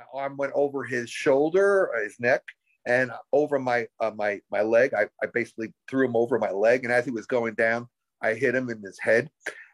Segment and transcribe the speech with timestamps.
[0.00, 2.42] my arm went over his shoulder, uh, his neck,
[2.86, 4.94] and over my uh, my my leg.
[4.94, 7.88] I, I basically threw him over my leg, and as he was going down,
[8.22, 9.30] I hit him in his head,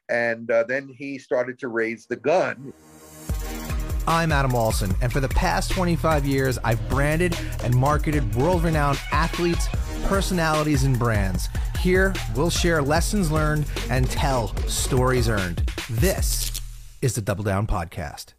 [0.08, 2.72] and uh, then he started to raise the gun.
[4.08, 9.00] I'm Adam Alson, and for the past 25 years, I've branded and marketed world renowned
[9.10, 9.68] athletes,
[10.04, 11.48] personalities, and brands.
[11.80, 15.68] Here, we'll share lessons learned and tell stories earned.
[15.90, 16.60] This
[17.02, 18.35] is the Double Down Podcast.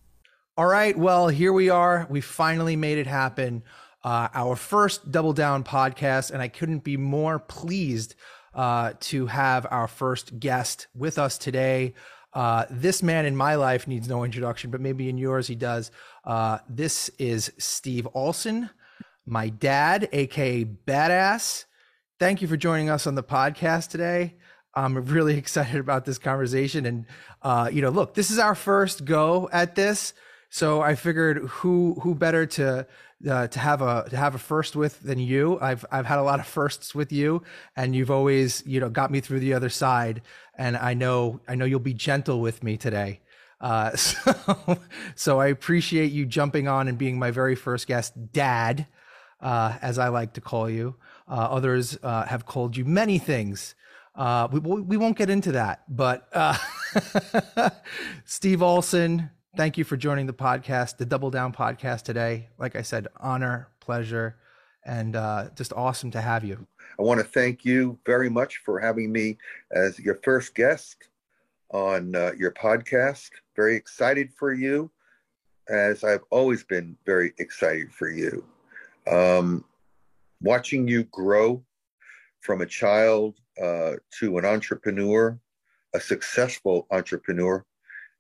[0.60, 2.08] All right, well, here we are.
[2.10, 3.62] We finally made it happen.
[4.04, 8.16] Uh, our first Double Down podcast, and I couldn't be more pleased
[8.56, 11.94] uh, to have our first guest with us today.
[12.34, 15.92] Uh, this man in my life needs no introduction, but maybe in yours he does.
[16.26, 18.72] Uh, this is Steve Alson,
[19.28, 21.66] my dad, aka Badass.
[22.20, 24.34] Thank you for joining us on the podcast today.
[24.74, 27.06] I'm really excited about this conversation, and
[27.44, 30.16] uh, you know, look, this is our first go at this.
[30.58, 32.88] So I figured who who better to
[33.30, 35.60] uh, to have a to have a first with than you.
[35.62, 37.44] I've I've had a lot of firsts with you,
[37.76, 40.24] and you've always you know got me through the other side.
[40.58, 43.20] And I know I know you'll be gentle with me today.
[43.62, 44.80] Uh, so
[45.14, 48.88] so I appreciate you jumping on and being my very first guest, Dad,
[49.40, 50.96] uh, as I like to call you.
[51.28, 53.76] Uh, others uh, have called you many things.
[54.16, 56.28] Uh, we, we won't get into that, but
[58.26, 62.48] Steve Alson, thank you for joining the podcast, the Double Down podcast today.
[62.60, 64.38] Like I said, honor, pleasure,
[64.86, 66.68] and uh, just awesome to have you.
[67.00, 69.40] I want to thank you very much for having me
[69.72, 71.10] as your first guest
[71.72, 73.32] on uh, your podcast.
[73.56, 74.92] Very excited for you,
[75.68, 78.46] as I've always been very excited for you.
[79.12, 79.66] Um,
[80.40, 81.66] watching you grow
[82.42, 85.40] from a child uh, to an entrepreneur,
[85.96, 87.66] a successful entrepreneur,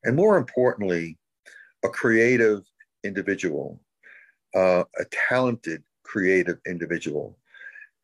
[0.04, 1.16] and more importantly,
[1.83, 2.64] a creative
[3.03, 3.80] individual,
[4.56, 7.38] uh, a talented creative individual.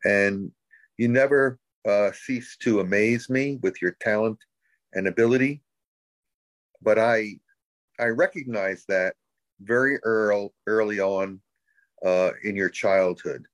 [0.04, 0.50] And
[0.98, 1.58] you never
[1.88, 4.38] uh, cease to amaze me with your talent
[4.94, 5.62] and ability.
[6.82, 7.36] But I,
[7.98, 9.14] I recognize that
[9.60, 11.40] very early, early on
[12.04, 13.44] uh, in your childhood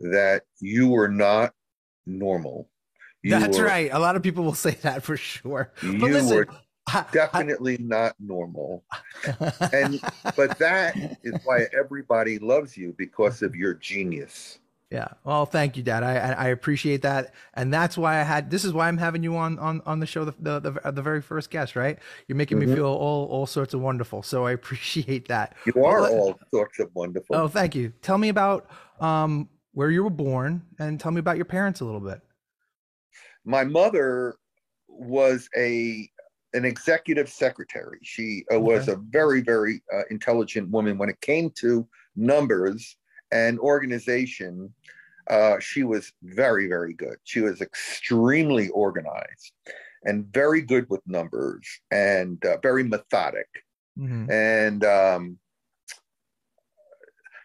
[0.00, 1.52] that you were not
[2.06, 2.70] normal.
[3.22, 3.90] You That's were, right.
[3.92, 5.72] A lot of people will say that for sure.
[5.82, 6.48] You But listen, were
[7.12, 8.84] definitely not normal.
[9.72, 10.00] and
[10.36, 14.58] but that is why everybody loves you because of your genius.
[14.90, 15.08] Yeah.
[15.22, 16.02] Well, thank you, Dad.
[16.02, 18.50] I I appreciate that, and that's why I had.
[18.50, 21.02] This is why I'm having you on on on the show, the the the, the
[21.02, 21.76] very first guest.
[21.76, 21.98] Right?
[22.26, 22.74] You're making me Mhm.
[22.74, 24.22] feel all all sorts of wonderful.
[24.22, 25.56] So I appreciate that.
[25.66, 27.36] You are Well, all sorts of wonderful.
[27.36, 27.92] Oh, thank you.
[28.00, 31.84] Tell me about um where you were born, and tell me about your parents a
[31.84, 32.22] little bit.
[33.44, 34.36] My mother
[34.88, 36.08] was a
[36.54, 37.98] an executive secretary.
[38.02, 41.86] She uh, was a very very uh, intelligent woman when it came to
[42.16, 42.96] numbers
[43.30, 44.72] and organization.
[45.28, 47.16] Uh, she was very very good.
[47.24, 49.52] She was extremely organized
[50.04, 53.48] and very good with numbers and uh, very methodic.
[53.98, 54.30] Mhm.
[54.30, 55.38] and um,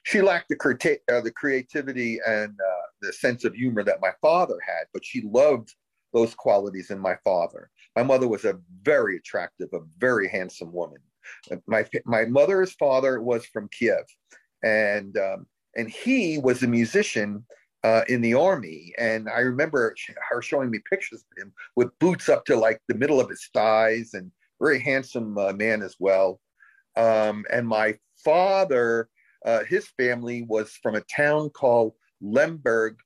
[0.03, 4.57] she lacked the, uh, the creativity and uh, the sense of humor that my father
[4.65, 5.73] had, but she loved
[6.13, 7.71] those qualities in my father.
[7.95, 10.99] My mother was a very attractive, a very handsome woman.
[11.67, 14.03] My my mother's father was from Kiev,
[14.63, 15.45] and um,
[15.75, 17.45] and he was a musician
[17.83, 18.93] uh, in the army.
[18.97, 19.95] And I remember
[20.29, 23.49] her showing me pictures of him with boots up to like the middle of his
[23.53, 26.39] thighs, and very handsome uh, man as well.
[26.95, 29.09] Um, and my father,
[29.45, 32.97] uh, his family was from a town called Lemberg.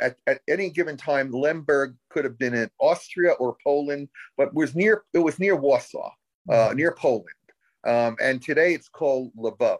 [0.00, 4.74] At, at any given time, Lemberg could have been in Austria or Poland, but was
[4.74, 6.10] near it was near Warsaw,
[6.50, 7.28] uh, near Poland.
[7.86, 9.78] Um, and today it's called Lvov.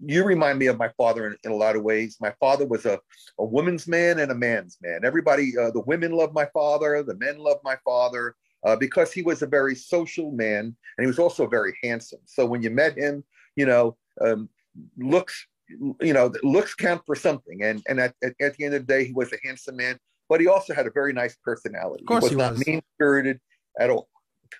[0.00, 2.16] You remind me of my father in, in a lot of ways.
[2.20, 2.98] My father was a,
[3.38, 5.00] a woman's man and a man's man.
[5.04, 8.34] Everybody, uh, the women loved my father, the men loved my father
[8.64, 12.20] uh, because he was a very social man and he was also very handsome.
[12.24, 13.24] So when you met him,
[13.56, 14.48] you know, um,
[14.98, 17.62] looks, you know, looks count for something.
[17.62, 19.98] And and at, at, at the end of the day, he was a handsome man,
[20.28, 22.04] but he also had a very nice personality.
[22.04, 23.40] Of course he was he not mean spirited
[23.78, 24.08] at all.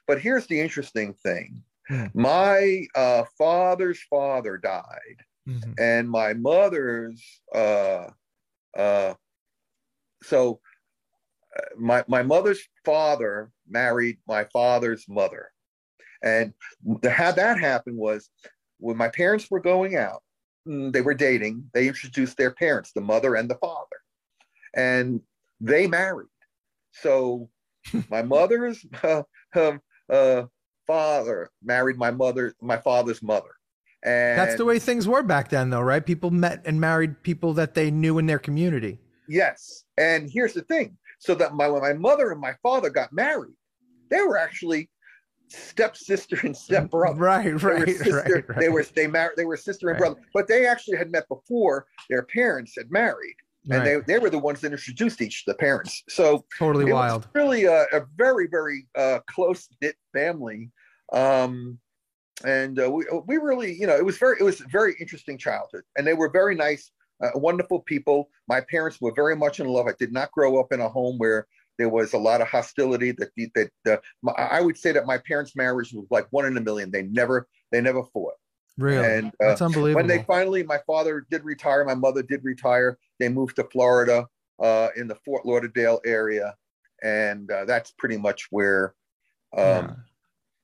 [0.06, 2.06] But here's the interesting thing: Hmm.
[2.14, 5.18] my uh, father's father died,
[5.48, 5.74] Mhm.
[5.78, 7.22] and my mother's
[7.54, 8.08] uh,
[8.76, 9.14] uh,
[10.22, 10.60] so
[11.56, 15.50] uh, my my mother's father married my father's mother
[16.22, 16.52] and
[17.02, 18.30] the, how that happened was
[18.78, 20.22] when my parents were going out
[20.66, 23.96] they were dating they introduced their parents the mother and the father
[24.74, 25.20] and
[25.60, 26.28] they married
[26.92, 27.48] so
[28.10, 29.22] my mother's uh,
[29.54, 29.80] um,
[30.10, 30.42] uh,
[30.86, 33.50] father married my mother my father's mother
[34.04, 36.04] And That's the way things were back then, though, right?
[36.04, 38.98] People met and married people that they knew in their community.
[39.28, 39.84] Yes.
[39.96, 40.98] And here's the thing.
[41.18, 43.54] So that my when my mother and my father got married,
[44.10, 44.90] they were actually
[45.54, 47.18] stepsister and stepbrother.
[47.18, 48.58] Right, right, they sister, right, right.
[48.58, 49.36] They were they married.
[49.36, 50.06] They were sister and Right.
[50.08, 53.36] brother, but they actually had met before their parents had married,
[53.70, 54.06] and Right.
[54.06, 56.02] they they were the ones that introduced each the parents.
[56.08, 57.22] So totally it wild.
[57.24, 60.70] was really a, a very very uh, close knit family.
[61.12, 61.78] Um,
[62.44, 65.38] and uh, we we really you know it was very it was a very interesting
[65.38, 66.90] childhood, and they were very nice,
[67.22, 68.28] uh, wonderful people.
[68.48, 69.86] My parents were very much in love.
[69.86, 71.46] I did not grow up in a home where
[71.78, 73.12] there was a lot of hostility.
[73.12, 76.56] That that uh, my, I would say that my parents' marriage was like one in
[76.56, 76.90] a million.
[76.90, 78.34] They never they never fought.
[78.76, 79.94] Really, And uh, that's unbelievable.
[80.00, 82.98] when they finally, my father did retire, my mother did retire.
[83.20, 84.26] They moved to Florida,
[84.60, 86.56] uh, in the Fort Lauderdale area,
[87.02, 88.94] and uh, that's pretty much where,
[89.56, 89.94] um, Yeah.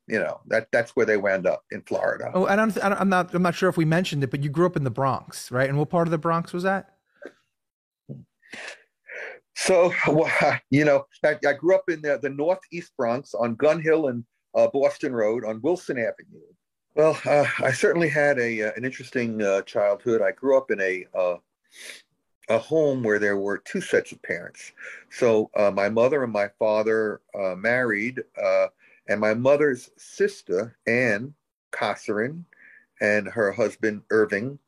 [0.09, 2.33] you know, that that's where they wound up in Florida.
[2.35, 2.95] Oh, I don't, I.
[2.95, 3.33] I'm not.
[3.33, 5.69] I'm not sure if we mentioned it, but you grew up in the Bronx, right?
[5.69, 6.97] And what part of the Bronx was that?
[9.61, 13.81] So, well, you know, I, I grew up in the, the Northeast Bronx on Gun
[13.81, 14.25] Hill and
[14.55, 16.41] uh, Boston Road on Wilson Avenue.
[16.95, 20.23] Well, uh, I certainly had a uh, an interesting uh, childhood.
[20.23, 21.37] I grew up in a uh,
[22.49, 24.73] a home where there were two sets of parents.
[25.11, 27.21] So uh, my mother and my father
[27.57, 28.21] married,
[29.09, 31.35] and my mother's sister Anne
[31.71, 32.45] Cosserin
[33.01, 34.59] and her husband Irving.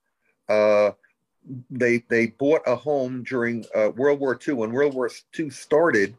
[1.71, 4.55] They they bought a home during uh, World War II.
[4.55, 6.17] When World War II started,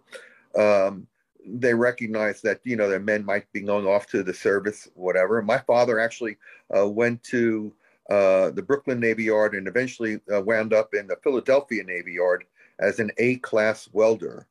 [0.58, 1.08] um,
[1.46, 5.42] they recognized that you know their men might be going off to the service, whatever.
[5.42, 6.38] My father actually
[6.76, 7.74] uh, went to
[8.10, 12.44] uh, the Brooklyn Navy Yard and eventually uh, wound up in the Philadelphia Navy Yard
[12.80, 14.48] as an A-class welder.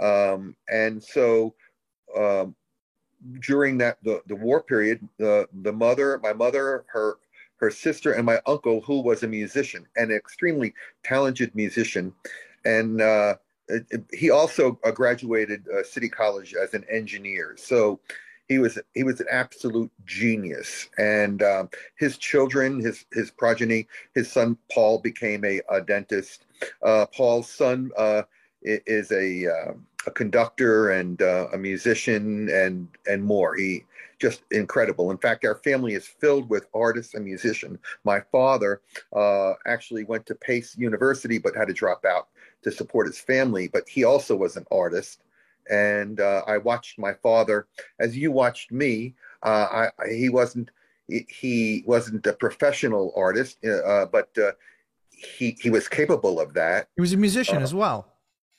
[0.00, 1.54] Um, and so
[2.16, 2.54] um,
[3.40, 7.18] during that the, the war period, the the mother, my mother, her
[7.58, 10.74] her sister, and my uncle, who was a musician, an extremely
[11.04, 12.12] talented musician,
[12.64, 13.34] and uh,
[14.12, 17.56] he also uh, graduated uh, City College as an engineer.
[17.58, 18.00] So
[18.48, 24.30] he was he was an absolute genius, and um, his children, his his progeny, his
[24.32, 26.46] son Paul became a, a dentist.
[26.82, 28.22] Uh, Paul's son uh,
[28.62, 29.74] is a
[30.06, 33.54] a conductor and a musician and and more.
[33.54, 33.84] He
[34.18, 35.10] just incredible.
[35.10, 37.78] In fact, our family is filled with artists and musicians.
[38.04, 38.82] My father
[39.14, 42.28] uh, actually went to Pace University, but had to drop out
[42.62, 43.68] to support his family.
[43.68, 45.22] But he also was an artist,
[45.70, 47.66] and uh, I watched my father
[48.00, 49.14] as you watched me.
[49.42, 50.70] Uh, I, he wasn't
[51.08, 54.52] he, wasn't a professional artist, uh, but uh,
[55.10, 56.88] he he was capable of that.
[56.96, 58.06] He was a musician Uh, as well.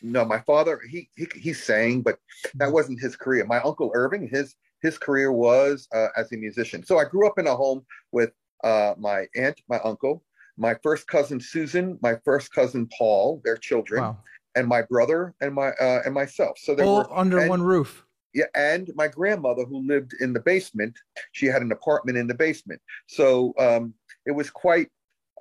[0.02, 2.18] No, my father he he he sang, but
[2.56, 3.46] that wasn't his career.
[3.46, 6.84] My uncle Irving, his his career was uh, as a musician.
[6.86, 8.31] So I grew up in a home with
[8.64, 10.24] uh, my aunt, my uncle,
[10.58, 14.18] my first cousin Susan, my first cousin Paul, their children, Wow,
[14.56, 16.58] and my brother and my uh, and myself.
[16.60, 18.06] So there all were under and- one roof.
[18.34, 20.96] yeah, and my grandmother who lived in the basement.
[21.31, 23.94] She had an apartment in the basement, so um,
[24.26, 24.90] it was quite.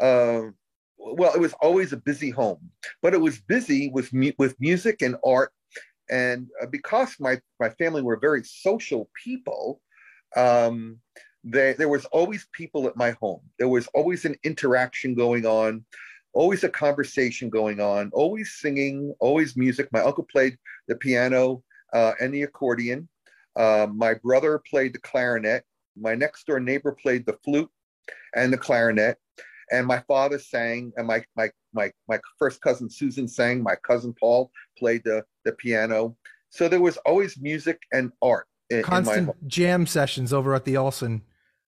[0.00, 0.42] Uh,
[1.00, 2.70] well, it was always a busy home,
[3.02, 5.52] but it was busy with mu- with music and art,
[6.10, 9.80] and uh, because my my family were very social people,
[10.36, 10.98] um,
[11.44, 13.40] they, there was always people at my home.
[13.58, 15.84] There was always an interaction going on,
[16.32, 19.88] always a conversation going on, always singing, always music.
[19.92, 20.56] My uncle played
[20.88, 23.08] the piano uh, and the accordion.
[23.56, 25.64] Uh, my brother played the clarinet.
[26.00, 27.70] My next door neighbor played the flute
[28.34, 29.18] and the clarinet.
[29.72, 33.62] And my father sang, and my my my my first cousin Susan sang.
[33.62, 36.16] My cousin Paul played the the piano.
[36.50, 39.36] So there was always music and art in, in my Constant home.
[39.46, 41.22] jam sessions over at the Alson.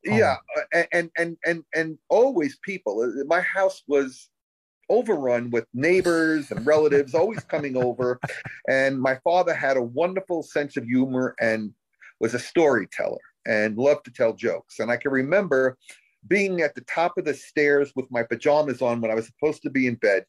[0.06, 0.18] home.
[0.18, 0.36] Yeah,
[0.74, 3.00] uh, and and and and always people.
[3.02, 4.30] Uh, My house was
[4.88, 8.18] overrun with neighbors and relatives always coming over
[8.68, 11.72] and my father had a wonderful sense of humor and
[12.18, 15.78] was a storyteller and loved to tell jokes and i can remember
[16.28, 19.62] being at the top of the stairs with my pajamas on when i was supposed
[19.62, 20.24] to be in bed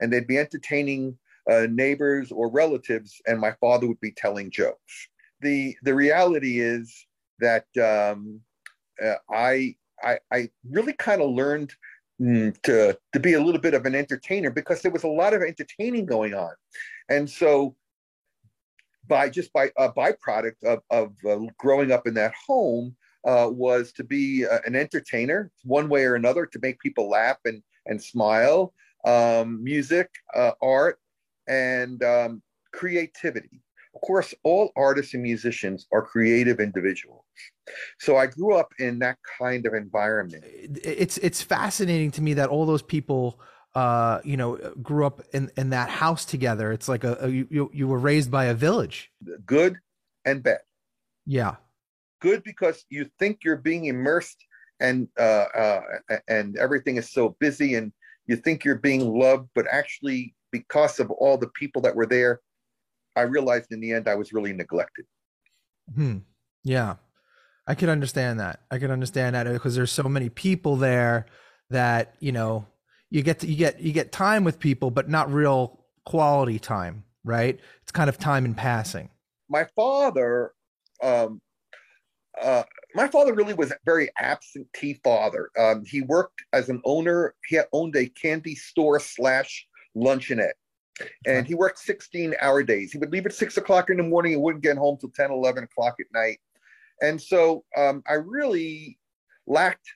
[0.00, 1.16] and they'd be entertaining
[1.50, 5.08] uh, neighbors or relatives and my father would be telling jokes.
[5.40, 7.06] The the reality is
[7.40, 8.40] that um,
[9.02, 11.72] uh, I, I I really kind of learned
[12.20, 15.34] mm, to to be a little bit of an entertainer because there was a lot
[15.34, 16.52] of entertaining going on,
[17.10, 17.76] and so
[19.06, 23.92] by just by a byproduct of of uh, growing up in that home uh, was
[23.92, 28.02] to be uh, an entertainer one way or another to make people laugh and and
[28.02, 30.98] smile, um, music, uh, art,
[31.46, 32.42] and um,
[32.72, 33.62] creativity.
[33.94, 37.24] of course, all artists and musicians are creative individuals.
[37.98, 40.44] So I grew up in that kind of environment.
[40.46, 43.40] It's it's fascinating to me that all those people,
[43.74, 46.72] uh, you know, grew up in, in that house together.
[46.72, 49.10] It's like a, a you you were raised by a village.
[49.44, 49.78] Good
[50.24, 50.60] and bad.
[51.24, 51.56] Yeah.
[52.20, 54.44] Good because you think you're being immersed
[54.80, 55.80] and uh, uh,
[56.28, 57.92] and everything is so busy and
[58.26, 62.40] you think you're being loved, but actually because of all the people that were there,
[63.14, 65.06] I realized in the end I was really neglected.
[65.94, 66.18] Hmm.
[66.64, 66.96] Yeah.
[67.66, 68.60] I could understand that.
[68.70, 71.26] I could understand that because there's so many people there
[71.70, 72.66] that, you know,
[73.10, 77.04] you get to, you get you get time with people but not real quality time,
[77.24, 77.58] right?
[77.82, 79.10] It's kind of time in passing.
[79.48, 80.52] My father
[81.02, 81.40] um
[82.42, 82.62] uh
[82.94, 85.50] my father really was a very absentee father.
[85.58, 87.34] Um, he worked as an owner.
[87.46, 90.52] He owned a candy store slash luncheonette
[91.26, 92.92] and he worked 16 hour days.
[92.92, 95.30] He would leave at six o'clock in the morning and wouldn't get home till 10,
[95.30, 96.38] 11 o'clock at night.
[97.02, 98.98] And so um, I really
[99.46, 99.86] lacked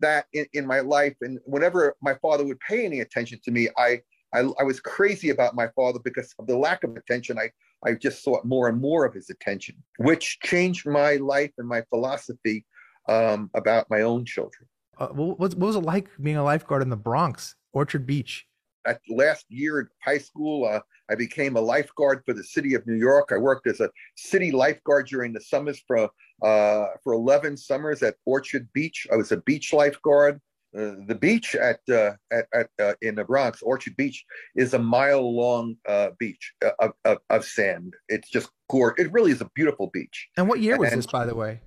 [0.00, 1.14] that in, in, my life.
[1.20, 4.00] And whenever my father would pay any attention to me, I,
[4.32, 7.38] I, I was crazy about my father because of the lack of attention.
[7.38, 7.50] I,
[7.84, 11.82] I just sought more and more of his attention, which changed my life and my
[11.90, 12.64] philosophy
[13.08, 14.68] um, about my own children.
[14.98, 18.48] Uh, what, what was it like being a lifeguard in the Bronx, Orchard Beach?
[18.88, 20.80] at last year in high school, uh,
[21.10, 23.30] I became a lifeguard for the city of New York.
[23.32, 26.08] I worked as a city lifeguard during the summers for
[26.42, 29.06] uh, for 11 summers at Orchard Beach.
[29.12, 30.40] I was a beach lifeguard.
[30.76, 34.22] Uh, the beach at uh, at, at uh, in the Bronx, Orchard Beach,
[34.54, 37.94] is a mile long uh, beach of, of, of, sand.
[38.08, 39.06] It's just gorgeous.
[39.06, 40.28] It really is a beautiful beach.
[40.36, 41.60] And what year was and, this, by the way?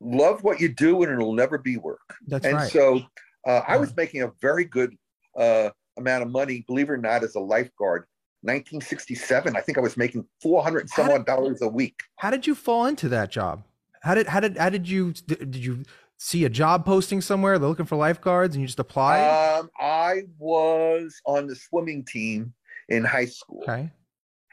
[0.00, 2.16] Love what you do, and it'll never be work.
[2.26, 2.50] That's right.
[2.50, 2.70] and right.
[2.70, 3.00] so
[3.46, 4.94] uh, I was making a very good
[5.38, 8.06] uh, amount of money, believe it or not, as a lifeguard.
[8.42, 12.00] 1967, I think I was making 400 and some odd dollars a week.
[12.16, 13.64] How did you fall into that job?
[14.02, 15.84] How did how did how did you did you
[16.18, 17.58] see a job posting somewhere?
[17.58, 19.20] They're looking for lifeguards, and you just apply.
[19.20, 22.52] Um, I was on the swimming team
[22.88, 23.62] in high school.
[23.62, 23.90] Okay.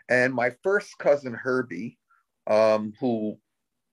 [0.10, 1.98] And my first cousin Herbie,
[2.48, 3.38] um, who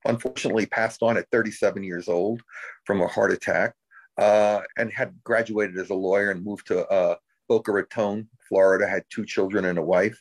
[0.04, 2.42] unfortunately passed on at 37 years old
[2.84, 3.74] from a heart attack,
[4.18, 7.16] uh, and had graduated as a lawyer and moved to uh,
[7.48, 8.88] Boca Raton, Florida.
[8.88, 10.20] Had two children and a wife.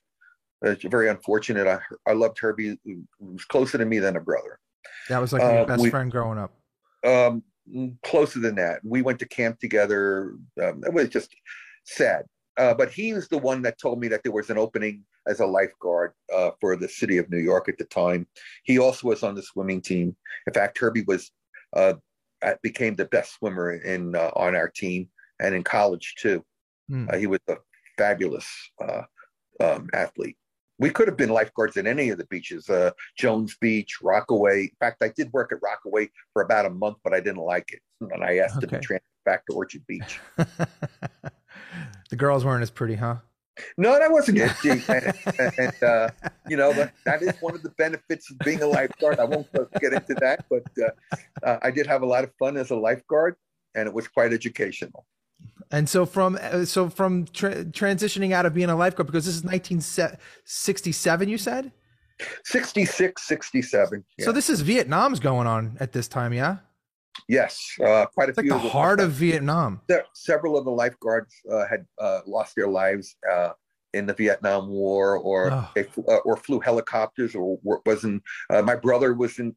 [0.61, 1.67] It's very unfortunate.
[1.67, 2.77] I I loved Herbie.
[2.83, 4.59] He was closer to me than a brother.
[5.09, 6.53] That was like your uh, best we, friend growing up.
[7.05, 7.43] Um,
[8.03, 8.81] closer than that.
[8.83, 10.35] We went to camp together.
[10.61, 11.33] Um, it was just
[11.85, 12.25] sad.
[12.57, 15.39] Uh, but he was the one that told me that there was an opening as
[15.39, 18.27] a lifeguard uh, for the city of New York at the time.
[18.63, 20.15] He also was on the swimming team.
[20.47, 21.31] In fact, Herbie was
[21.75, 21.93] uh,
[22.63, 25.09] became the best swimmer in uh, on our team
[25.39, 26.43] and in college too.
[26.91, 27.19] Mm.
[27.19, 27.55] he was a
[27.97, 28.47] fabulous
[28.81, 29.03] uh,
[29.59, 30.35] um, athlete
[30.79, 34.63] we could have been lifeguards at any of the beaches, uh, Jones Beach, Rockaway.
[34.63, 37.71] In fact, I did work at Rockaway for about a month, but I didn't like
[37.73, 37.81] it,
[38.11, 38.67] and I asked okay.
[38.67, 40.19] to be transferred back to Orchard Beach.
[42.09, 43.17] the girls weren't as pretty, huh?
[43.77, 44.89] No, that wasn't it.
[44.89, 46.09] and, and uh,
[46.47, 49.19] you know, that, that is one of the benefits of being a lifeguard.
[49.19, 49.47] I won't
[49.79, 50.89] get into that, but uh,
[51.43, 53.35] uh, I did have a lot of fun as a lifeguard,
[53.75, 55.05] and it was quite educational.
[55.71, 59.35] And so from uh, so from tra- transitioning out of being a lifeguard because this
[59.35, 61.71] is 1967 you said?
[62.43, 64.03] 66 67.
[64.17, 64.25] Yeah.
[64.25, 66.57] So this is Vietnam's going on at this time, yeah?
[67.27, 68.51] Yes, uh, quite a it's few.
[68.51, 69.81] Like the heart of Vietnam.
[69.87, 73.51] There, several of the lifeguards uh, had uh, lost their lives uh,
[73.93, 75.69] in the Vietnam War, or oh.
[75.75, 78.21] they uh, or flew helicopters, or was in.
[78.49, 79.55] Uh, my brother was in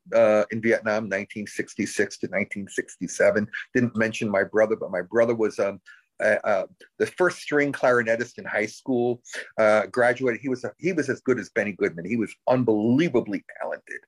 [0.51, 3.47] in Vietnam, 1966 to 1967.
[3.75, 5.81] Didn't mention my brother, but my brother was um,
[6.23, 6.67] uh, uh,
[6.99, 9.21] the first string clarinetist in high school,
[9.59, 10.41] uh, graduated.
[10.41, 12.05] He was a, he was as good as Benny Goodman.
[12.05, 14.01] He was unbelievably talented,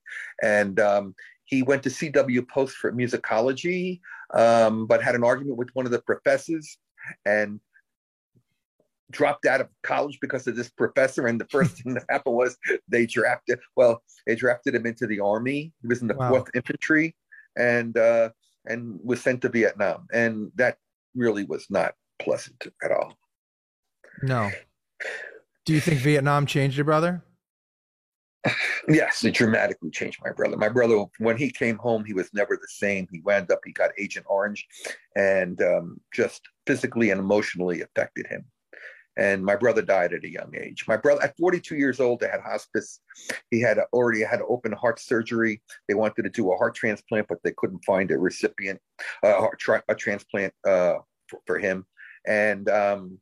[0.43, 4.01] and um, he went to CW Post for musicology,
[4.33, 6.79] um, but had an argument with one of the professors
[7.27, 7.61] and
[9.11, 11.27] dropped out of college because of this professor.
[11.27, 12.57] And the first thing that happened was
[12.89, 13.59] they drafted.
[13.77, 15.73] Well, they drafted him into the army.
[15.83, 16.31] He was in the wow.
[16.31, 17.15] Fourth Infantry,
[17.57, 18.31] and uh,
[18.67, 20.07] and was sent to Vietnam.
[20.13, 20.79] And that
[21.15, 23.17] really was not pleasant at all.
[24.23, 24.51] No.
[25.65, 27.23] Do you think Vietnam changed your brother?
[28.89, 30.57] Yes, it dramatically changed my brother.
[30.57, 33.09] My brother, when he came home, he was never the same.
[33.11, 34.67] He wound up, he got Agent Orange
[35.17, 38.45] and um, just physically and emotionally affected him.
[39.17, 40.87] and my brother died at a young age.
[40.89, 43.01] My brother, at 42 years old, they had hospice.
[43.51, 45.63] He had already had open heart surgery.
[45.89, 48.81] They wanted to do a heart transplant, but they couldn't find a recipient,
[49.23, 49.47] uh,
[49.89, 50.97] a transplant uh,
[51.29, 51.87] for, for, him.
[52.27, 53.19] And um,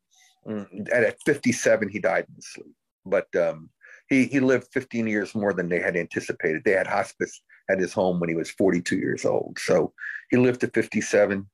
[0.48, 2.74] mm, at 57, he died in his sleep.
[3.04, 3.68] But um,
[4.12, 6.62] he he lived 15 years more than they had anticipated.
[6.64, 7.40] They had hospice
[7.70, 9.58] at his home when he was 42 years old.
[9.58, 9.94] So
[10.30, 11.48] he lived to 57.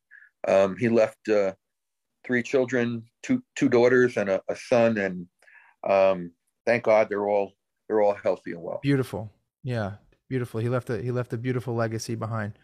[0.47, 1.53] Um, he left uh,
[2.27, 5.27] three children, two two daughters and a, a son, and
[5.89, 6.33] um,
[6.67, 7.53] thank God they're all
[7.87, 8.81] they're all healthy and well.
[8.83, 9.31] Beautiful,
[9.63, 9.93] yeah,
[10.29, 10.61] beautiful.
[10.61, 12.55] He left a he left a beautiful legacy behind,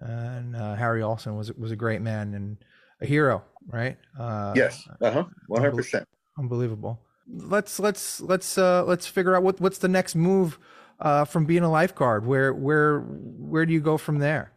[0.00, 2.64] and uh, Harry Alson was was a great man and
[3.00, 3.96] a hero, right?
[4.18, 6.06] Uh, yes, uh huh, one hundred percent.
[6.38, 7.00] Unbelievable.
[7.26, 10.58] Let's let's let's uh, let's figure out what what's the next move
[11.00, 12.26] uh, from being a lifeguard.
[12.26, 14.52] Where where where do you go from there?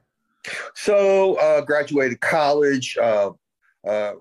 [0.76, 3.32] So uh, graduated college, uh,
[3.88, 4.14] uh,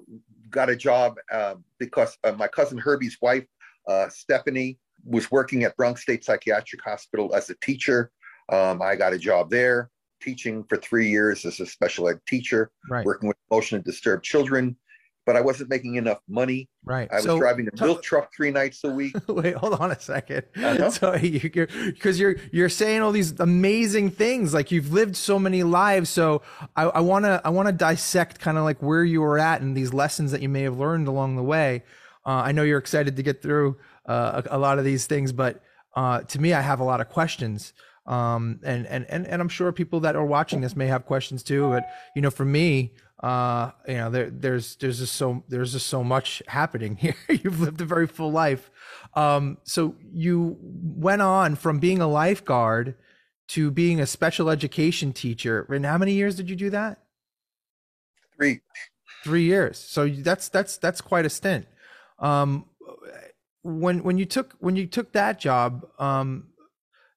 [0.50, 3.44] got a job uh, because uh, my cousin Herbie's wife,
[3.88, 8.10] uh, Stephanie, was working at Bronx State Psychiatric Hospital as a teacher.
[8.48, 12.70] Um, I got a job there, teaching for three years as a special ed teacher,
[12.90, 13.04] right.
[13.04, 14.76] working with emotionally disturbed children
[15.26, 16.68] but I wasn't making enough money.
[16.84, 17.08] Right.
[17.10, 19.14] I was so, driving a milk truck three nights a week.
[19.28, 20.90] Wait, hold on a 2nd uh-huh.
[20.90, 25.64] So you're because you're you're saying all these amazing things, like you've lived so many
[25.64, 26.08] lives.
[26.08, 26.42] So
[26.76, 29.76] I want to I want to dissect kind of like where you were at and
[29.76, 31.82] these lessons that you may have learned along the way.
[32.24, 35.32] Uh, I know you're excited to get through uh, a, a, lot of these things,
[35.32, 35.62] but
[35.94, 37.72] uh, to me, I have a lot of questions.
[38.04, 41.44] Um, and, and, and, and I'm sure people that are watching this may have questions
[41.44, 41.68] too.
[41.70, 42.92] But, you know, for me,
[43.22, 47.16] uh you know there there's there's just so there's just so much happening here.
[47.28, 48.70] You've lived a very full life.
[49.14, 52.94] Um so you went on from being a lifeguard
[53.48, 55.66] to being a special education teacher.
[55.70, 56.98] And how many years did you do that?
[58.36, 58.60] Three.
[59.24, 59.78] Three years.
[59.78, 61.66] So that's that's that's quite a stint.
[62.18, 62.66] Um
[63.62, 66.48] when when you took when you took that job um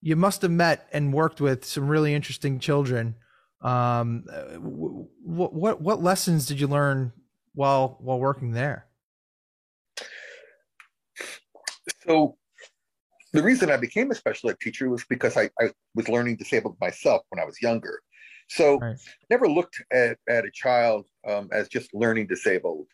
[0.01, 3.15] you must have met and worked with some really interesting children
[3.61, 4.23] um,
[5.21, 7.11] what what what lessons did you learn
[7.53, 8.85] while while working there?
[12.05, 12.37] So
[13.33, 16.77] the reason I became a special ed teacher was because I, I was learning disabled
[16.79, 18.01] myself when I was younger.
[18.47, 18.79] So
[19.29, 22.87] never looked at, at a child um, as just learning disabled.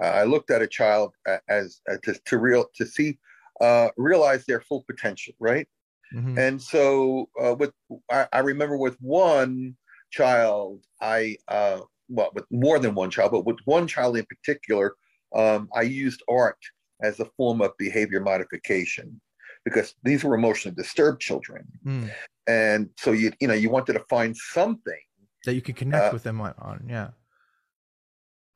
[0.00, 1.12] Uh, I looked at a child
[1.48, 3.18] as, as to, to real to see
[3.60, 5.68] uh, realize their full potential, right?
[6.14, 6.38] Mm-hmm.
[6.38, 7.72] And so uh, with
[8.10, 9.76] I, I, remember with one
[10.14, 14.94] child, I uh, well, with more than one child, but with one child in particular,
[15.34, 16.58] um, I used art
[17.02, 19.20] as a form of behavior modification
[19.64, 22.10] because these were emotionally disturbed children, mm.
[22.46, 25.04] and so you you know you wanted to find something
[25.44, 27.08] that you could connect uh, with them on, on, yeah,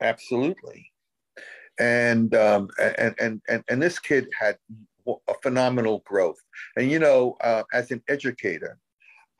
[0.01, 0.91] absolutely,
[1.79, 4.57] and um, and and and and this kid had
[5.07, 6.39] a phenomenal growth,
[6.77, 8.77] and you know, uh, as an educator,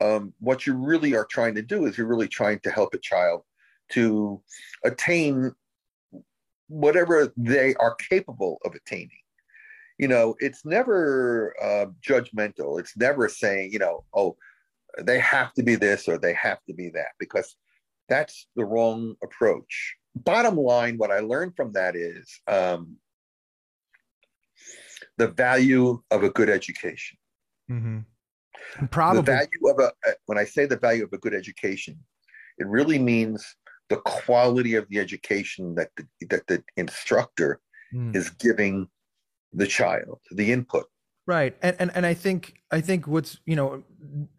[0.00, 2.98] um, what you really are trying to do is you're really trying to help a
[2.98, 3.42] child
[3.90, 4.40] to
[4.84, 5.52] attain
[6.68, 9.10] whatever they are capable of attaining.
[9.98, 12.80] You know, it's never uh, judgmental.
[12.80, 14.36] It's never saying, you know, oh,
[14.98, 17.56] they have to be this or they have to be that, because
[18.08, 19.96] that's the wrong approach.
[20.16, 22.96] Bottom line, what I learned from that is um,
[25.18, 27.18] the value of a good education.
[27.70, 27.98] Mm-hmm.
[28.90, 29.22] Probably.
[29.22, 29.92] The value of a,
[30.26, 31.98] when I say the value of a good education,
[32.58, 33.56] it really means
[33.88, 37.60] the quality of the education that the, that the instructor
[37.94, 38.14] mm.
[38.14, 38.88] is giving
[39.52, 40.86] the child, the input.
[41.26, 41.56] Right.
[41.62, 43.84] And, and and I think I think what's, you know,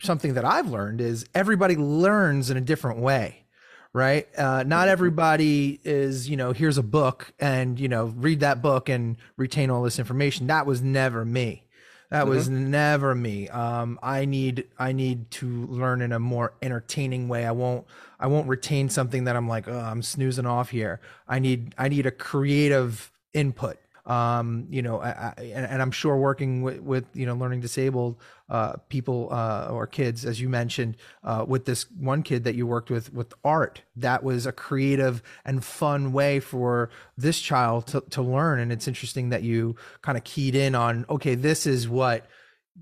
[0.01, 3.45] something that I've learned is everybody learns in a different way.
[3.93, 4.27] Right.
[4.37, 4.89] Uh, not mm-hmm.
[4.89, 9.69] everybody is, you know, here's a book and, you know, read that book and retain
[9.69, 10.47] all this information.
[10.47, 11.67] That was never me.
[12.11, 12.29] That mm-hmm.
[12.29, 13.47] was never me.
[13.49, 17.45] Um, I need I need to learn in a more entertaining way.
[17.45, 17.87] I won't
[18.19, 20.99] I won't retain something that I'm like, oh, I'm snoozing off here.
[21.27, 26.17] I need I need a creative input um, you know, I, I, and, I'm sure
[26.17, 28.17] working with, with you know learning disabled
[28.49, 32.65] uh, people uh, or kids, as you mentioned, uh, with this one kid that you
[32.65, 38.01] worked with with art, that was a creative and fun way for this child to,
[38.09, 38.59] to learn.
[38.59, 42.25] And it's interesting that you kind of keyed in on, okay, this is what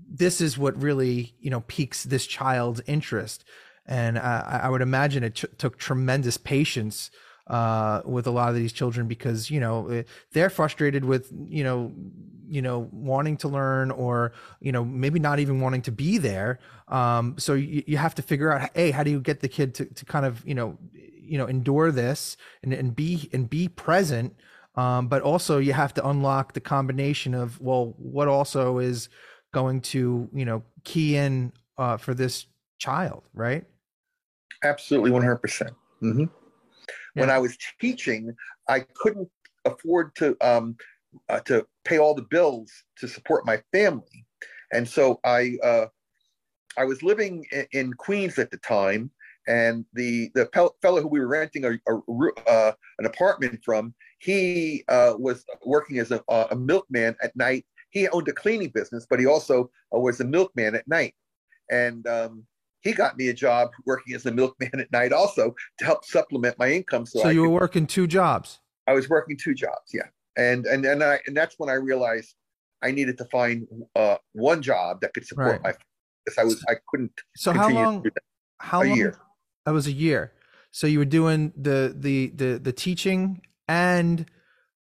[0.08, 3.44] this is what really you know piques this child's interest.
[3.86, 7.10] And I, I would imagine it t- took tremendous patience
[7.50, 11.64] uh, with a lot of these children because you know eh, they're frustrated with you
[11.64, 11.92] know
[12.48, 16.58] you know wanting to learn or you know maybe not even wanting to be there
[16.88, 19.74] um, so you, you have to figure out hey how do you get the kid
[19.74, 20.78] to, to kind of you know
[21.30, 24.34] you know endure this and, and be and be present
[24.76, 29.08] Um, but also you have to unlock the combination of well, what also is
[29.52, 32.46] going to you know key in uh, for this
[32.78, 33.64] child, right?
[34.62, 35.72] Absolutely, one hundred percent.
[36.02, 36.24] Mm-hmm.
[37.14, 38.34] When I was teaching,
[38.68, 39.28] I couldn't
[39.64, 40.76] afford to um,
[41.28, 44.26] uh, to pay all the bills to support my family,
[44.72, 45.86] and so I uh,
[46.76, 49.10] I was living in, in, Queens at the time,
[49.48, 53.94] and the the pe- fellow who we were renting a, a uh, an apartment from,
[54.18, 57.66] he uh, was working as a, a, milkman at night.
[57.90, 61.14] He owned a cleaning business, but he also uh, was a milkman at night,
[61.70, 62.46] and um,
[62.82, 66.58] he got me a job working as a milkman at night also to help supplement
[66.58, 67.06] my income.
[67.06, 68.60] So, so you were working two jobs.
[68.86, 72.34] I was working two jobs, yeah, and and and I and that's when I realized
[72.82, 75.62] I needed to find uh, one job that could support right.
[75.62, 75.72] my.
[76.24, 77.12] Because I was I couldn't.
[77.36, 78.04] So how long?
[78.58, 78.96] How a long?
[78.96, 79.18] Year.
[79.64, 80.32] That was a year.
[80.70, 84.26] So you were doing the the the the teaching and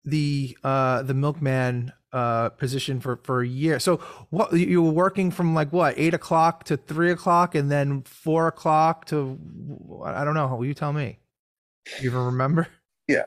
[0.03, 3.77] the uh the milkman uh, position for for a year.
[3.77, 3.97] So
[4.29, 8.47] what you were working from like what eight o'clock to three o'clock, and then four
[8.47, 9.37] o'clock to
[10.05, 10.55] I don't know.
[10.55, 11.19] Will you tell me?
[11.99, 12.67] You even remember?
[13.07, 13.25] Yeah.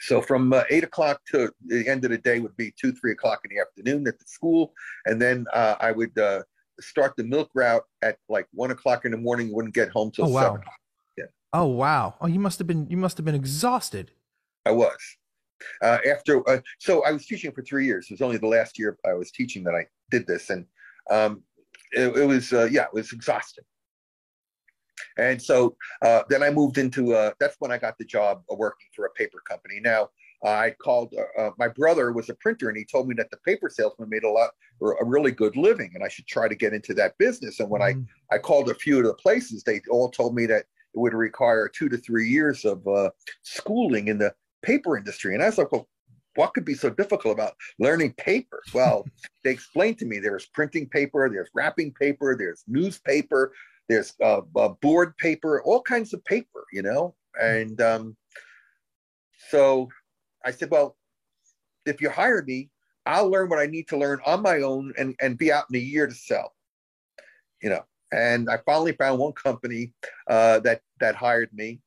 [0.00, 3.10] So from uh, eight o'clock to the end of the day would be two three
[3.10, 4.72] o'clock in the afternoon at the school,
[5.06, 6.42] and then uh, I would uh,
[6.78, 9.52] start the milk route at like one o'clock in the morning.
[9.52, 10.42] Wouldn't get home till oh, wow.
[10.42, 10.60] seven.
[11.16, 11.24] Yeah.
[11.52, 12.14] Oh wow!
[12.20, 14.12] Oh, you must have been you must have been exhausted.
[14.64, 15.17] I was.
[15.82, 18.06] Uh, after, uh, so I was teaching for three years.
[18.06, 20.66] It was only the last year I was teaching that I did this, and
[21.10, 21.42] um,
[21.92, 23.64] it, it, was uh, yeah, it was exhausting.
[25.16, 28.88] And so uh, then I moved into uh, that's when I got the job working
[28.94, 29.80] for a paper company.
[29.80, 30.10] Now
[30.44, 33.68] I called uh, my brother was a printer, and he told me that the paper
[33.68, 36.72] salesman made a lot or a really good living, and I should try to get
[36.72, 37.60] into that business.
[37.60, 38.06] And when mm.
[38.30, 41.14] I I called a few of the places, they all told me that it would
[41.14, 42.86] require two to three years of
[43.42, 45.34] schooling in the paper industry.
[45.34, 45.88] And I was like, well,
[46.34, 48.62] what could be so difficult about learning paper?
[48.72, 49.04] Well,
[49.44, 53.52] they explained to me there's printing paper, there's wrapping paper, there's newspaper,
[53.88, 57.14] there's uh, uh, board paper, all kinds of paper, you know?
[57.40, 58.16] And um,
[59.48, 59.88] so
[60.44, 60.96] I said, well,
[61.86, 62.70] if you hire me,
[63.06, 65.76] I'll learn what I need to learn on my own and, and be out in
[65.76, 66.52] a year to sell,
[67.62, 67.84] you know?
[68.12, 69.92] And I finally found one company
[70.28, 71.80] uh, that that hired me,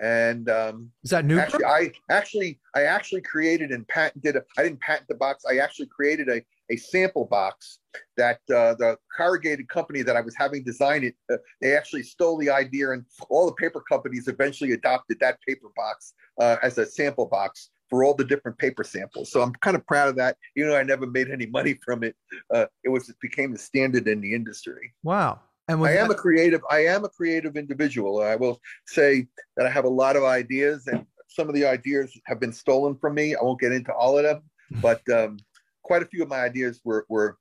[0.00, 1.38] and um, is that new?
[1.38, 4.36] Actually, I actually I actually created and patented.
[4.36, 5.44] A, I didn't patent the box.
[5.50, 7.78] I actually created a a sample box
[8.16, 11.14] that uh, the corrugated company that I was having design it.
[11.32, 15.68] Uh, they actually stole the idea, and all the paper companies eventually adopted that paper
[15.74, 19.32] box uh, as a sample box for all the different paper samples.
[19.32, 20.36] So I'm kind of proud of that.
[20.56, 22.14] Even though I never made any money from it,
[22.54, 24.92] uh, it was it became the standard in the industry.
[25.02, 25.40] Wow.
[25.68, 26.62] And I am that- a creative.
[26.70, 28.22] I am a creative individual.
[28.22, 29.26] I will say
[29.56, 32.96] that I have a lot of ideas, and some of the ideas have been stolen
[32.96, 33.34] from me.
[33.34, 34.42] I won't get into all of them,
[34.80, 35.38] but um,
[35.82, 37.38] quite a few of my ideas were were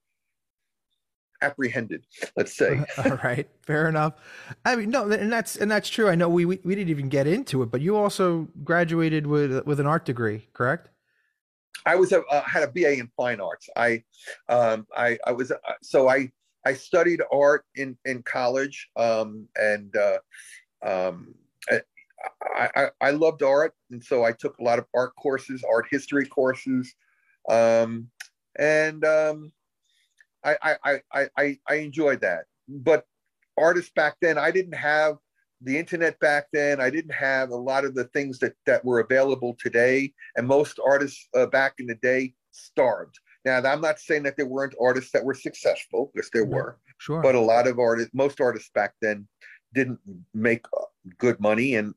[1.41, 2.03] apprehended
[2.35, 4.13] let's say all right fair enough
[4.65, 7.09] i mean no and that's and that's true i know we, we we didn't even
[7.09, 10.89] get into it but you also graduated with with an art degree correct
[11.85, 14.01] i was a uh, had a ba in fine arts i
[14.49, 16.27] um i i was uh, so i
[16.67, 20.19] I studied art in in college, um, and uh,
[20.84, 21.34] um,
[21.71, 25.86] I, I, I, loved art, and so I took a lot of art courses, art
[25.89, 26.93] history courses,
[27.49, 28.10] um,
[28.60, 29.53] and um,
[30.43, 32.45] I, I, I, I enjoyed that.
[32.67, 33.06] But
[33.58, 35.15] artists back then, I didn't have
[35.62, 36.82] the internet back then.
[36.82, 40.82] I didn't have a lot of the things that that were available today, and most
[40.86, 43.17] artists uh, back in the day starved.
[43.47, 46.77] Now, I'm not saying that there weren't artists that were successful, because there were.
[46.97, 47.21] Sure.
[47.21, 49.25] But a lot of artists, most artists back then,
[49.73, 49.99] didn't
[50.33, 50.83] make uh,
[51.17, 51.93] good money, and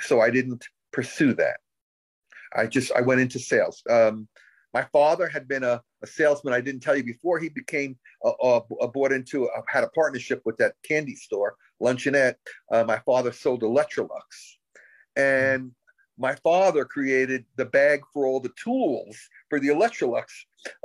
[0.00, 1.58] so I didn't pursue that.
[2.54, 3.82] I just I went into sales.
[3.90, 4.26] Um,
[4.72, 6.54] my father had been a, a, salesman.
[6.54, 9.88] I didn't tell you before he became a, a, a bought into a, had a
[9.88, 12.36] partnership with that candy store, Luncheonette.
[12.70, 14.08] Uh, my father sold Electrolux,
[15.18, 15.22] mm-hmm.
[15.22, 15.72] and
[16.18, 19.16] my father created the bag for all the tools
[19.50, 20.24] for the Electrolux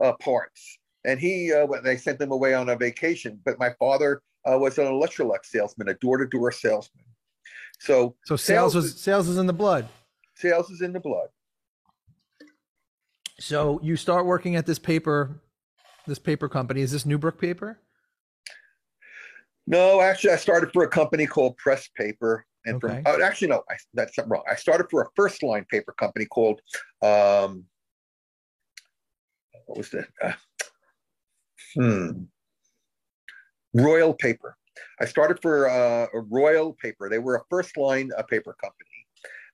[0.03, 0.79] uh, parts.
[1.05, 3.39] And he, uh, they sent them away on a vacation.
[3.43, 7.05] But my father uh, was an Electrolux salesman, a door-to-door salesman.
[7.79, 9.87] So, so sales, sales was sales is in the blood.
[10.35, 11.29] Sales is in the blood.
[13.39, 15.41] So you start working at this paper,
[16.05, 16.81] this paper company.
[16.81, 17.79] Is this Newbrook Paper?
[19.65, 23.01] No, actually, I started for a company called Press Paper, and okay.
[23.03, 24.43] from oh, actually no, I, that's wrong.
[24.49, 26.61] I started for a first line paper company called
[27.01, 27.65] um,
[29.65, 30.07] what was that?
[30.21, 30.33] Uh,
[31.75, 32.23] hmm,
[33.73, 34.57] Royal Paper.
[34.99, 37.09] I started for uh, a Royal Paper.
[37.09, 39.07] They were a first line uh, paper company,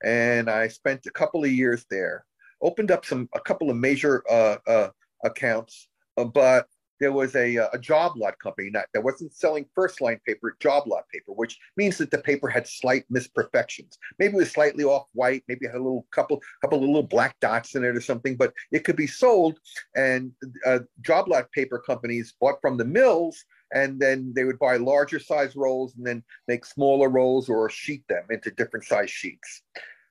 [0.04, 2.26] and I spent a couple of years there.
[2.62, 4.90] Opened up some a couple of major uh, uh,
[5.24, 6.68] accounts, uh, but
[7.00, 10.56] there was a, uh, a job lot company not, that wasn't selling first line paper,
[10.60, 13.98] job lot paper, which means that the paper had slight misperfections.
[14.20, 17.04] Maybe it was slightly off white, maybe it had a little couple couple of little
[17.04, 19.60] black dots in it or something, but it could be sold.
[19.96, 20.32] And
[20.66, 25.20] uh, job lot paper companies bought from the mills, and then they would buy larger
[25.20, 29.64] size rolls and then make smaller rolls or sheet them into different size sheets.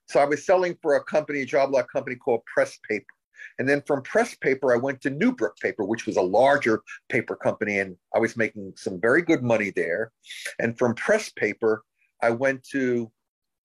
[0.08, 3.06] So I was selling for a company, a job lot company called Press Paper
[3.58, 7.36] and then from press paper, I went to Newbrook Paper, which was a larger paper
[7.36, 10.12] company, and I was making some very good money there.
[10.58, 11.84] And from press paper,
[12.22, 13.10] I went to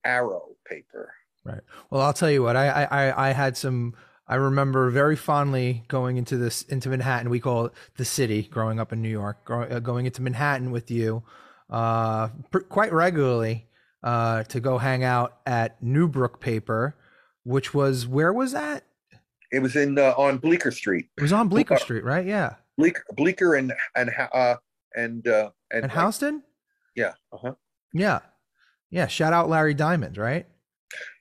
[0.04, 1.12] Arrow Paper.
[1.44, 1.60] Right.
[1.90, 2.56] Well, I'll tell you what.
[2.56, 3.94] I I I had some.
[4.28, 7.30] I remember very fondly going into this into Manhattan.
[7.30, 8.42] We call it the city.
[8.44, 11.24] Growing up in New York, uh, going into Manhattan with you,
[11.68, 13.66] uh, pr- quite regularly,
[14.02, 16.94] uh, to go hang out at Newbrook Paper,
[17.44, 18.84] which was where was that?
[19.52, 21.08] It was in uh, on Bleecker Street.
[21.16, 22.26] It was on Bleecker uh, Street, right?
[22.26, 22.54] Yeah.
[22.78, 24.56] Bleecker, Bleecker, and and uh,
[24.96, 26.42] and uh, and, and Houston.
[26.96, 27.12] Yeah.
[27.32, 27.54] Uh huh.
[27.92, 28.20] Yeah.
[28.90, 29.06] Yeah.
[29.06, 30.46] Shout out Larry Diamond, right?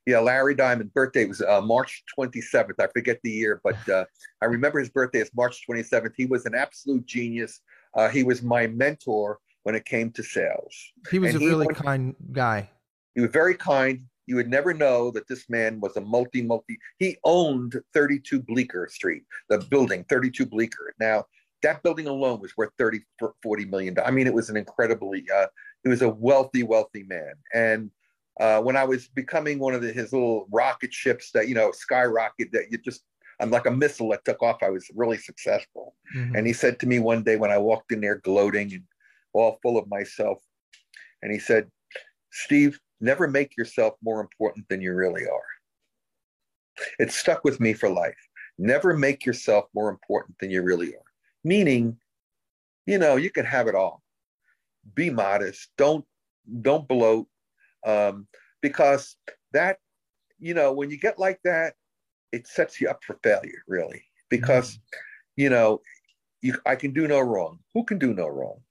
[0.08, 2.80] Yeah, Larry Diamond birthday was uh, March 27th.
[2.80, 4.06] I forget the year, but uh,
[4.42, 6.14] I remember his birthday is March 27th.
[6.16, 7.62] He was an absolute genius.
[7.96, 10.76] Uh, he was my mentor when it came to sales.
[11.12, 12.70] He was and a really kind guy.
[13.14, 16.80] He was very kind you would never know that this man was a multi multi
[17.00, 20.94] he owned 32 bleecker street the building 32 bleecker.
[21.02, 21.26] Now
[21.64, 23.02] that building alone was worth 30
[23.44, 25.48] 40 million i mean it was an incredibly uh,
[25.84, 27.34] he was a wealthy wealthy man.
[27.54, 27.92] And
[28.40, 31.72] uh, when i was becoming one of the, his little rocket ships that you know
[31.74, 33.02] skyrocket that you just
[33.42, 35.94] i'm like a missile that took off i was really successful.
[36.16, 36.38] Mm-hmm.
[36.38, 38.84] and he said to me one day when i walked in there gloating and
[39.34, 40.38] all full of myself
[41.22, 41.70] and he said
[42.32, 46.86] steve Never make yourself more important than you really are.
[47.00, 48.16] It stuck with me for life.
[48.60, 51.12] Never make yourself more important than you really are.
[51.44, 51.98] Meaning,
[52.86, 54.04] you know, you can have it all.
[54.94, 55.70] Be modest.
[55.78, 56.06] Don't
[56.62, 57.28] don't bloat,
[57.86, 58.28] um,
[58.62, 59.16] because
[59.54, 59.78] that,
[60.40, 61.74] you know, when you get like that,
[62.32, 64.04] it sets you up for failure, really.
[64.30, 65.42] Because, mm-hmm.
[65.42, 65.82] you know,
[66.42, 67.60] you, I can do no wrong.
[67.74, 68.62] Who can do no wrong?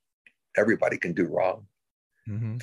[0.56, 1.66] Everybody can do wrong.
[2.28, 2.58] Mm-hmm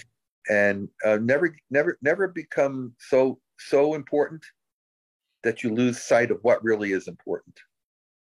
[0.50, 4.44] and uh, never never never become so so important
[5.44, 7.56] that you lose sight of what really is important.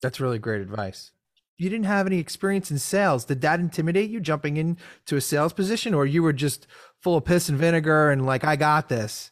[0.03, 1.13] That's really great advice.
[1.57, 5.53] You didn't have any experience in sales did that intimidate you jumping into a sales
[5.53, 6.67] position or you were just
[7.01, 9.31] full of piss and vinegar and like i got this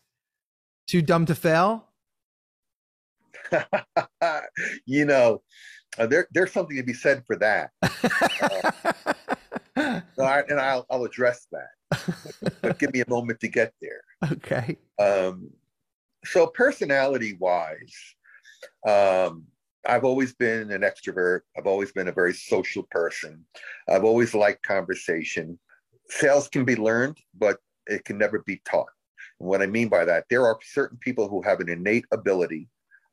[0.86, 1.88] too dumb to fail?
[4.86, 5.42] You know
[5.98, 7.70] uh, there, there's something to be said for that.
[9.74, 11.68] Uh, and I'll, I'll address that.
[12.60, 14.02] But give me a moment to get there.
[14.32, 14.78] Okay.
[15.00, 15.50] Um,
[16.24, 17.94] so personality wise,
[18.86, 19.44] um,
[19.86, 21.40] I've always been an extrovert.
[21.58, 23.44] I've always been a very social person.
[23.88, 25.58] I've always liked conversation.
[26.08, 28.90] Sales can be learned, but it can never be taught.
[29.40, 32.68] And what I mean by that, there are certain people who have an innate ability.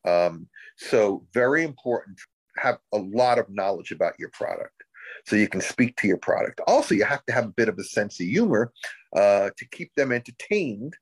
[0.07, 2.19] Um, so very important.
[2.57, 4.78] Have a lot of knowledge about your product
[5.25, 6.62] so you can speak to your product.
[6.67, 8.71] Also, you have to have a bit of a sense of humor
[9.15, 10.95] uh, to keep them entertained.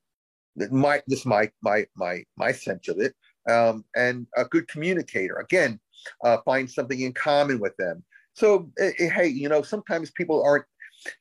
[0.71, 3.13] My this my my my my sense of it,
[3.49, 5.35] um, and a good communicator.
[5.35, 5.79] Again,
[6.23, 8.03] uh, find something in common with them.
[8.33, 10.65] So eh, eh, hey, you know, sometimes people aren't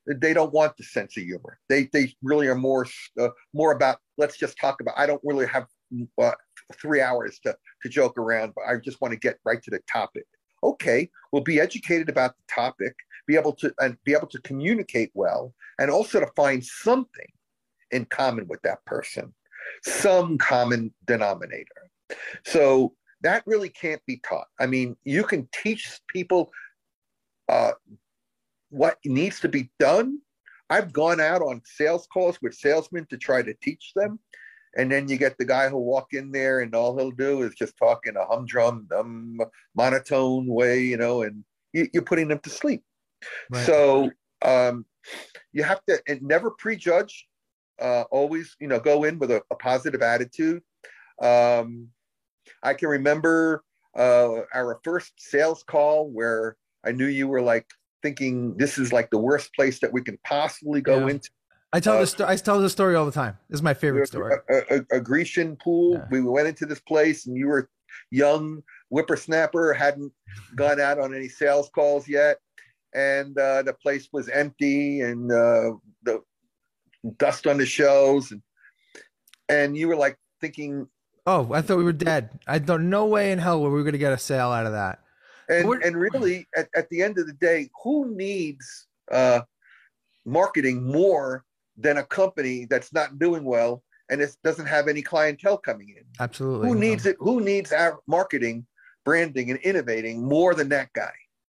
[0.06, 1.58] they don't want the sense of humor.
[1.68, 2.86] They they really are more
[3.20, 4.94] uh, more about let's just talk about.
[4.96, 5.66] I don't really have
[6.20, 6.32] uh,
[6.80, 9.80] three hours to to joke around, but I just want to get right to the
[9.90, 10.24] topic
[10.66, 12.94] okay, we'll be educated about the topic,
[13.26, 17.26] be able to and be able to communicate well, and also to find something
[17.90, 19.32] in common with that person,
[19.82, 21.90] some common denominator.
[22.44, 24.46] So that really can't be taught.
[24.60, 26.50] I mean, you can teach people
[27.48, 27.72] uh,
[28.70, 30.18] what needs to be done.
[30.68, 34.18] I've gone out on sales calls with salesmen to try to teach them
[34.76, 37.54] and then you get the guy who'll walk in there and all he'll do is
[37.54, 39.38] just talk in a humdrum, um,
[39.74, 42.84] monotone way, you know, and you, are putting them to sleep.
[43.50, 43.64] Right.
[43.64, 44.10] So
[44.42, 44.84] um,
[45.52, 47.26] you have to never prejudge.
[47.80, 50.62] Uh, always, you know, go in with a, a positive attitude.
[51.20, 51.88] Um,
[52.62, 53.64] I can remember
[53.96, 57.66] uh, our first sales call where I knew you were like
[58.02, 61.14] thinking this is like the worst place that we can possibly go yeah.
[61.14, 61.30] into
[61.76, 62.18] I tell uh, this.
[62.20, 63.36] I tell this story all the time.
[63.50, 64.34] This is my favorite story.
[64.48, 65.92] A, a, a Grecian pool.
[65.92, 66.06] Yeah.
[66.10, 67.68] We went into this place, and you were
[68.10, 70.10] young whippersnapper, hadn't
[70.54, 72.38] gone out on any sales calls yet,
[72.94, 76.22] and uh, the place was empty, and uh, the
[77.18, 78.42] dust on the shelves, and
[79.50, 80.88] and you were like thinking.
[81.26, 82.40] Oh, I thought we were dead.
[82.46, 82.88] I don't.
[82.88, 85.00] No way in hell were we going to get a sale out of that.
[85.50, 89.42] And and really, at, at the end of the day, who needs uh,
[90.24, 91.44] marketing more
[91.76, 96.04] than a company that's not doing well and it doesn't have any clientele coming in?
[96.20, 96.68] Absolutely.
[96.68, 97.16] Who needs it?
[97.18, 98.66] Who needs our marketing,
[99.04, 101.12] branding, and innovating more than that guy?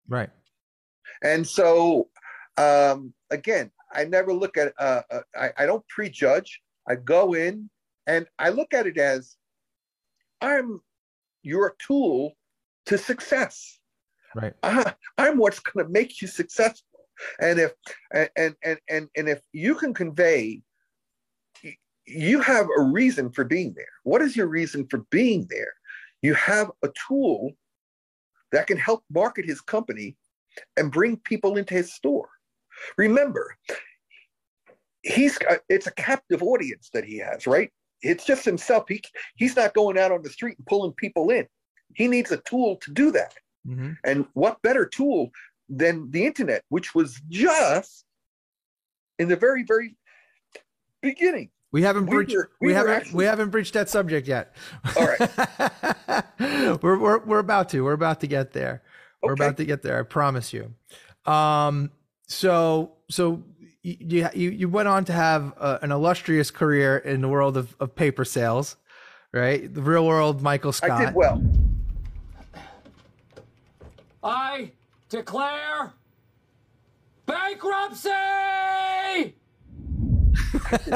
[0.08, 0.30] Right.
[1.22, 2.08] And so,
[2.56, 4.72] um, again, I never look at.
[4.78, 6.60] Uh, uh, I, I don't prejudge.
[6.88, 7.70] I go in
[8.06, 9.36] and I look at it as
[10.40, 10.80] I'm
[11.42, 12.32] your tool
[12.86, 13.78] to success.
[14.34, 14.54] Right.
[14.62, 16.86] I, I'm what's going to make you successful.
[17.40, 17.72] And if
[18.12, 20.62] and and and and if you can convey,
[22.06, 23.92] you have a reason for being there.
[24.04, 25.72] What is your reason for being there?
[26.22, 27.52] You have a tool
[28.52, 30.16] that can help market his company
[30.76, 32.28] and bring people into his store.
[32.96, 33.56] Remember,
[35.02, 37.70] he's it's a captive audience that he has, right?
[38.02, 38.84] It's just himself.
[38.88, 39.02] He
[39.36, 41.46] he's not going out on the street and pulling people in.
[41.94, 43.34] He needs a tool to do that.
[43.66, 43.92] Mm-hmm.
[44.04, 45.30] And what better tool
[45.70, 48.04] than the internet, which was just
[49.18, 49.96] in the very, very
[51.00, 51.50] beginning.
[51.72, 52.30] We haven't breached.
[52.30, 52.92] We, were, we, we haven't.
[52.92, 54.56] Actually, we haven't breached that subject yet.
[54.96, 56.80] All right.
[56.82, 57.84] we're, we're we're about to.
[57.84, 58.82] We're about to get there.
[59.22, 60.00] We're about to get there.
[60.00, 60.74] I promise you.
[61.24, 61.92] Um.
[62.26, 63.44] So so
[63.82, 67.76] you you you went on to have uh, an illustrious career in the world of,
[67.78, 68.76] of paper sales,
[69.32, 69.72] right?
[69.72, 70.90] The real world Michael Scott.
[70.90, 71.42] I did well.
[74.22, 74.72] I
[75.10, 75.92] declare
[77.26, 78.08] bankruptcy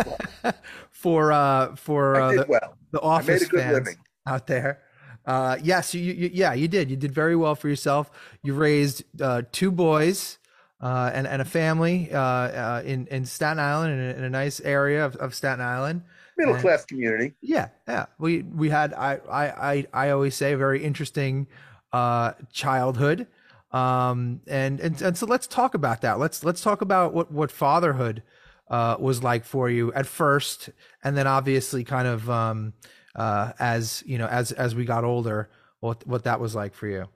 [0.90, 2.78] for uh for uh, the, well.
[2.92, 3.96] the office fans living.
[4.26, 4.80] out there.
[5.26, 6.90] Uh, yes, you, you, yeah, you did.
[6.90, 8.10] You did very well for yourself.
[8.42, 10.38] You raised uh, two boys
[10.80, 14.30] uh, and and a family uh, uh, in in Staten Island in a, in a
[14.30, 16.02] nice area of, of Staten Island.
[16.36, 17.34] Middle and, class community.
[17.40, 18.06] Yeah, yeah.
[18.18, 21.46] We we had I I I, I always say a very interesting
[21.92, 23.26] uh, childhood.
[23.74, 26.20] Um, and, and and so let's talk about that.
[26.20, 28.22] Let's let's talk about what what fatherhood
[28.70, 30.70] uh, was like for you at first,
[31.02, 32.72] and then obviously kind of um,
[33.16, 36.86] uh, as you know as as we got older, what what that was like for
[36.86, 37.08] you.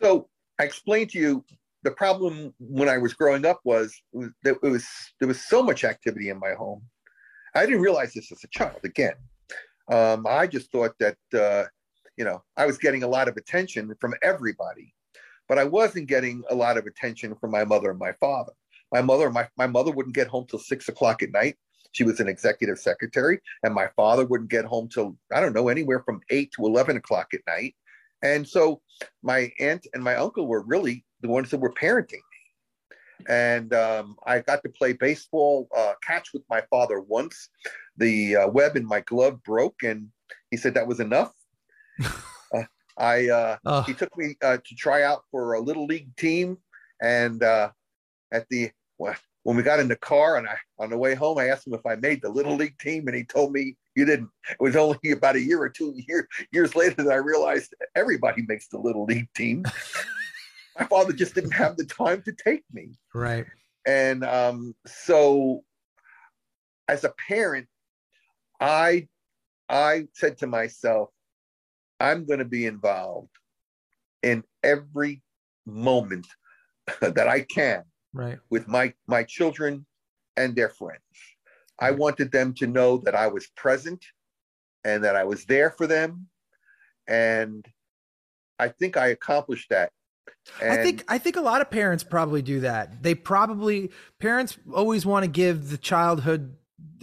[0.00, 1.44] So I explained to you
[1.82, 4.86] the problem when I was growing up was, was that it was
[5.18, 6.80] there was so much activity in my home.
[7.54, 8.80] I didn't realize this as a child.
[8.82, 9.14] Again,
[9.92, 11.64] um, I just thought that uh,
[12.16, 14.94] you know I was getting a lot of attention from everybody
[15.50, 18.52] but I wasn't getting a lot of attention from my mother and my father.
[18.92, 21.56] My mother, my, my mother wouldn't get home till six o'clock at night.
[21.90, 25.68] She was an executive secretary, and my father wouldn't get home till I don't know
[25.68, 27.74] anywhere from eight to eleven o'clock at night.
[28.22, 28.80] And so
[29.24, 33.26] my aunt and my uncle were really the ones that were parenting me.
[33.28, 37.48] And um, I got to play baseball uh, catch with my father once.
[37.96, 40.10] The uh, web in my glove broke, and
[40.52, 41.32] he said that was enough.
[42.98, 43.82] I uh, oh.
[43.82, 46.58] he took me uh, to try out for a little league team,
[47.02, 47.70] and uh,
[48.32, 48.70] at the
[49.42, 51.74] when we got in the car and I on the way home, I asked him
[51.74, 54.30] if I made the little league team, and he told me you didn't.
[54.50, 58.42] It was only about a year or two year, years later that I realized everybody
[58.46, 59.64] makes the little league team.
[60.78, 62.92] My father just didn't have the time to take me.
[63.14, 63.46] Right.
[63.86, 65.62] And um, so,
[66.88, 67.66] as a parent,
[68.60, 69.08] I
[69.68, 71.10] I said to myself,
[72.00, 73.30] I'm going to be involved
[74.22, 75.22] in every
[75.66, 76.26] moment
[77.00, 78.38] that I can right.
[78.50, 79.86] with my my children
[80.36, 81.02] and their friends.
[81.78, 84.04] I wanted them to know that I was present
[84.84, 86.28] and that I was there for them.
[87.08, 87.66] And
[88.58, 89.90] I think I accomplished that.
[90.60, 93.02] And I think I think a lot of parents probably do that.
[93.02, 96.56] They probably parents always want to give the childhood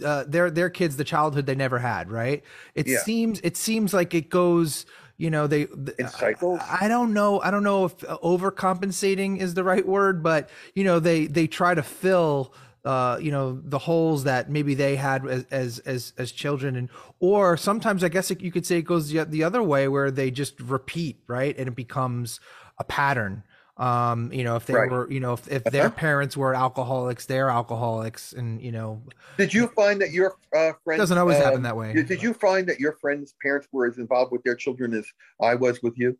[0.04, 2.42] uh, their their kids the childhood they never had, right?
[2.74, 2.98] It yeah.
[3.00, 5.66] seems it seems like it goes, you know, they
[5.98, 6.60] in cycles.
[6.62, 7.40] I, I don't know.
[7.40, 11.74] I don't know if overcompensating is the right word, but you know, they they try
[11.74, 16.32] to fill uh, you know the holes that maybe they had as as as, as
[16.32, 16.88] children and
[17.20, 20.10] or sometimes i guess it, you could say it goes the, the other way where
[20.10, 22.40] they just repeat right and it becomes
[22.78, 23.42] a pattern
[23.78, 24.90] um you know if they right.
[24.90, 25.94] were you know if, if their uh-huh.
[25.94, 29.00] parents were alcoholics they're alcoholics and you know
[29.36, 32.34] did you find that your uh friends doesn't always happen that way did, did you
[32.34, 35.06] find that your friends parents were as involved with their children as
[35.40, 36.18] i was with you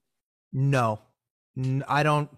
[0.52, 1.00] no
[1.88, 2.30] i don't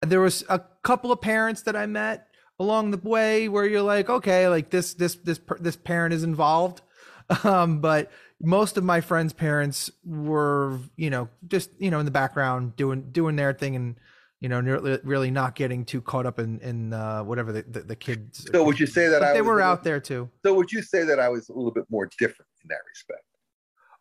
[0.00, 4.08] there was a couple of parents that i met along the way where you're like
[4.08, 6.80] okay like this this this this parent is involved
[7.44, 8.10] um but
[8.40, 13.10] most of my friends parents were you know just you know in the background doing
[13.10, 13.96] doing their thing and
[14.44, 14.60] you know,
[15.04, 18.46] really not getting too caught up in in uh, whatever the, the, the kids.
[18.52, 20.28] So would you say that I they were little, out there too?
[20.44, 23.22] So would you say that I was a little bit more different in that respect?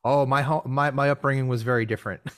[0.04, 2.20] Oh, my home, my my upbringing was very different.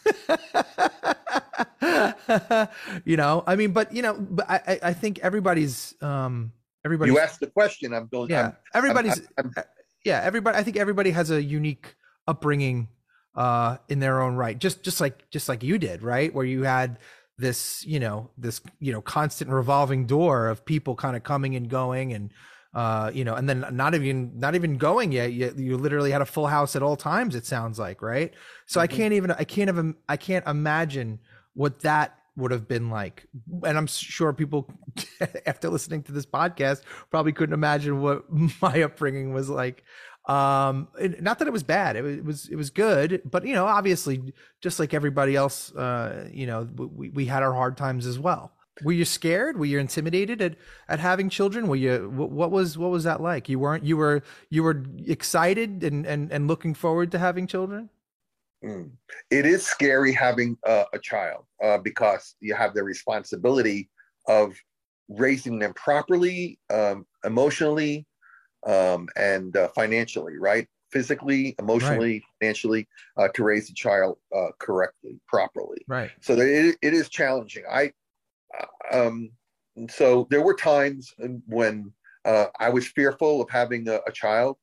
[3.05, 6.51] you know, I mean, but you know, but I I think everybody's um
[6.85, 7.11] everybody.
[7.11, 7.91] You asked the question.
[7.91, 8.29] I'm going.
[8.29, 9.17] Yeah, I'm, everybody's.
[9.39, 9.63] I'm, I'm,
[10.03, 10.59] yeah, everybody.
[10.59, 11.95] I think everybody has a unique
[12.27, 12.87] upbringing
[13.33, 14.59] uh in their own right.
[14.59, 16.31] Just just like just like you did, right?
[16.31, 16.99] Where you had
[17.37, 21.69] this you know this you know constant revolving door of people kind of coming and
[21.69, 22.31] going and
[22.75, 25.31] uh, you know, and then not even not even going yet.
[25.31, 27.33] You, you literally had a full house at all times.
[27.33, 28.33] It sounds like, right?
[28.65, 28.83] So mm-hmm.
[28.83, 31.19] I can't even I can't even I can't imagine
[31.53, 33.27] what that would have been like.
[33.63, 34.69] And I'm sure people
[35.45, 38.25] after listening to this podcast probably couldn't imagine what
[38.61, 39.85] my upbringing was like.
[40.27, 40.87] Um,
[41.21, 41.95] not that it was bad.
[41.95, 46.27] It was, it was, it good, but you know, obviously just like everybody else, uh,
[46.33, 48.51] you know, we, we had our hard times as well.
[48.83, 49.57] Were you scared?
[49.57, 50.55] Were you intimidated at,
[50.89, 51.67] at having children?
[51.67, 53.47] Were you what was what was that like?
[53.47, 57.89] You weren't you were you were excited and and, and looking forward to having children?
[58.65, 58.91] Mm.
[59.29, 63.89] It is scary having a child uh, because you have the responsibility
[64.27, 64.55] of
[65.07, 68.05] raising them properly, um, emotionally,
[68.65, 70.67] um, and uh, financially, right?
[70.91, 72.23] Physically, emotionally, right.
[72.39, 72.87] financially,
[73.17, 75.79] uh, to raise a child uh, correctly, properly.
[75.87, 76.11] Right.
[76.21, 77.63] So it, it is challenging.
[77.69, 77.91] I
[78.91, 79.31] um,
[79.89, 81.13] so there were times
[81.47, 81.91] when
[82.23, 84.57] uh, I was fearful of having a, a child.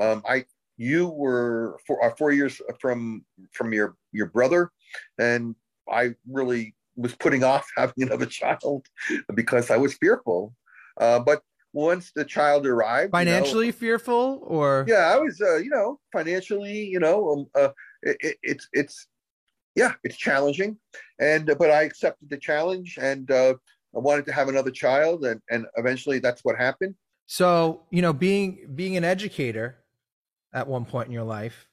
[0.00, 0.44] Um, I
[0.76, 4.70] you were four, uh, four years from from your your brother,
[5.18, 5.54] and
[5.90, 8.86] I really was putting off having another child
[9.34, 10.54] because I was fearful.
[11.00, 11.42] Uh, but
[11.72, 16.00] once the child arrived, financially you know, fearful, or yeah, I was, uh, you know,
[16.12, 17.68] financially, you know, um, uh,
[18.02, 19.06] it, it, it's it's
[19.74, 20.78] yeah, it's challenging,
[21.20, 23.54] and uh, but I accepted the challenge, and uh,
[23.94, 26.94] I wanted to have another child, and and eventually that's what happened.
[27.26, 29.76] So you know, being being an educator
[30.52, 31.68] at one point in your life,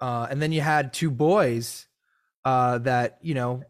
[0.00, 1.86] uh, and then you had two boys
[2.44, 3.62] uh, that you know,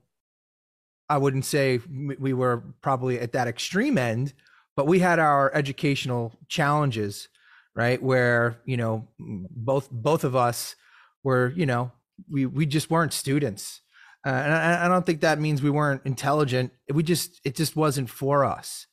[1.08, 4.32] I wouldn't say we were probably at that extreme end,
[4.78, 7.28] but we had our educational challenges,
[7.74, 8.00] right?
[8.00, 10.76] Where you know, both both of us
[11.24, 11.90] were you know
[12.30, 13.80] we we just weren't students.
[14.24, 16.70] Uh, and I, I, don't think that means we weren't intelligent.
[16.94, 18.86] We just it just wasn't for us.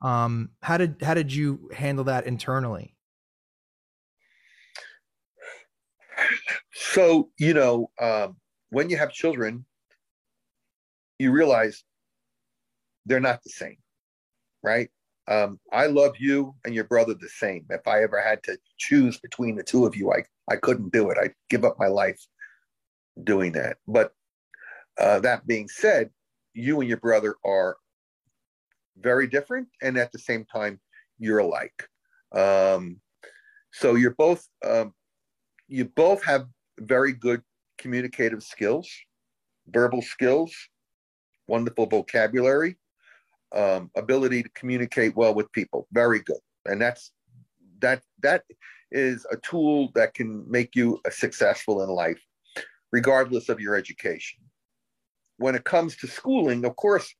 [0.00, 2.94] Um, how did how did you handle that internally?
[6.72, 8.36] So you know, um,
[8.70, 9.64] when you have children,
[11.18, 11.82] you realize
[13.06, 13.78] they're not the same,
[14.62, 14.88] right?
[15.28, 17.64] Um, I love you and your brother the same.
[17.70, 21.10] If I ever had to choose between the two of you, I I couldn't do
[21.10, 21.18] it.
[21.18, 22.20] I'd give up my life
[23.22, 23.76] doing that.
[23.86, 24.12] But
[24.98, 26.10] uh, that being said,
[26.54, 27.76] you and your brother are
[28.98, 30.80] very different, and at the same time,
[31.18, 31.88] you're alike.
[32.32, 33.00] Um,
[33.72, 34.92] so you're both um,
[35.68, 36.46] you both have
[36.80, 37.42] very good
[37.78, 38.90] communicative skills,
[39.68, 40.52] verbal skills,
[41.46, 42.76] wonderful vocabulary,
[43.54, 45.86] um, ability to communicate well with people.
[45.92, 47.12] Very good, and that's
[47.80, 48.44] that that
[48.90, 52.20] is a tool that can make you successful in life
[52.92, 54.38] regardless of your education.
[55.38, 57.12] When it comes to schooling, of course,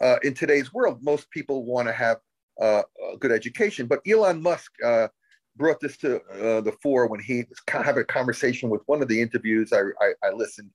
[0.00, 2.16] uh, in today's world, most people want to have
[2.60, 2.82] uh,
[3.12, 3.86] a good education.
[3.86, 5.08] But Elon Musk uh,
[5.56, 9.08] brought this to uh, the fore when he was had a conversation with one of
[9.08, 10.70] the interviews I, I, I listened,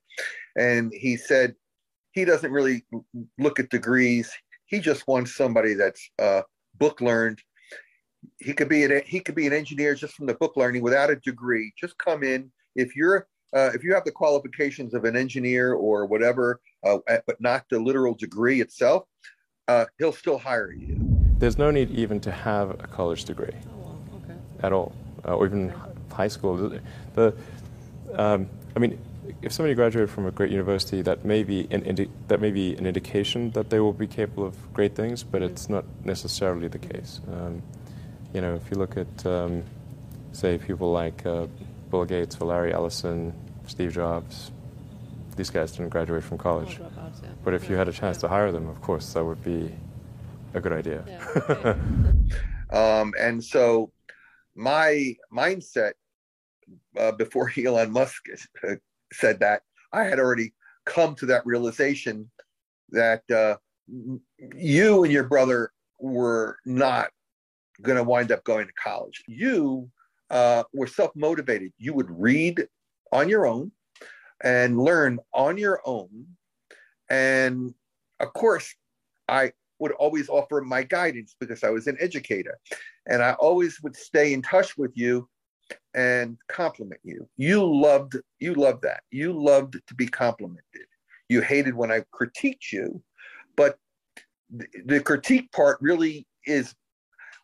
[0.58, 1.56] and he said
[2.12, 2.86] he doesn't really
[3.40, 4.32] look at degrees.
[4.74, 6.42] He just wants somebody that's uh,
[6.80, 7.38] book learned.
[8.40, 11.12] He could be an he could be an engineer just from the book learning without
[11.12, 11.72] a degree.
[11.80, 12.52] Just come in.
[12.76, 17.40] If you're uh, if you have the qualifications of an engineer or whatever, uh, but
[17.40, 19.04] not the literal degree itself,
[19.68, 20.98] uh, he'll still hire you.
[21.38, 24.40] There's no need even to have a college degree oh, okay.
[24.64, 24.92] at all,
[25.24, 25.72] uh, or even
[26.12, 26.80] high school.
[27.14, 27.36] The,
[28.16, 28.98] um, I mean,
[29.42, 32.76] if somebody graduated from a great university, that may be an indi- that may be
[32.76, 35.52] an indication that they will be capable of great things, but mm-hmm.
[35.52, 37.22] it's not necessarily the case.
[37.32, 37.62] Um,
[38.34, 39.64] you know, if you look at, um,
[40.32, 41.48] say, people like uh,
[41.92, 43.34] Bill Gates or Larry Ellison,
[43.68, 44.52] Steve Jobs,
[45.36, 46.80] these guys didn't graduate from college.
[47.44, 49.72] But if you had a chance to hire them, of course, that would be
[50.54, 51.04] a good idea.
[51.08, 51.76] Yeah,
[52.72, 53.92] um, and so
[54.56, 55.94] my mindset
[56.98, 58.24] uh, before Elon Musk
[58.68, 58.76] uh,
[59.14, 59.62] said that,
[59.92, 60.54] I had already
[60.86, 62.30] come to that realization
[62.90, 63.58] that uh,
[64.56, 67.12] you and your brother were not
[67.82, 69.24] going to wind up going to college.
[69.28, 69.90] You
[70.30, 71.72] uh, were self motivated.
[71.78, 72.68] You would read
[73.12, 73.72] on your own
[74.44, 76.26] and learn on your own.
[77.10, 77.74] And
[78.20, 78.74] of course,
[79.28, 82.58] I would always offer my guidance because I was an educator.
[83.08, 85.28] And I always would stay in touch with you
[85.94, 87.28] and compliment you.
[87.38, 89.04] You loved you loved that.
[89.12, 90.88] You loved to be complimented.
[91.30, 93.02] You hated when I critiqued you,
[93.56, 93.78] but
[94.50, 96.76] the, the critique part really is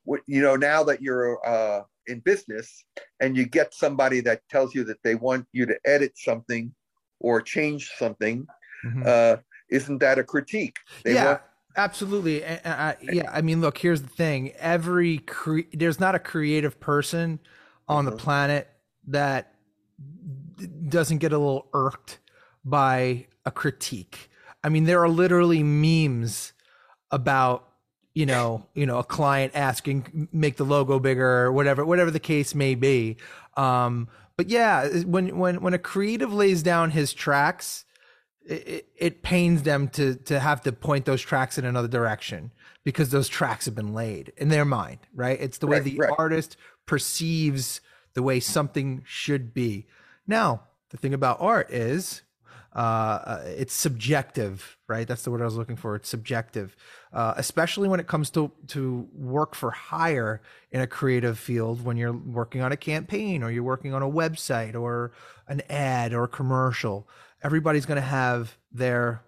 [0.04, 2.86] what you know now that you're uh, in business
[3.20, 6.74] and you get somebody that tells you that they want you to edit something
[7.20, 8.46] or change something
[8.86, 9.04] mm-hmm.
[9.06, 9.38] uh,
[9.70, 11.42] isn't that a critique they yeah want-
[11.78, 17.40] absolutely yeah i mean look here's the thing every cre- there's not a creative person
[17.90, 18.16] on mm-hmm.
[18.16, 18.70] the planet
[19.08, 19.54] that
[20.88, 22.20] doesn't get a little irked
[22.64, 24.30] by a critique
[24.64, 26.54] i mean there are literally memes
[27.12, 27.70] about
[28.14, 32.20] you know, you know, a client asking make the logo bigger or whatever, whatever the
[32.20, 33.16] case may be.
[33.56, 37.86] Um, but yeah, when when when a creative lays down his tracks,
[38.46, 42.52] it, it pains them to to have to point those tracks in another direction
[42.84, 45.40] because those tracks have been laid in their mind, right?
[45.40, 46.14] It's the way right, the right.
[46.18, 46.58] artist
[46.90, 47.82] perceives
[48.16, 49.86] the way something should be.
[50.26, 52.24] Now, the thing about art is
[52.76, 55.08] uh, uh, it's subjective, right?
[55.08, 55.96] That's the word I was looking for.
[55.96, 56.76] It's subjective,
[57.14, 61.86] uh, especially when it comes to to work for hire in a creative field.
[61.86, 65.12] When you're working on a campaign, or you're working on a website, or
[65.48, 67.08] an ad, or a commercial,
[67.44, 69.22] everybody's going to have their,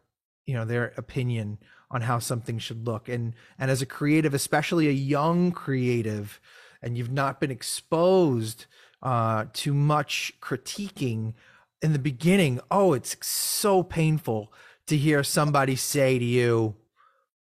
[0.48, 1.60] you know, their opinion
[1.92, 3.08] on how something should look.
[3.08, 6.40] And and as a creative, especially a young creative,
[6.82, 8.66] and you've not been exposed
[9.02, 11.34] uh, to much critiquing
[11.82, 14.54] in the beginning, oh, it's so painful
[14.88, 16.76] to hear somebody say to you,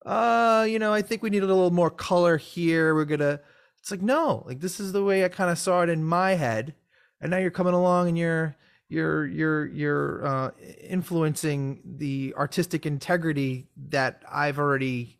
[0.06, 2.94] uh, you know, I think we need a little more color here.
[2.94, 3.40] We're gonna
[3.78, 6.34] it's like, no, like this is the way I kind of saw it in my
[6.34, 6.74] head.
[7.20, 8.56] And now you're coming along and you're
[8.88, 10.50] you're you're you're uh,
[10.82, 15.18] influencing the artistic integrity that I've already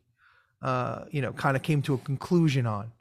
[0.63, 2.93] uh, you know kind of came to a conclusion on.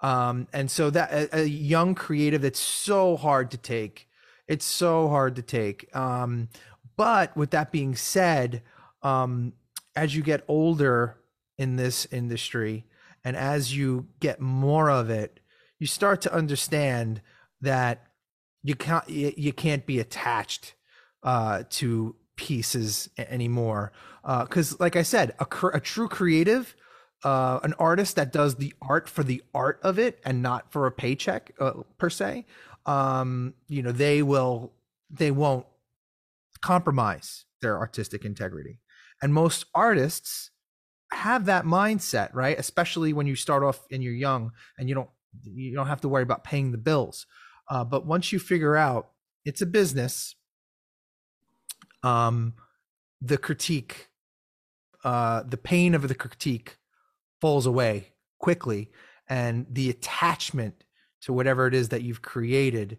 [0.00, 4.06] Um, and so that a, a young creative that's so hard to take
[4.48, 5.94] it's so hard to take.
[5.94, 6.48] Um,
[6.96, 8.62] but with that being said,
[9.02, 9.52] um,
[9.94, 11.18] as you get older
[11.58, 12.84] in this industry
[13.24, 15.40] and as you get more of it,
[15.78, 17.20] you start to understand
[17.60, 18.06] that
[18.62, 20.74] you can't you can't be attached
[21.22, 23.92] uh, to pieces anymore.
[24.22, 26.74] Because, uh, like I said, a, a true creative,
[27.24, 30.86] uh, an artist that does the art for the art of it and not for
[30.86, 32.44] a paycheck uh, per se,
[32.84, 34.72] um, you know, they will
[35.10, 35.66] they won't
[36.62, 38.80] compromise their artistic integrity.
[39.22, 40.50] And most artists
[41.12, 42.58] have that mindset, right?
[42.58, 45.10] Especially when you start off and you're young and you don't
[45.44, 47.26] you don't have to worry about paying the bills.
[47.68, 49.10] Uh, but once you figure out
[49.44, 50.34] it's a business,
[52.02, 52.54] um,
[53.20, 54.08] the critique,
[55.04, 56.78] uh, the pain of the critique
[57.46, 58.08] falls away
[58.40, 58.90] quickly,
[59.28, 60.82] and the attachment
[61.20, 62.98] to whatever it is that you've created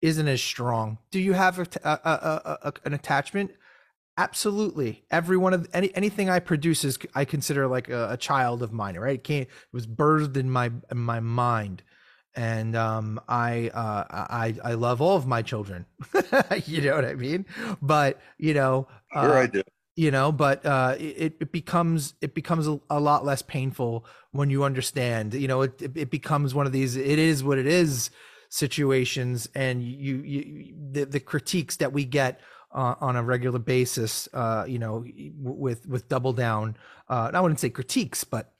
[0.00, 0.96] isn't as strong.
[1.10, 3.50] Do you have a, a, a, an attachment?
[4.16, 5.04] Absolutely.
[5.10, 8.96] Every one of any anything I produce is I consider like a, child of mine.
[8.96, 9.16] Right?
[9.16, 9.42] It came.
[9.42, 11.82] It was birthed in my in my mind,
[12.34, 15.84] and um, I uh, I I love all of my children.
[16.64, 17.44] you know what I mean?
[17.82, 19.62] But you know, sure uh, I do
[19.96, 24.50] you know but uh it, it becomes it becomes a, a, lot less painful when
[24.50, 28.10] you understand you know it, it becomes one of these it is what it is
[28.48, 32.40] situations and you you the, the critiques that we get
[32.74, 35.04] uh, on a regular basis uh you know
[35.38, 36.76] with with double down
[37.08, 38.52] uh i wouldn't say critiques but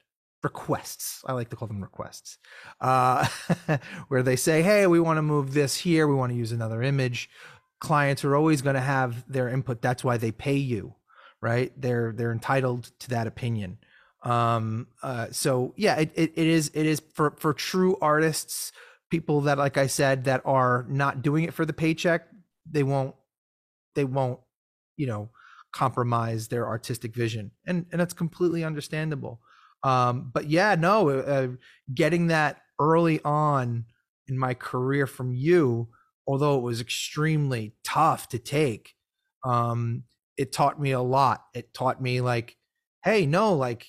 [0.42, 1.22] requests.
[1.24, 2.36] I like to call them requests.
[2.80, 3.28] Uh
[4.08, 6.08] where they say hey we want to move this here.
[6.08, 7.30] We want to use another image.
[7.78, 9.82] Clients are always going to have their input.
[9.82, 10.96] That's why they pay you
[11.42, 11.72] right?
[11.76, 13.78] They're they're entitled to that opinion.
[14.22, 18.72] Um, uh, so yeah, it, it, it is it is for for true artists,
[19.10, 22.28] people that like I said that are not doing it for the paycheck.
[22.70, 23.14] They won't
[23.94, 24.40] they won't
[24.96, 25.30] you know
[25.74, 29.40] compromise their artistic vision, and and that's completely understandable.
[29.82, 31.48] Um, but yeah, no, uh, uh
[31.92, 33.86] getting that early on
[34.28, 35.88] in my career from you,
[36.26, 38.94] although it was extremely tough to take,
[39.44, 40.04] um,
[40.36, 41.44] it taught me a lot.
[41.54, 42.56] It taught me like,
[43.04, 43.88] hey, no, like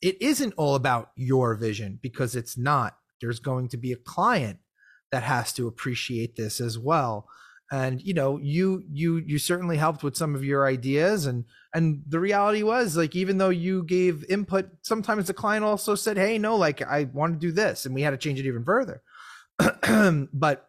[0.00, 2.96] it isn't all about your vision because it's not.
[3.20, 4.60] There's going to be a client
[5.12, 7.28] that has to appreciate this as well.
[7.72, 12.02] And you know, you you you certainly helped with some of your ideas and and
[12.08, 16.36] the reality was like even though you gave input, sometimes the client also said, "Hey,
[16.36, 19.02] no, like I want to do this," and we had to change it even further.
[20.32, 20.66] but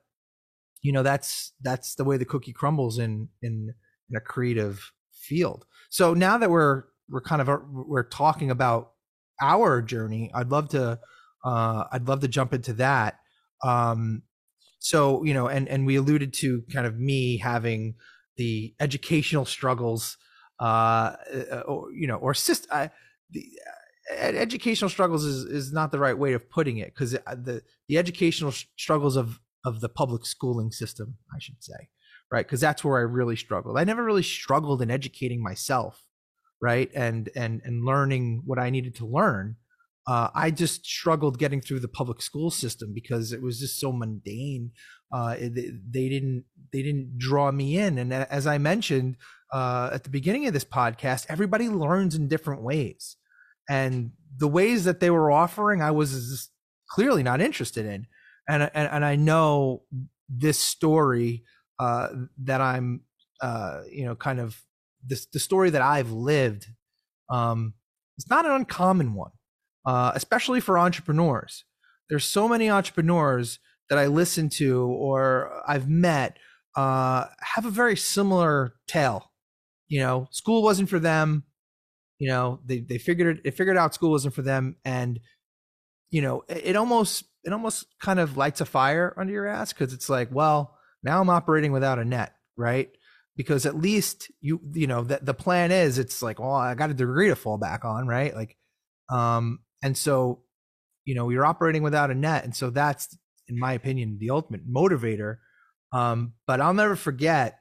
[0.83, 3.73] you know, that's that's the way the cookie crumbles in in
[4.09, 4.91] in a creative
[5.21, 5.65] field.
[5.89, 8.91] So now that we're we're kind of uh, we're talking about
[9.41, 10.99] our journey, I'd love to
[11.43, 13.19] uh, I'd love to jump into that.
[13.63, 14.23] Um,
[14.79, 17.95] so you know, and and we alluded to kind of me having
[18.37, 20.17] the educational struggles,
[20.59, 21.15] uh,
[21.51, 22.67] uh or you know, or assist.
[22.71, 22.87] uh,
[23.29, 23.45] the
[24.17, 28.51] educational struggles is is not the right way of putting it because the the educational
[28.51, 31.89] struggles of of the public schooling system, I should say,
[32.31, 32.45] right?
[32.45, 33.77] Because that's where I really struggled.
[33.77, 36.03] I never really struggled in educating myself,
[36.61, 39.57] right, and and and learning what I needed to learn.
[40.07, 43.91] Uh, I just struggled getting through the public school system because it was just so
[43.91, 44.71] mundane.
[45.13, 49.17] Uh, they, didn't they didn't draw me in, and as I mentioned
[49.53, 53.17] uh, at the beginning of this podcast, everybody learns in different ways
[53.69, 56.49] and the ways that they were offering, I was
[56.89, 58.07] clearly not interested in.
[58.49, 59.83] And and, and I know
[60.27, 61.43] this story
[61.81, 62.07] uh,
[62.43, 63.01] that I'm,
[63.41, 64.61] uh, you know, kind of
[65.05, 66.67] this the story that I've lived.
[67.29, 67.73] Um,
[68.17, 69.31] it's not an uncommon one,
[69.85, 71.65] uh, especially for entrepreneurs.
[72.09, 73.59] There's so many entrepreneurs
[73.89, 76.37] that I listen to or I've met
[76.75, 79.31] uh, have a very similar tale.
[79.87, 81.45] You know, school wasn't for them
[82.21, 85.19] you know they they figured it figured out school wasn't for them and
[86.11, 89.73] you know it, it almost it almost kind of lights a fire under your ass
[89.73, 92.89] because it's like well now i'm operating without a net right?
[93.35, 96.91] Because at least you you know that the plan is it's like well i got
[96.91, 98.35] a degree to fall back on right?
[98.35, 98.55] Like
[99.09, 100.43] um and so
[101.05, 104.69] you know you're operating without a net and so that's in my opinion the ultimate
[104.69, 105.37] motivator.
[105.91, 107.59] Um but i'll never forget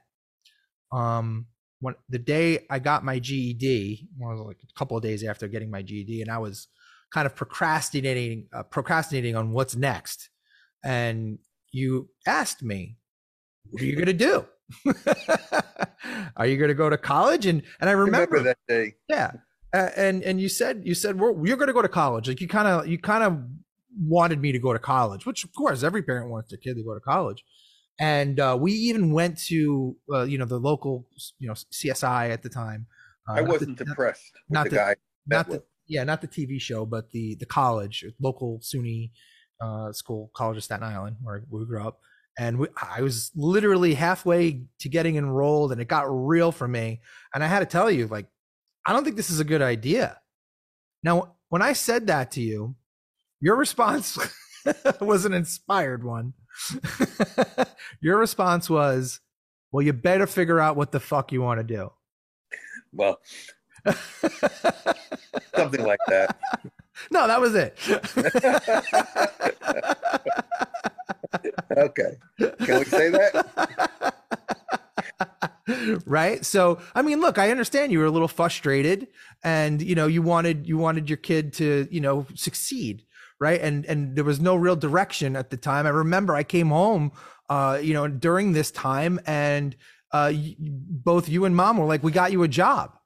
[0.91, 1.47] um
[1.79, 5.47] when the day I got my GED, well, was like a couple of days after
[5.47, 6.67] getting my GED, and I was
[7.11, 10.29] kind of procrastinating, uh, procrastinating on what's next.
[10.85, 11.39] And
[11.71, 12.97] you asked me,
[13.69, 14.45] "What are you going to do?
[16.37, 18.95] are you going to go to college?" And and I remember, remember that day.
[19.09, 19.31] Yeah,
[19.73, 22.27] uh, and and you said you said well, you're going to go to college.
[22.27, 23.39] Like you kind of you kind of
[23.99, 26.83] wanted me to go to college, which of course every parent wants their kid to
[26.83, 27.43] go to college
[28.01, 31.07] and uh, we even went to uh, you know the local
[31.37, 32.87] you know CSI at the time.
[33.29, 34.95] Uh, I wasn't the, impressed not, the, guy.
[35.27, 39.11] Not the yeah, not the TV show, but the the college, local SUNY
[39.61, 41.99] uh, school, College of Staten Island, where we grew up.
[42.39, 47.01] And we, I was literally halfway to getting enrolled, and it got real for me.
[47.33, 48.27] And I had to tell you, like,
[48.85, 50.19] I don't think this is a good idea.
[51.03, 52.75] Now, when I said that to you,
[53.41, 54.17] your response
[55.01, 56.33] was an inspired one.
[58.01, 59.19] Your response was,
[59.71, 61.91] well, you better figure out what the fuck you want to do.
[62.93, 63.19] Well,
[65.55, 66.37] something like that.
[67.09, 67.75] No, that was it.
[71.77, 72.17] Okay.
[72.39, 74.13] Can we say that?
[76.05, 79.07] right so i mean look i understand you were a little frustrated
[79.43, 83.05] and you know you wanted you wanted your kid to you know succeed
[83.41, 83.59] right?
[83.59, 85.85] And and there was no real direction at the time.
[85.85, 87.11] I remember I came home,
[87.49, 89.75] uh, you know, during this time, and
[90.13, 92.97] uh, both you and mom were like, "We got you a job."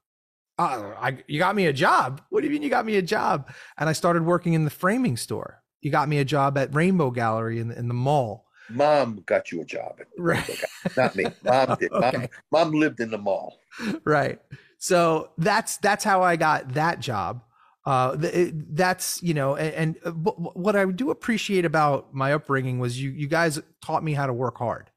[0.60, 2.22] Uh, I, you got me a job.
[2.30, 3.52] What do you mean you got me a job?
[3.78, 5.62] And I started working in the framing store.
[5.86, 8.46] You got me a job at Rainbow Gallery in the, in the mall.
[8.70, 10.66] Mom got you a job, right?
[10.98, 11.26] Not me.
[11.44, 11.92] Mom did.
[11.92, 12.18] okay.
[12.52, 13.60] Mom, mom lived in the mall.
[14.04, 14.40] Right.
[14.80, 17.44] So that's that's how I got that job
[17.86, 23.00] uh, that's you know, and, and uh, what I do appreciate about my upbringing was
[23.00, 24.90] you you guys taught me how to work hard,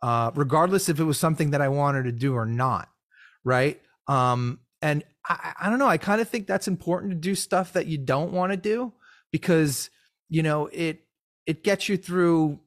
[0.00, 2.88] uh, regardless if it was something that I wanted to do or not,
[3.44, 3.80] right?
[4.08, 7.74] Um, and I, I don't know, I kind of think that's important to do stuff
[7.74, 8.94] that you don't want to do
[9.30, 9.90] because
[10.32, 11.04] you know it
[11.44, 12.58] it gets you through,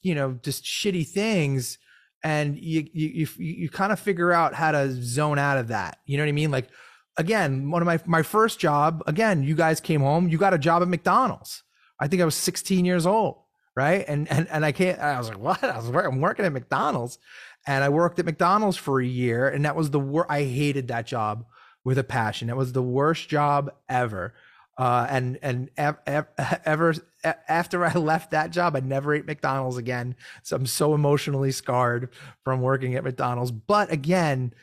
[0.00, 1.76] you know, just shitty things
[2.22, 5.98] and you you you, you kind of figure out how to zone out of that.
[6.06, 6.52] You know what I mean?
[6.52, 6.68] Like
[7.16, 10.58] again, one of my my first job, again, you guys came home, you got a
[10.58, 11.64] job at McDonald's.
[11.98, 13.38] I think I was 16 years old,
[13.74, 14.04] right?
[14.06, 17.18] And and and I can't I was like, "What?" I was I'm working at McDonald's.
[17.66, 20.88] And I worked at McDonald's for a year and that was the worst I hated
[20.88, 21.44] that job
[21.84, 22.48] with a passion.
[22.48, 24.32] It was the worst job ever.
[24.80, 26.26] Uh, and and ever,
[26.64, 30.16] ever after I left that job, I never ate McDonald's again.
[30.42, 32.08] So I'm so emotionally scarred
[32.44, 33.50] from working at McDonald's.
[33.50, 34.54] But again,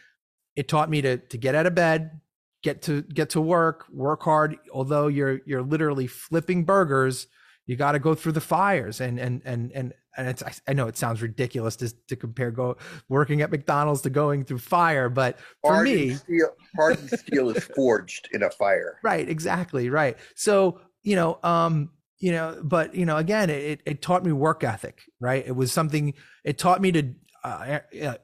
[0.55, 2.20] it taught me to to get out of bed,
[2.63, 4.57] get to get to work, work hard.
[4.74, 7.28] Although you're you're literally flipping burgers,
[7.68, 8.99] you got to go through the fires.
[8.99, 12.78] And and and and and it's I know it sounds ridiculous to to compare go
[13.07, 17.63] working at McDonald's to going through fire, but for hard me, steel, hardened steel is
[17.76, 18.99] forged in a fire.
[19.03, 19.30] Right.
[19.30, 19.89] Exactly.
[19.89, 20.18] Right.
[20.36, 24.63] So you know, um, you know, but you know, again, it it taught me work
[24.63, 25.03] ethic.
[25.20, 25.45] Right.
[25.45, 26.13] It was something.
[26.43, 27.13] It taught me to.
[27.43, 27.80] Uh,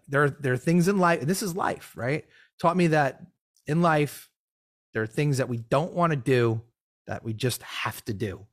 [0.09, 1.21] there, there are things in life.
[1.21, 2.25] This is life, right?
[2.59, 3.21] Taught me that
[3.67, 4.27] in life,
[4.93, 6.61] there are things that we don't want to do
[7.07, 8.45] that we just have to do.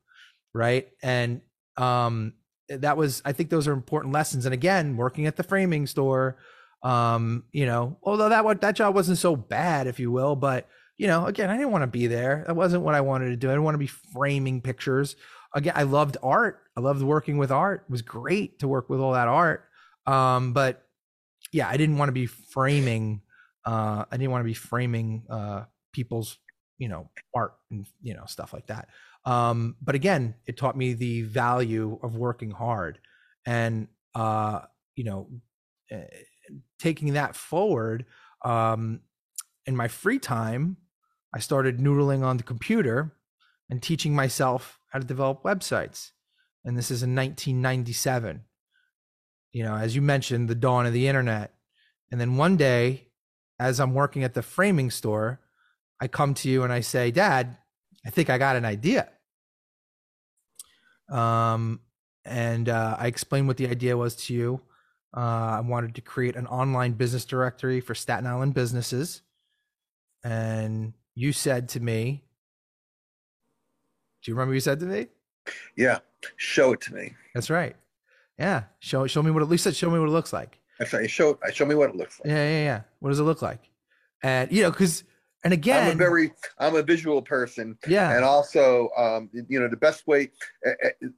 [0.53, 0.87] Right.
[1.01, 1.41] And,
[1.75, 2.33] um,
[2.69, 4.45] that was I think those are important lessons.
[4.45, 6.37] And again, working at the framing store,
[6.83, 11.07] um, you know, although that that job wasn't so bad, if you will, but you
[11.07, 12.43] know, again, I didn't want to be there.
[12.45, 13.49] That wasn't what I wanted to do.
[13.49, 15.15] I didn't want to be framing pictures.
[15.53, 16.59] Again, I loved art.
[16.77, 17.85] I loved working with art.
[17.87, 19.65] It was great to work with all that art.
[20.05, 20.85] Um, but
[21.51, 23.21] yeah, I didn't want to be framing.
[23.65, 26.37] Uh, I didn't want to be framing uh, people's,
[26.77, 28.87] you know, art and you know stuff like that.
[29.25, 32.99] Um, but again, it taught me the value of working hard,
[33.45, 34.61] and uh,
[34.95, 35.29] you know,
[35.91, 35.97] uh,
[36.79, 38.05] taking that forward.
[38.43, 39.01] Um,
[39.65, 40.77] in my free time,
[41.33, 43.13] I started noodling on the computer
[43.69, 46.11] and teaching myself how to develop websites.
[46.65, 48.43] And this is in 1997.
[49.53, 51.53] You know, as you mentioned, the dawn of the internet.
[52.11, 53.07] And then one day,
[53.59, 55.39] as I'm working at the framing store,
[56.01, 57.57] I come to you and I say, Dad,
[58.05, 59.09] I think I got an idea.
[61.09, 61.81] Um,
[62.25, 64.61] and uh, I explained what the idea was to you.
[65.15, 69.21] Uh, I wanted to create an online business directory for Staten Island businesses.
[70.23, 72.23] And you said to me,
[74.23, 75.07] Do you remember you said to me?
[75.75, 75.99] Yeah,
[76.37, 77.13] show it to me.
[77.33, 77.75] That's right.
[78.37, 80.59] Yeah, show show me what at least show me what it looks like.
[80.79, 81.09] That's right.
[81.09, 82.29] Show show me what it looks like.
[82.29, 82.81] Yeah, yeah, yeah.
[82.99, 83.69] What does it look like?
[84.23, 85.03] And you know, because
[85.43, 87.77] and again, I'm a very I'm a visual person.
[87.87, 90.31] Yeah, and also, um, you know, the best way
[90.65, 90.71] uh,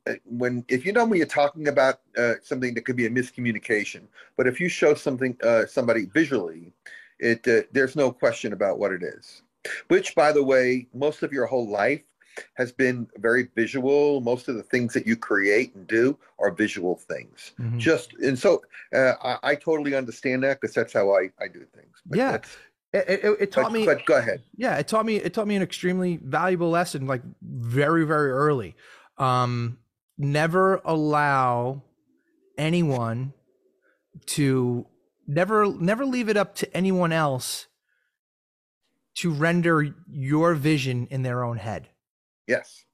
[0.08, 3.10] uh, when if you know when you're talking about uh, something that could be a
[3.10, 4.04] miscommunication,
[4.38, 6.72] but if you show something uh, somebody visually,
[7.20, 9.42] it uh, there's no question about what it is.
[9.88, 12.04] Which, by the way, most of your whole life
[12.56, 14.22] has been very visual.
[14.22, 17.52] Most of the things that you create and do are visual things.
[17.60, 17.78] Mm-hmm.
[17.78, 18.62] Just and so
[18.96, 22.02] uh, I, I, totally understand that because that's how I, I do things.
[22.06, 22.38] But yeah.
[22.94, 24.44] It, it, it, taught but, me but go ahead.
[24.56, 28.76] Yeah it taught me it taught me an extremely valuable lesson like very very early.
[29.18, 29.80] Um
[30.18, 31.82] never allow
[32.56, 33.34] anyone
[34.28, 34.86] to
[35.26, 37.66] never never leave it up to anyone else
[39.16, 41.90] to render your vision in their own head.
[42.48, 42.86] Yes.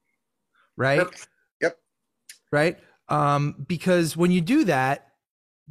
[0.78, 1.06] Right?
[1.60, 1.76] Yep.
[2.50, 2.78] Right?
[3.10, 5.09] Um because when you do that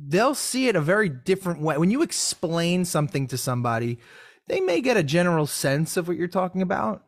[0.07, 1.77] they'll see it a very different way.
[1.77, 3.99] When you explain something to somebody
[4.47, 7.03] they may get a general sense of what you're talking about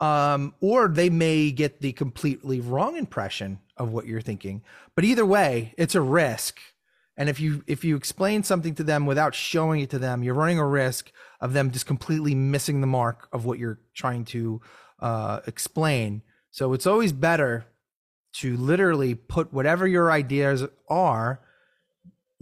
[0.00, 4.62] um or they may get the completely wrong impression of what you're thinking.
[4.94, 6.60] But either way it's a risk.
[7.16, 10.34] And if you if you explain something to them without showing it to them, you're
[10.34, 14.60] running a risk of them just completely missing the mark of what you're trying to
[15.00, 16.22] uh, explain.
[16.50, 17.66] So it's always better
[18.34, 21.40] to literally put whatever your ideas are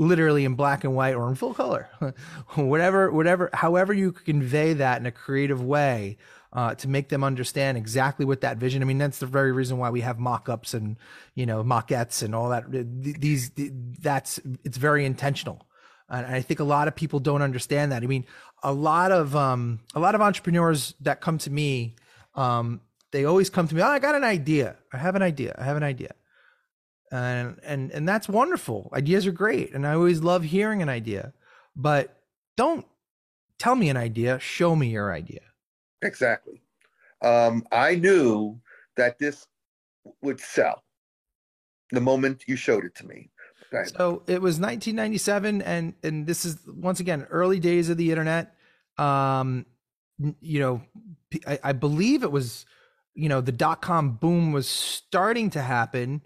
[0.02, 1.88] literally in black and white or in full color
[2.56, 6.16] whatever whatever however you convey that in a creative way
[6.52, 8.82] uh, to make them understand exactly what that vision.
[8.82, 10.96] I mean, that's the very reason why we have mock-ups and
[11.34, 12.64] you know maquettes and all that.
[12.70, 13.52] These
[14.00, 15.66] that's it's very intentional,
[16.08, 18.02] and I think a lot of people don't understand that.
[18.02, 18.26] I mean,
[18.62, 21.96] a lot of um, a lot of entrepreneurs that come to me,
[22.34, 22.82] um,
[23.12, 23.80] they always come to me.
[23.80, 24.76] Oh, I got an idea.
[24.92, 25.54] I have an idea.
[25.58, 26.14] I have an idea.
[27.12, 28.90] And and and that's wonderful.
[28.94, 31.34] Ideas are great, and I always love hearing an idea.
[31.76, 32.22] But
[32.56, 32.86] don't
[33.58, 34.38] tell me an idea.
[34.40, 35.40] Show me your idea
[36.02, 36.60] Exactly.
[37.22, 38.60] Um, I knew
[38.96, 39.46] that this
[40.22, 40.82] would sell
[41.92, 43.30] the moment you showed it to me.
[43.86, 48.54] So it was 1997, and and this is once again early days of the internet.
[48.98, 49.64] Um,
[50.40, 50.82] you know,
[51.46, 52.66] I, I believe it was,
[53.14, 56.20] you know, the dot com boom was starting to happen.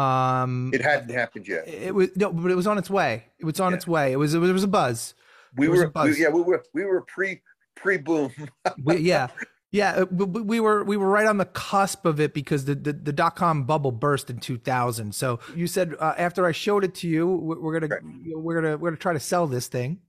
[0.00, 1.68] Um, it hadn't happened yet.
[1.68, 3.24] It was no, but it was on its way.
[3.38, 3.76] It was on yeah.
[3.76, 4.12] its way.
[4.12, 5.14] It was it was, it was a buzz.
[5.56, 6.16] We were, buzz.
[6.16, 7.42] We, yeah, we were we were pre
[7.76, 8.32] pre-boom.
[8.84, 9.28] we, yeah,
[9.72, 12.92] yeah, uh, we were we were right on the cusp of it because the the,
[12.92, 15.14] the dot com bubble burst in 2000.
[15.14, 18.02] So you said uh, after I showed it to you, we're gonna right.
[18.36, 20.00] we're gonna we're gonna try to sell this thing,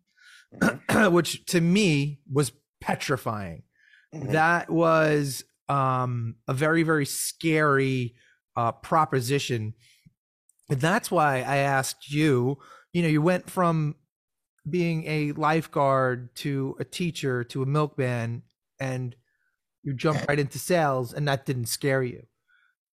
[0.56, 1.14] mm-hmm.
[1.14, 3.64] which to me was petrifying.
[4.14, 4.32] Mm-hmm.
[4.32, 8.16] That was um, a very very scary
[8.56, 9.74] uh, proposition.
[10.70, 12.58] And that's why I asked you.
[12.94, 13.96] You know, you went from
[14.70, 18.44] being a lifeguard to a teacher to a milkman
[18.80, 19.16] and
[19.84, 22.24] you jumped right into sales and that didn't scare you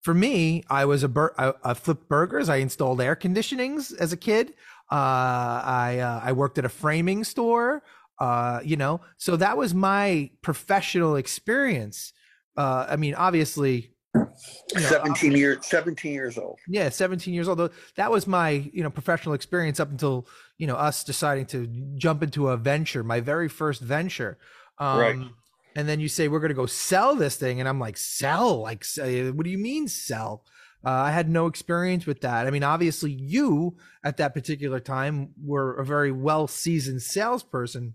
[0.02, 4.12] for me i was a bur- I, I flipped burgers i installed air conditionings as
[4.12, 4.54] a kid
[4.90, 7.82] uh, i uh, i worked at a framing store
[8.18, 12.12] uh, you know so that was my professional experience
[12.56, 16.58] uh, i mean obviously you know, 17 years 17 years old.
[16.68, 17.70] Yeah 17 years old.
[17.96, 22.22] That was my you know professional experience up until you know us deciding to jump
[22.22, 24.38] into a venture my very first venture.
[24.78, 25.18] Um, right.
[25.74, 28.60] and then you say we're going to go sell this thing and i'm like sell?
[28.62, 30.44] Like what do you mean sell?
[30.84, 32.46] Uh, I had no experience with that.
[32.46, 37.94] I mean, obviously, you at that particular time were a very well seasoned salesperson.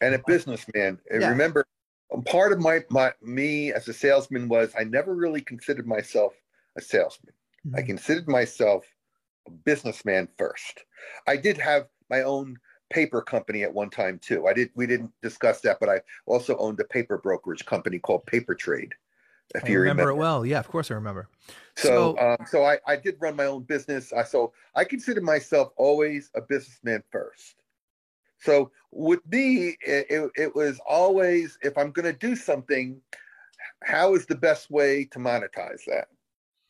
[0.00, 0.98] And a businessman.
[1.10, 1.28] Yeah.
[1.28, 1.66] Remember,
[2.22, 6.34] part of my, my me as a salesman was I never really considered myself
[6.76, 7.34] a salesman.
[7.74, 7.86] I Mhm.
[7.86, 8.86] considered myself
[9.46, 10.84] a businessman first.
[11.26, 12.58] I did have my own
[12.90, 14.46] paper company at one time too.
[14.46, 18.26] I did we didn't discuss that, but I also owned a paper brokerage company called
[18.26, 18.94] Paper Trade.
[19.54, 20.46] If I you remember, remember, it well.
[20.46, 21.28] Yeah, of course I remember.
[21.76, 24.12] So, um, so I, I did run my own business.
[24.12, 27.63] I so I consider myself always a businessman first.
[28.44, 33.00] So with me, it, it, it was always if I'm going to do something,
[33.82, 36.08] how is the best way to monetize that,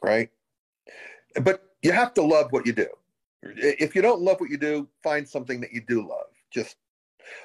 [0.03, 0.31] right?
[1.43, 2.87] But you have to love what you do.
[3.43, 6.27] If you don't love what you do, find something that you do love.
[6.53, 6.77] Just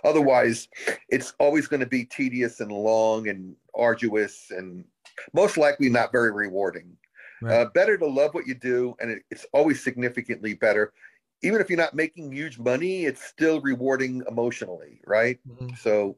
[0.03, 0.67] otherwise,
[1.09, 4.85] it's always going to be tedious and long and arduous and
[5.33, 6.95] most likely not very rewarding.
[7.41, 7.61] Right.
[7.61, 10.93] Uh, better to love what you do, and it, it's always significantly better.
[11.41, 15.39] Even if you're not making huge money, it's still rewarding emotionally, right?
[15.47, 15.77] Mhm.
[15.77, 16.17] So,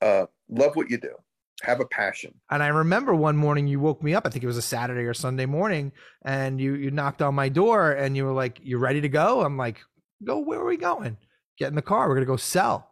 [0.00, 1.14] uh, love what you do.
[1.62, 2.32] Have a passion.
[2.50, 4.26] And I remember one morning you woke me up.
[4.26, 5.92] I think it was a Saturday or Sunday morning,
[6.24, 9.42] and you you knocked on my door and you were like, "You ready to go?"
[9.42, 9.78] I'm like,
[10.24, 10.38] "Go?
[10.38, 11.18] Where are we going?
[11.58, 12.08] Get in the car.
[12.08, 12.88] We're gonna go sell."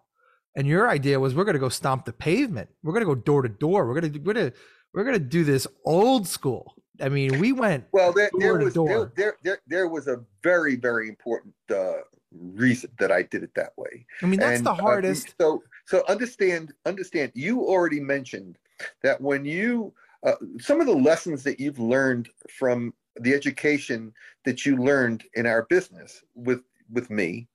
[0.54, 2.68] And your idea was we're gonna go stomp the pavement.
[2.82, 3.86] We're gonna go door to door.
[3.86, 4.52] We're gonna we're gonna
[4.92, 6.74] we're gonna do this old school.
[7.00, 7.84] I mean, we went.
[7.92, 9.12] Well, there, Door there was there, door.
[9.16, 11.98] there, there, there was a very, very important uh,
[12.32, 14.06] reason that I did it that way.
[14.22, 15.34] I mean, that's And, the uh, hardest.
[15.40, 17.32] so, so understand, understand.
[17.34, 18.58] You already mentioned
[19.02, 19.94] that when you
[20.24, 24.12] uh, some of the lessons that you've learned from the education
[24.44, 27.48] that you learned in our business with with me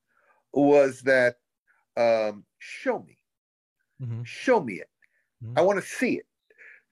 [0.54, 1.40] was that
[1.98, 3.18] um, show me,
[4.02, 4.26] Mhm.
[4.26, 4.90] show me it.
[5.44, 5.58] Mhm.
[5.58, 6.26] I want to see it.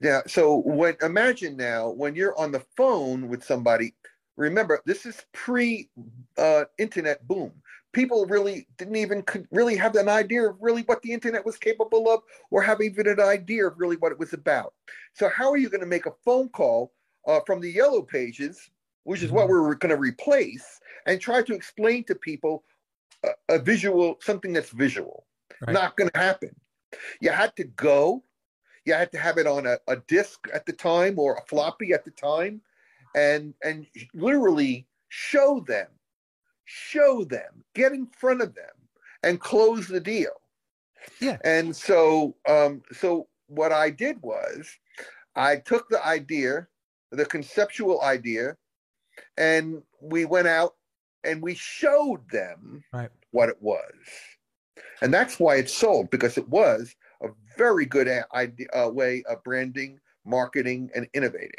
[0.02, 0.22] Yeah.
[0.28, 3.94] So when imagine now when you're on the phone with somebody,
[4.36, 5.90] remember this is pre
[6.38, 7.52] uh, internet boom.
[7.94, 11.58] People really didn't even could really have an idea of really what the internet was
[11.58, 14.74] capable of, or have even an idea of really what it was about.
[15.14, 16.94] So how are you going to make a phone call
[17.28, 18.72] uh, from the yellow pages,
[19.04, 22.64] which is what we're going to replace, and try to explain to people
[23.26, 25.26] a, a visual something that's visual?
[25.60, 25.74] Right.
[25.74, 26.56] Not going to happen.
[27.20, 28.24] You had to go.
[28.86, 31.94] You had to have it on a, a disc at the time or a floppy
[31.94, 32.62] at the time,
[33.16, 35.88] and and literally show them,
[36.66, 38.74] show them, get in front of them,
[39.24, 40.32] and close the deal.
[41.20, 41.38] Yeah.
[41.44, 44.68] And so, um, so what I did was,
[45.36, 46.68] I took the idea,
[47.12, 48.56] the conceptual idea,
[49.38, 50.76] and we went out
[51.24, 53.10] and we showed them Right.
[53.32, 53.94] what it was,
[55.02, 59.44] and that's why it sold because it was a very good idea, uh, way of
[59.44, 61.52] branding, marketing, and innovating.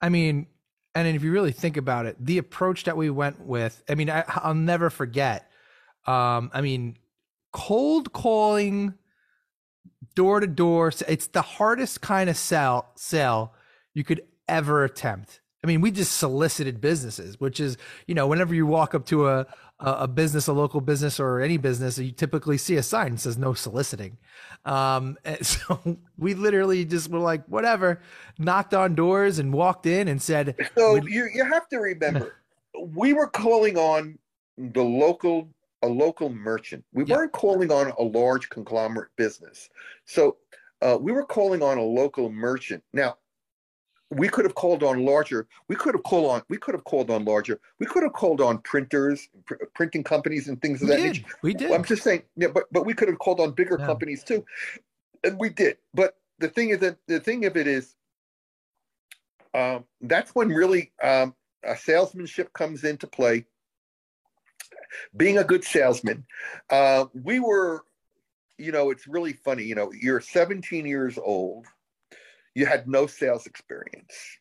[0.00, 0.46] I mean,
[0.94, 4.10] and if you really think about it, the approach that we went with, I mean,
[4.10, 5.50] I, I'll never forget.
[6.06, 6.98] Um, I mean,
[7.52, 8.94] cold calling
[10.14, 13.54] door to door, it's the hardest kind of sell sell
[13.94, 15.40] you could ever attempt.
[15.64, 19.28] I mean, we just solicited businesses, which is, you know, whenever you walk up to
[19.28, 19.46] a
[19.80, 23.36] a business, a local business, or any business, you typically see a sign that says
[23.36, 24.16] no soliciting.
[24.64, 28.00] Um, so we literally just were like, whatever,
[28.38, 32.36] knocked on doors and walked in and said, So you you have to remember,
[32.78, 34.18] we were calling on
[34.58, 35.48] the local
[35.82, 36.84] a local merchant.
[36.92, 37.16] We Yeah.
[37.16, 39.70] weren't calling on a large conglomerate business.
[40.04, 40.36] So
[40.82, 42.84] uh, we were calling on a local merchant.
[42.92, 43.16] Now
[44.16, 45.46] we could have called on larger.
[45.68, 46.42] We could have called on.
[46.48, 47.60] We could have called on larger.
[47.78, 51.06] We could have called on printers, pr- printing companies, and things of we that did,
[51.06, 51.24] nature.
[51.42, 51.70] we did.
[51.72, 53.86] I'm just saying, yeah, but but we could have called on bigger Yeah.
[53.86, 54.44] companies too,
[55.22, 55.78] and we did.
[55.92, 57.94] But the thing is that the thing of it is,
[59.54, 63.46] um, that's when really um, a salesmanship comes into play.
[65.16, 66.24] Being a good salesman,
[66.70, 67.84] uh, we were,
[68.58, 69.64] you know, it's really funny.
[69.64, 71.66] You know, you're 17 years old,
[72.54, 74.38] you had no sales experience.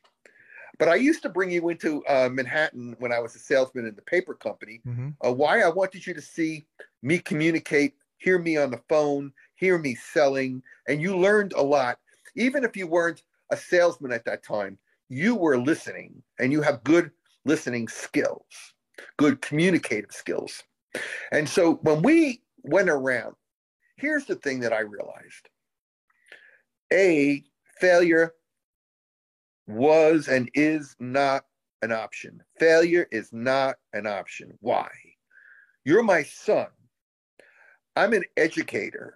[0.79, 3.95] But I used to bring you into uh, Manhattan when I was a salesman in
[3.95, 5.15] the paper company Mhm.
[5.25, 6.67] uh, why I wanted you to see
[7.01, 11.99] me communicate, hear me on the phone, hear me selling, and you learned a lot.
[12.35, 16.83] Even if you weren't a salesman at that time, you were listening and you have
[16.83, 17.11] good
[17.45, 18.73] listening skills,
[19.17, 20.63] good communicative skills.
[21.31, 23.35] And so when we went around,
[23.97, 25.49] here's the thing that I realized
[26.91, 27.43] A,
[27.83, 28.33] failure
[29.67, 31.43] was and is not
[31.81, 32.41] an option.
[32.57, 34.57] Failure is not an option.
[34.61, 34.87] Why?
[35.83, 36.67] You're my son.
[37.97, 39.15] I'm an educator.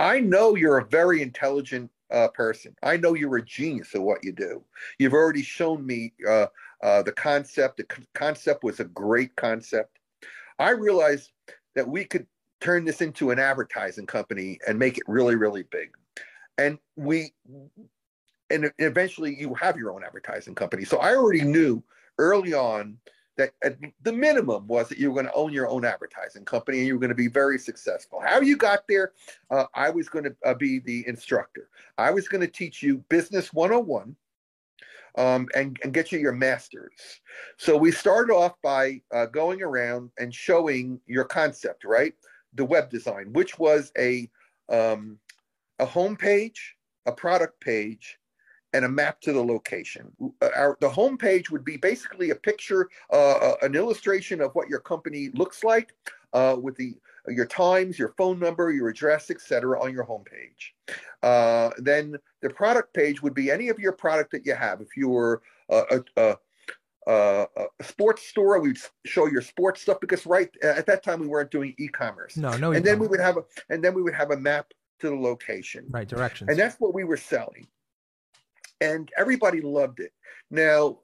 [0.00, 2.74] I know you're a very intelligent uh, person.
[2.82, 4.64] I know you're a genius at what you do.
[4.98, 6.46] You've already shown me uh,
[6.82, 7.76] uh, the concept.
[7.76, 10.00] The concept was a great concept.
[10.58, 11.30] I realized
[11.76, 12.26] that we could
[12.60, 15.90] turn this into an advertising company and make it really, really big.
[16.58, 17.32] And we,
[18.50, 20.84] and eventually you have your own advertising company.
[20.84, 21.82] So I already knew
[22.18, 22.98] early on
[23.36, 23.52] that
[24.02, 26.94] the minimum was that you were going to own your own advertising company and you
[26.94, 28.20] were going to be very successful.
[28.24, 29.12] How you got there,
[29.50, 31.68] uh, I was going to uh, be the instructor.
[31.98, 34.14] I was going to teach you business 101
[35.16, 36.92] um, and, and get you your master's.
[37.56, 42.14] So we started off by uh, going around and showing your concept, right?
[42.54, 44.30] The web design, which was a
[44.68, 45.18] um,
[45.84, 48.18] a home page, a product page,
[48.72, 50.10] and a map to the location.
[50.40, 54.50] Uh, our, the home page would be basically a picture, uh, uh, an illustration of
[54.54, 55.94] what your company looks like
[56.32, 56.94] uh, with the
[57.28, 60.62] your times, your phone number, your address, etc., on your homepage.
[61.22, 64.82] Uh, then the product page would be any of your product that you have.
[64.82, 66.36] If you were a, a,
[67.06, 67.46] a,
[67.80, 71.50] a sports store, we'd show your sports stuff because right at that time we weren't
[71.50, 72.36] doing e-commerce.
[72.36, 72.72] No, no.
[72.72, 74.66] And then we would have a and then we would have a map
[75.00, 75.86] to the location.
[75.90, 76.50] Right, directions.
[76.50, 77.66] And that's what we were selling
[78.80, 80.12] and everybody loved it.
[80.50, 80.98] Now,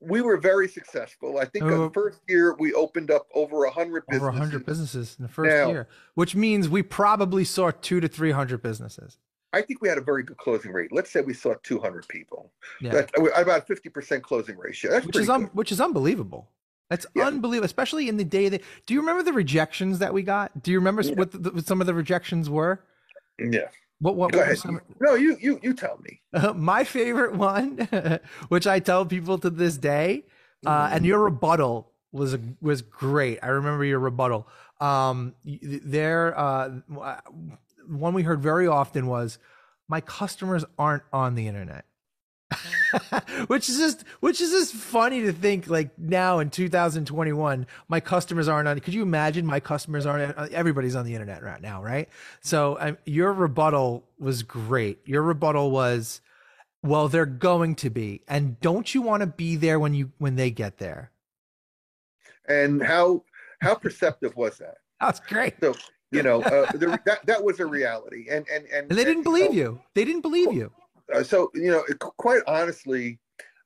[0.00, 1.38] we were very successful.
[1.38, 4.28] I think uh, the first year we opened up over a hundred businesses.
[4.28, 8.08] Over hundred businesses in the first now, year, which means we probably saw two to
[8.08, 9.18] three hundred businesses.
[9.52, 10.92] I think we had a very good closing rate.
[10.92, 12.50] Let's say we saw 200 people.
[12.80, 12.92] Yeah.
[12.92, 14.92] That's uh, about 50% closing ratio.
[14.92, 16.48] That's which is un- which is unbelievable.
[16.88, 17.26] That's yeah.
[17.26, 18.62] unbelievable, especially in the day that.
[18.86, 20.62] Do you remember the rejections that we got?
[20.62, 21.14] Do you remember yeah.
[21.16, 22.82] what, the, what some of the rejections were?
[23.50, 23.68] Yeah.
[24.00, 24.58] What, what, Go what ahead.
[24.58, 24.80] Some...
[25.00, 26.20] No, you you you tell me.
[26.32, 27.88] Uh, my favorite one,
[28.48, 30.24] which I tell people to this day,
[30.66, 33.38] uh, and your rebuttal was was great.
[33.42, 34.48] I remember your rebuttal.
[34.80, 36.80] Um, there, uh,
[37.86, 39.38] one we heard very often was,
[39.88, 41.84] "My customers aren't on the internet."
[43.46, 48.48] which is just which is just funny to think like now in 2021 my customers
[48.48, 52.08] aren't on could you imagine my customers aren't everybody's on the internet right now right?
[52.40, 54.98] So um, your rebuttal was great.
[55.06, 56.20] Your rebuttal was
[56.82, 58.22] well they're going to be.
[58.28, 61.10] And don't you want to be there when you when they get there?
[62.48, 63.24] And how
[63.60, 64.76] how perceptive was that?
[65.00, 65.54] That's great.
[65.60, 65.74] So
[66.10, 68.26] you know uh, the, that, that was a reality.
[68.30, 69.80] And and and, and they didn't and, believe so, you.
[69.94, 70.72] They didn't believe you
[71.14, 73.18] uh, so you know, quite honestly,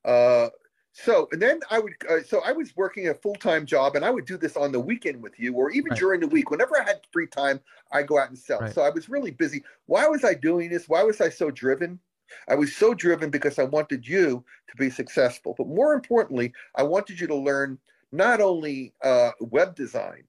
[0.05, 0.49] uh,
[0.93, 4.05] so and then I would uh, so I was working a full time job, and
[4.05, 5.99] I would do this on the weekend with you, or even right.
[5.99, 6.51] during the week.
[6.51, 7.61] Whenever I had free time,
[7.93, 8.61] I go out and sell.
[8.61, 8.75] Right.
[8.75, 9.63] So I was really busy.
[9.87, 10.89] Why was I doing this?
[10.89, 12.01] Why was I so driven?
[12.49, 16.83] I was so driven because I wanted you to be successful, but more importantly, I
[16.83, 17.79] wanted you to learn
[18.11, 20.25] not only uh, web design,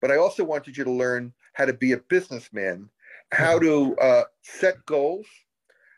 [0.00, 2.88] but I also wanted you to learn how to be a businessman,
[3.32, 5.26] how to uh, set goals,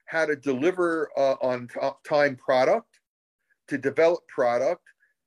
[0.06, 1.68] how to deliver uh, on
[2.06, 3.00] time product,
[3.68, 4.82] to develop product,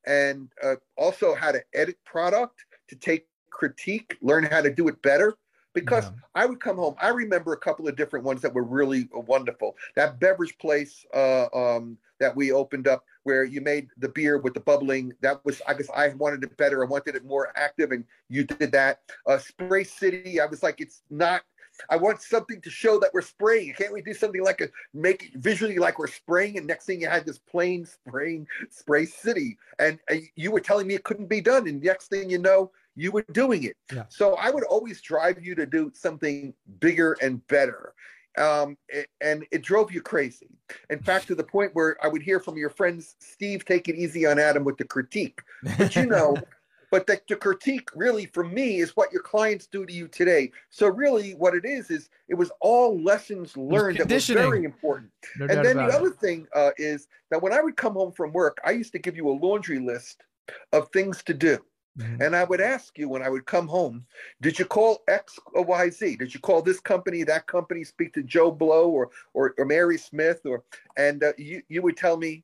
[0.06, 5.02] and uh, also how to edit product, to take critique, learn how to do it
[5.02, 5.36] better.
[5.74, 6.12] Because yeah.
[6.34, 9.76] I would come home, I remember a couple of different ones that were really wonderful.
[9.96, 14.56] That beverage place uh, um, that we opened up, where you made the beer with
[14.56, 15.14] the bubbling.
[15.22, 16.84] That was, I guess, I wanted it better.
[16.84, 19.02] I wanted it more active, and you did that.
[19.28, 21.44] Uh, Spray City, I was like, it's not
[21.90, 23.74] I want something to show that we're spraying.
[23.74, 26.58] Can't we do something like a make it visually like we're spraying?
[26.58, 30.88] And next thing you had this plain spraying spray city, and, and you were telling
[30.88, 31.68] me it couldn't be done.
[31.68, 33.78] And next thing you know, you were doing it.
[33.94, 34.06] Yeah.
[34.10, 37.94] So I would always drive you to do something bigger and better.
[38.38, 38.78] Um,
[39.22, 40.50] and it drove you crazy.
[40.90, 43.96] In fact, to the point where I would hear from your friends, Steve, take it
[43.96, 45.42] easy on Adam with the critique.
[45.78, 46.38] But you know,
[46.92, 50.52] but the, the critique really for me is what your clients do to you today.
[50.70, 55.12] So really what it is is it was all lessons learned that was very important.
[55.38, 58.32] No and then the other thing uh, is that when i would come home from
[58.32, 60.24] work i used to give you a laundry list
[60.72, 61.58] of things to do.
[61.98, 62.22] Mm-hmm.
[62.22, 64.06] and i would ask you when i would come home
[64.40, 66.16] did you call x or y z?
[66.16, 69.98] Did you call this company that company speak to joe blow or or, or mary
[69.98, 70.42] smith?
[70.46, 70.64] Or
[70.96, 72.44] and uh, you, you would tell me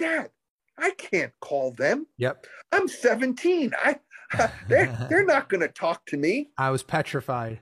[0.00, 0.30] dad
[0.78, 2.06] I can't call them.
[2.18, 2.46] Yep.
[2.72, 3.72] I'm 17.
[3.78, 3.96] I
[4.68, 6.50] they're they're not going to talk to me.
[6.58, 7.60] I was petrified.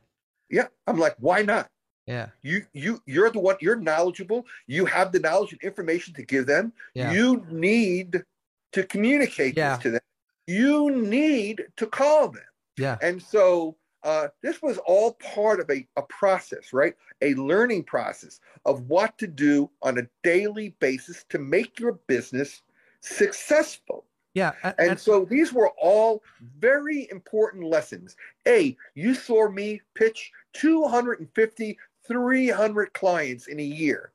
[0.48, 1.68] Yeah, I'm like, why not?
[2.06, 2.28] Yeah.
[2.42, 3.56] You you you're the one.
[3.60, 4.46] You're knowledgeable.
[4.66, 6.72] You have the knowledge and information to give them.
[6.94, 7.12] Yeah.
[7.12, 8.24] You need
[8.72, 9.74] to communicate yeah.
[9.74, 10.00] this to them.
[10.46, 12.42] You need to call them.
[12.76, 12.98] Yeah.
[13.02, 16.94] And so uh, this was all part of a, a process, right?
[17.22, 22.62] A learning process of what to do on a daily basis to make your business
[23.00, 24.04] successful.
[24.34, 24.52] Yeah.
[24.62, 26.22] And, and, so these were all
[26.58, 28.16] very important lessons.
[28.46, 34.12] A, you saw me pitch 250 300 clients in a year.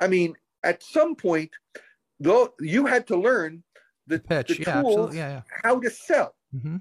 [0.00, 0.34] I mean,
[0.64, 1.50] at some point,
[2.18, 3.62] though, you had to learn
[4.06, 5.42] the, Pitch, the yeah, tools, yeah, yeah.
[5.62, 6.34] how to sell.
[6.52, 6.76] hmm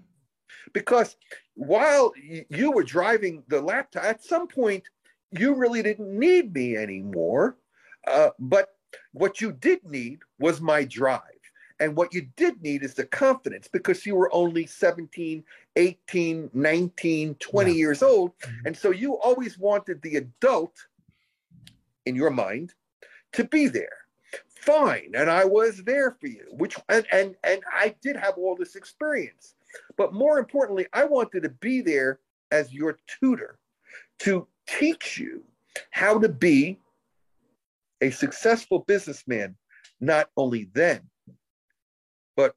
[0.73, 1.15] Because
[1.55, 2.11] while
[2.49, 4.83] you were driving the laptop, at some point,
[5.31, 7.57] you really didn't need me anymore.
[8.07, 8.69] Uh, but
[9.11, 11.21] what you did need was my drive.
[11.79, 15.43] And what you did need is the confidence because you were only 17,
[15.75, 17.77] 18, 19, 20 Yeah.
[17.77, 18.37] years old.
[18.39, 18.65] Mhm.
[18.67, 20.87] And so you always wanted the adult
[22.05, 22.73] in your mind
[23.33, 23.97] to be there.
[24.47, 25.11] Fine.
[25.15, 28.75] And I was there for you, which, and, and, and I did have all this
[28.75, 29.55] experience.
[29.97, 32.19] But more importantly, I wanted to be there
[32.51, 33.57] as your tutor
[34.19, 35.43] to teach you
[35.89, 36.79] how to be
[38.03, 39.55] a successful businessman,
[40.01, 40.99] not only then,
[42.35, 42.53] but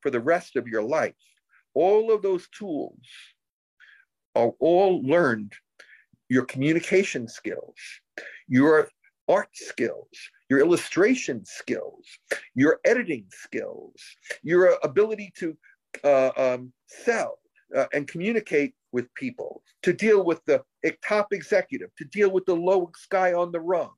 [0.00, 1.14] for the rest of your life.
[1.74, 3.04] All of those tools
[4.34, 5.52] are all learned
[6.30, 7.76] your communication skills,
[8.48, 8.88] your
[9.28, 10.08] art skills,
[10.48, 12.06] your illustration skills,
[12.54, 14.00] your editing skills,
[14.42, 15.56] your ability to
[16.02, 17.38] uh, um, sell
[17.76, 20.62] uh, and communicate with people, to deal with the
[21.06, 23.92] top executive, to deal with the lowest guy on the rung,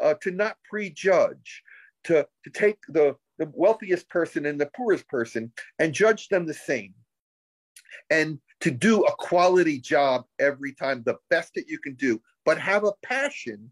[0.00, 1.62] uh, to not prejudge,
[2.04, 6.54] to, to take the, the wealthiest person and the poorest person and judge them the
[6.54, 6.94] same.
[8.10, 12.58] And to do a quality job every time, the best that you can do, but
[12.58, 13.70] have a passion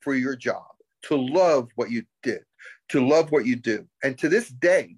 [0.00, 0.64] for your job,
[1.02, 2.40] to love what you did,
[2.88, 3.86] to love what you do.
[4.02, 4.96] And to this day,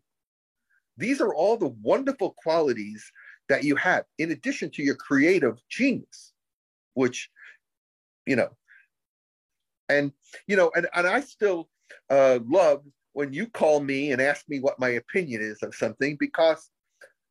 [0.97, 3.11] these are all the wonderful qualities
[3.49, 6.33] that you have, in addition to your creative genius,
[6.95, 7.29] which,
[8.27, 8.51] you know,
[9.93, 10.13] and,
[10.47, 11.69] you know, and, and I still
[12.11, 12.83] uh, love
[13.13, 16.71] when you call me and ask me what my opinion is of something because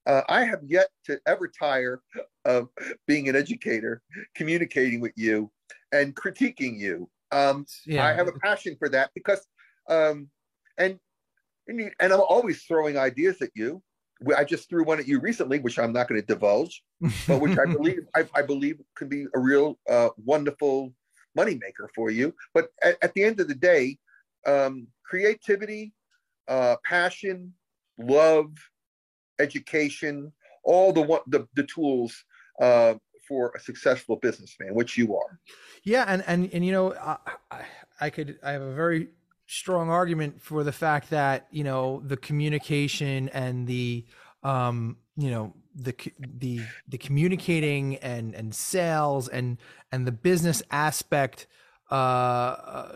[0.06, 2.02] uh, I have yet to ever tire
[2.46, 2.70] of
[3.08, 4.02] being an educator,
[4.36, 5.52] communicating with you,
[5.92, 7.10] and critiquing you.
[7.32, 8.06] Um, Yeah.
[8.06, 9.46] I have a passion for that because,
[9.90, 10.30] um,
[10.78, 11.00] and
[11.68, 13.82] and, and I'm always throwing ideas at you.
[14.36, 16.84] I just threw one at you recently, which I'm not going to divulge,
[17.28, 20.94] but which I believe I, I believe can be a real uh, wonderful
[21.38, 22.34] moneymaker for you.
[22.54, 23.98] But at, at the end of the day,
[24.46, 25.94] um, creativity,
[26.48, 27.54] uh, passion,
[27.98, 28.52] love,
[29.40, 30.32] education,
[30.64, 32.24] all the the, the tools
[32.62, 32.96] uh,
[33.28, 35.40] for a successful businessman, which you are.
[35.84, 37.18] Yeah, and and and you know, I,
[37.50, 37.66] I,
[38.00, 39.10] I could I have a very
[39.48, 44.06] strong argument for the fact that you know the communication and the
[44.44, 49.58] um you know the the the communicating and and sales and
[49.92, 51.48] and the business aspect
[51.92, 52.96] uh uh,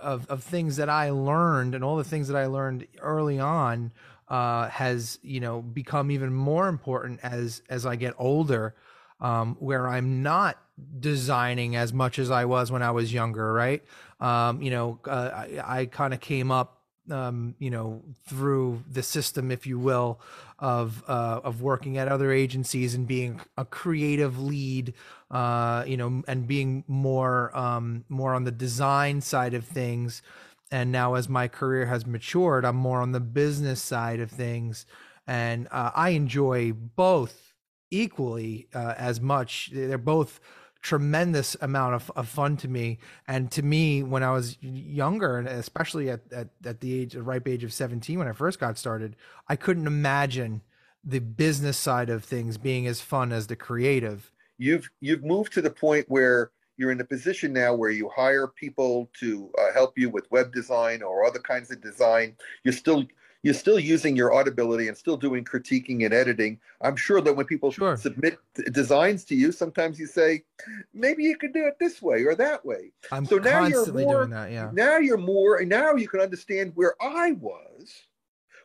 [0.00, 3.92] of of things that I learned and all the things that I learned early on
[4.28, 8.74] uh has you know become even more important as as I get older
[9.20, 10.58] um, where I'm not
[10.98, 13.84] designing as much as I was when I was younger, right?
[14.18, 19.02] Um, you know, uh, I, I kind of came up, um, you know, through the
[19.02, 20.20] system, if you will,
[20.60, 24.94] of uh, of working at other agencies and being a creative lead,
[25.30, 30.22] uh, you know, and being more um, more on the design side of things.
[30.70, 34.86] And now, as my career has matured, I'm more on the business side of things,
[35.26, 37.54] and uh, I enjoy both
[37.90, 39.70] equally uh, as much.
[39.72, 40.40] They're both
[40.82, 42.98] tremendous amount of, of fun to me.
[43.28, 47.22] And to me, when I was younger, and especially at, at, at the age, the
[47.22, 49.16] ripe age of 17, when I first got started,
[49.48, 50.62] I couldn't imagine
[51.04, 54.32] the business side of things being as fun as the creative.
[54.58, 58.46] You've you've moved to the point where you're in a position now where you hire
[58.46, 62.36] people to uh, help you with web design or other kinds of design.
[62.64, 63.04] You're still
[63.42, 66.60] you're still using your audibility and still doing critiquing and editing.
[66.82, 67.96] I'm sure that when people Sure.
[67.96, 68.38] submit
[68.72, 70.44] designs to you, sometimes you say,
[70.92, 72.92] maybe you could do it this way or that way.
[73.10, 74.50] I'm So now you're constantly more- doing that.
[74.50, 74.70] Yeah.
[74.72, 78.02] Now you're more, and now you can understand where I was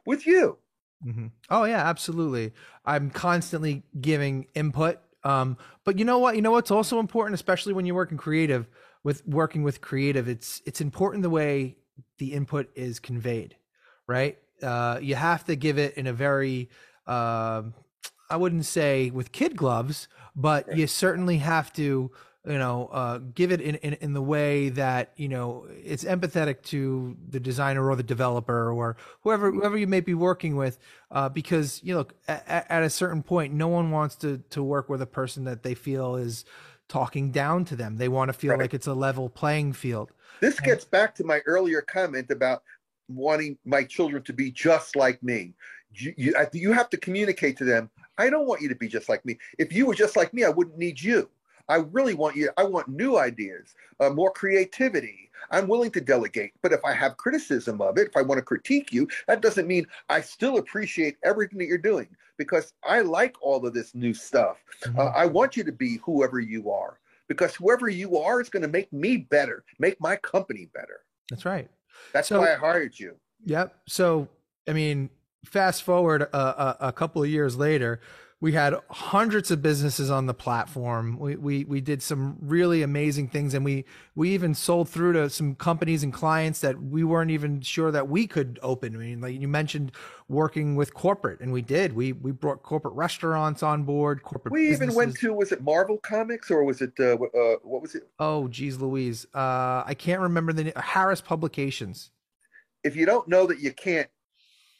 [0.06, 0.58] with you.
[1.04, 2.54] hmm Oh yeah, absolutely.
[2.86, 5.00] I'm constantly giving input.
[5.24, 6.36] Um, but you know what?
[6.36, 8.68] You know what's also important, especially when you're working creative
[9.04, 10.28] with working with creative.
[10.28, 11.78] It's it's important the way
[12.20, 13.56] the input is conveyed,
[14.08, 14.38] right?
[14.62, 16.70] Uh, you have to give it in a very,
[17.08, 17.74] um
[18.30, 22.10] I wouldn't say with kid gloves, but you certainly have to,
[22.48, 26.64] you know, uh, give it in, in in the way that you know it's empathetic
[26.64, 30.80] to the designer or the developer or whoever whoever you may be working with,
[31.12, 34.90] uh, because you know at, at a certain point, no one wants to to work
[34.90, 36.46] with a person that they feel is
[36.88, 37.98] talking down to them.
[37.98, 38.62] They want to feel Right.
[38.62, 40.12] like it's a level playing field.
[40.42, 42.64] This gets back to my earlier comment about
[43.08, 45.54] wanting my children to be just like me.
[45.94, 47.90] You, you, I- you have to communicate to them.
[48.18, 49.38] I don't want you to be just like me.
[49.58, 51.30] If you were just like me, I wouldn't need you.
[51.68, 55.32] I really want you, I want new ideas, uh, more creativity.
[55.52, 56.54] I'm willing to delegate.
[56.62, 59.68] But if I have criticism of it, if I want to critique you, that doesn't
[59.68, 62.08] mean I still appreciate everything that you're doing
[62.38, 64.58] because I like all of this new stuff.
[64.84, 65.00] Mm-hmm.
[65.00, 68.64] Uh, I want you to be whoever you are because whoever you are is going
[68.64, 71.02] to make me better, make my company better.
[71.30, 71.70] That's right.
[72.14, 73.16] That's so, why I hired you.
[73.46, 73.76] Yep.
[73.88, 74.28] So,
[74.68, 75.10] I mean,
[75.46, 78.00] fast forward a, a, a couple of years later,
[78.42, 81.18] we had hundreds of businesses on the platform.
[81.18, 85.30] We, we we did some really amazing things, and we we even sold through to
[85.30, 88.94] some companies and clients that we weren't even sure that we could open.
[88.96, 89.94] I mean, like you mentioned,
[90.28, 91.94] working with corporate, and we did.
[91.94, 94.22] We we brought corporate restaurants on board.
[94.24, 94.52] Corporate.
[94.52, 94.84] We businesses.
[94.84, 98.10] even went to was it Marvel Comics or was it uh, uh, what was it?
[98.20, 100.74] Oh, geez, Louise, uh, I can't remember the name.
[100.76, 102.12] Harris Publications.
[102.84, 104.10] If you don't know that you can't,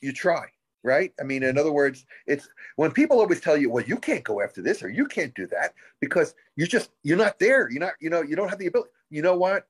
[0.02, 0.46] you try
[0.86, 1.12] right?
[1.20, 4.42] I mean, in other words, it's when people always tell you, well, you can't go
[4.42, 7.70] after this or you can't do that because you're just, you're not there.
[7.72, 8.92] You're not, you know, you don't have the ability.
[9.10, 9.68] You know what?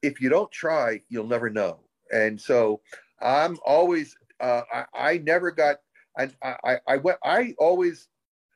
[0.00, 1.80] If you don't try, you'll never know.
[2.10, 2.80] And so
[3.20, 5.76] I'm always, uh, I, I never got,
[6.18, 8.08] I, I, I went, I always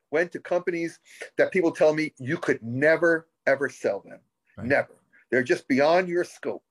[0.09, 0.99] went to companies
[1.37, 4.19] that people tell me you could never, ever sell them.
[4.57, 4.67] Right.
[4.67, 4.95] Never.
[5.29, 6.63] They're just beyond your scope.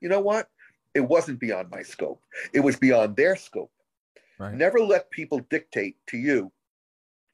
[0.00, 0.48] You know what?
[0.94, 2.22] It wasn't beyond my scope.
[2.52, 3.72] It was beyond their scope.
[4.38, 4.54] Right.
[4.54, 6.52] Never let people dictate to you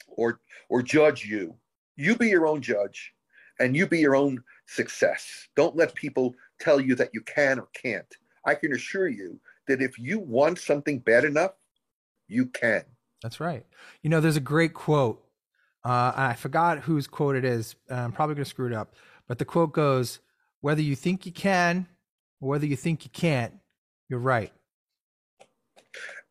[0.09, 1.55] or or judge you.
[1.97, 3.13] You be your own judge
[3.59, 5.49] and you be your own success.
[5.57, 8.17] Don't let people tell you that you can or can't.
[8.45, 11.53] I can assure you that if you want something bad enough,
[12.29, 12.85] you can.
[13.23, 13.67] That's right.
[14.03, 15.25] You know, there's a great quote.
[15.85, 17.75] Uh, I forgot whose quote it is.
[17.91, 18.95] I'm probably going to screw it up.
[19.27, 20.21] But the quote goes,
[20.61, 21.87] whether you think you can
[22.41, 23.55] whether you think you can't,
[24.09, 24.53] you're right.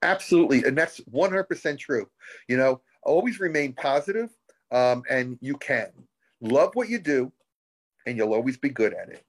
[0.01, 0.63] Absolutely.
[0.63, 2.07] And that's 100% true.
[2.47, 4.29] You know, always remain positive,
[4.71, 5.89] um, and you can.
[6.41, 7.31] Love what you do,
[8.05, 9.23] and you'll always be good at it.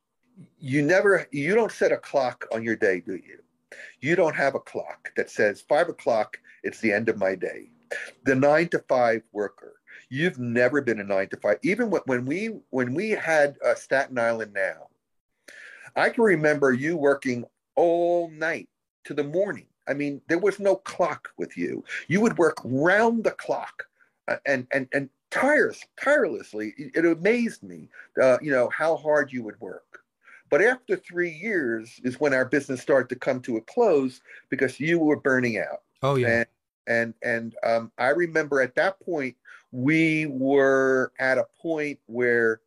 [0.59, 3.39] You never, you don't set a clock on your day, do you?
[4.01, 7.71] You don't have a clock that says five o'clock, it's the end of my day.
[8.25, 9.75] The nine to five worker.
[10.11, 11.59] You've never been a nine to five.
[11.63, 14.88] Even when we when we had uh, Staten Island now,
[15.99, 17.45] I can remember you working
[17.75, 18.69] all night
[19.05, 19.66] to the morning.
[19.89, 21.85] I mean, there was no clock with you.
[22.09, 23.85] You would work round the clock
[24.29, 26.75] uh, and and and tires tirelessly.
[26.77, 27.89] It amazed me,
[28.23, 30.01] uh, you know, how hard you would work.
[30.51, 34.81] But after three years is when our business started to come to a close because
[34.81, 35.83] you were burning out.
[36.03, 36.29] Oh yeah.
[36.29, 36.47] And
[36.87, 39.37] and, and um, I remember at that point
[39.73, 42.61] we were at a point where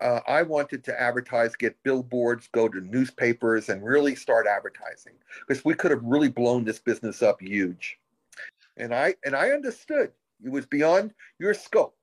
[0.00, 5.14] uh, I wanted to advertise, get billboards, go to newspapers, and really start advertising
[5.46, 7.98] because we could have really blown this business up huge.
[8.76, 10.12] And I and I understood
[10.44, 11.96] it was beyond your scope,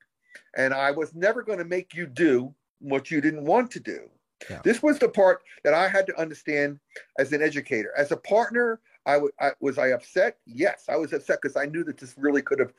[0.57, 4.09] and I was never going to make you do what you didn't want to do.
[4.49, 4.61] Yeah.
[4.63, 6.79] This was the part that I had to understand
[7.17, 7.93] as an educator.
[7.95, 10.37] As a partner, I, w- I was I upset.
[10.45, 12.73] Yes, I was upset because I knew that this really could have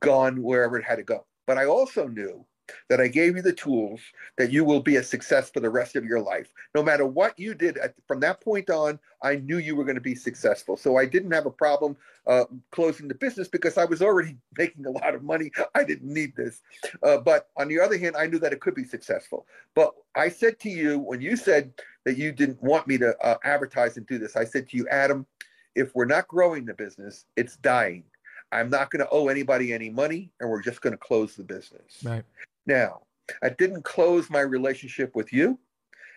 [0.00, 1.24] gone wherever it had to go.
[1.46, 2.44] But I also knew
[2.88, 4.00] that I gave you the tools
[4.36, 6.52] that you will be a success for the rest of your life.
[6.74, 9.96] No matter what you did at, from that point on, I knew you were going
[9.96, 10.76] to be successful.
[10.76, 11.96] So I didn't have a problem
[12.26, 15.50] uh, closing the business because I was already making a lot of money.
[15.74, 16.62] I didn't need this.
[17.02, 19.46] Uh, but on the other hand, I knew that it could be successful.
[19.74, 21.72] But I said to you, when you said
[22.04, 24.88] that you didn't want me to uh, advertise and do this, I said to you,
[24.88, 25.26] Adam,
[25.74, 28.04] if we're not growing the business, it's dying.
[28.50, 31.44] I'm not going to owe anybody any money, and we're just going to close the
[31.44, 32.02] business.
[32.02, 32.24] Right.
[32.68, 33.00] Now,
[33.42, 35.58] I didn't close my relationship with you.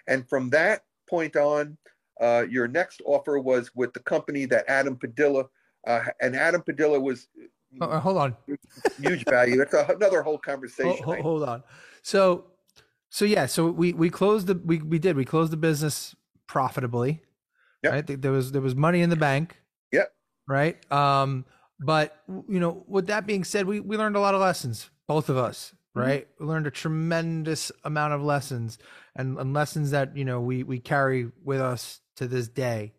[0.07, 1.77] And from that point on,
[2.19, 5.45] uh, your next offer was with the company that Adam Padilla,
[5.87, 7.29] uh, and Adam Padilla was.
[7.79, 8.35] Uh, hold on.
[9.01, 9.57] huge value.
[9.57, 11.03] That's a, another whole conversation.
[11.03, 11.63] Hold, hold, on.
[12.03, 12.45] So,
[13.09, 16.15] so yeah, so we we closed the we we did we closed the business
[16.47, 17.21] profitably.
[17.81, 17.91] Yeah.
[17.91, 18.21] Right.
[18.21, 19.57] There was there was money in the bank.
[19.91, 20.13] Yep.
[20.47, 20.91] Right.
[20.91, 21.45] Um.
[21.79, 25.29] But you know, with that being said, we we learned a lot of lessons, both
[25.29, 25.73] of us.
[25.95, 26.07] Mm-hmm.
[26.07, 26.45] right mm-hmm.
[26.45, 28.77] we learned a tremendous amount of lessons
[29.15, 32.93] and, and, lessons that you know we we carry with us to this day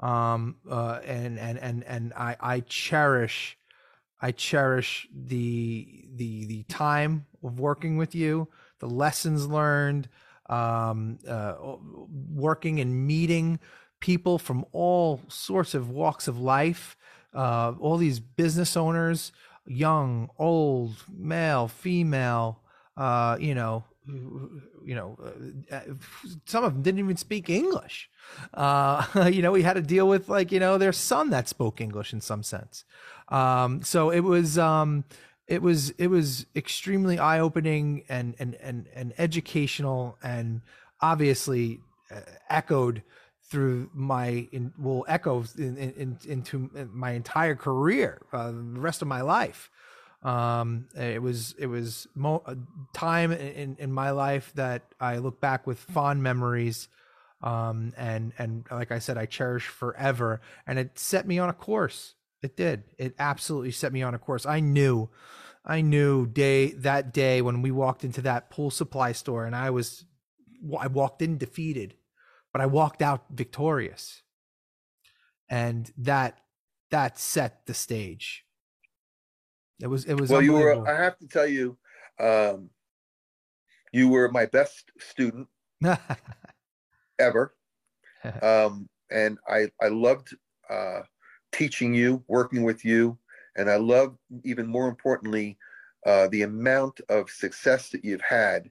[0.00, 3.56] um uh and and and and i i cherish
[4.20, 8.46] i cherish the the the time of working with you
[8.80, 10.10] the lessons learned
[10.50, 11.54] um uh
[12.34, 13.58] working and meeting
[14.00, 16.94] people from all sorts of walks of life
[17.32, 19.32] uh all these business owners
[19.66, 22.60] young, old, male, female,
[22.96, 25.16] uh, you know, you know,
[25.72, 25.80] uh,
[26.44, 28.10] some of them didn't even speak English.
[28.52, 31.80] Uh, you know, we had to deal with like, you know, their son that spoke
[31.80, 32.84] English in some sense.
[33.28, 35.04] Um, so it was, um,
[35.46, 40.62] it was it was extremely eye opening and and and and educational and
[41.00, 41.80] obviously
[42.10, 43.02] uh, echoed
[43.54, 49.06] through my in, will echo in, in, into my entire career, uh, the rest of
[49.06, 49.70] my life.
[50.24, 52.56] Um, it was it was mo- a
[52.92, 56.88] time in, in my life that I look back with fond memories,
[57.42, 60.40] um, and and like I said, I cherish forever.
[60.66, 62.16] And it set me on a course.
[62.42, 62.82] It did.
[62.98, 64.46] It absolutely set me on a course.
[64.46, 65.10] I knew,
[65.64, 69.70] I knew day that day when we walked into that pool supply store, and I
[69.70, 70.06] was,
[70.76, 71.94] I walked in defeated,
[72.54, 74.22] but I walked out victorious,
[75.50, 76.38] and that
[76.90, 78.44] that set the stage
[79.80, 80.42] it was it was well.
[80.42, 80.88] You were.
[80.88, 81.76] I have to tell you,
[82.20, 82.70] um,
[83.92, 85.48] you were my best student
[87.18, 87.54] ever,
[88.42, 90.34] um, and I I loved
[90.70, 91.00] uh,
[91.52, 93.18] teaching you, working with you,
[93.56, 95.58] and I love even more importantly
[96.06, 98.70] uh, the amount of success that you've had,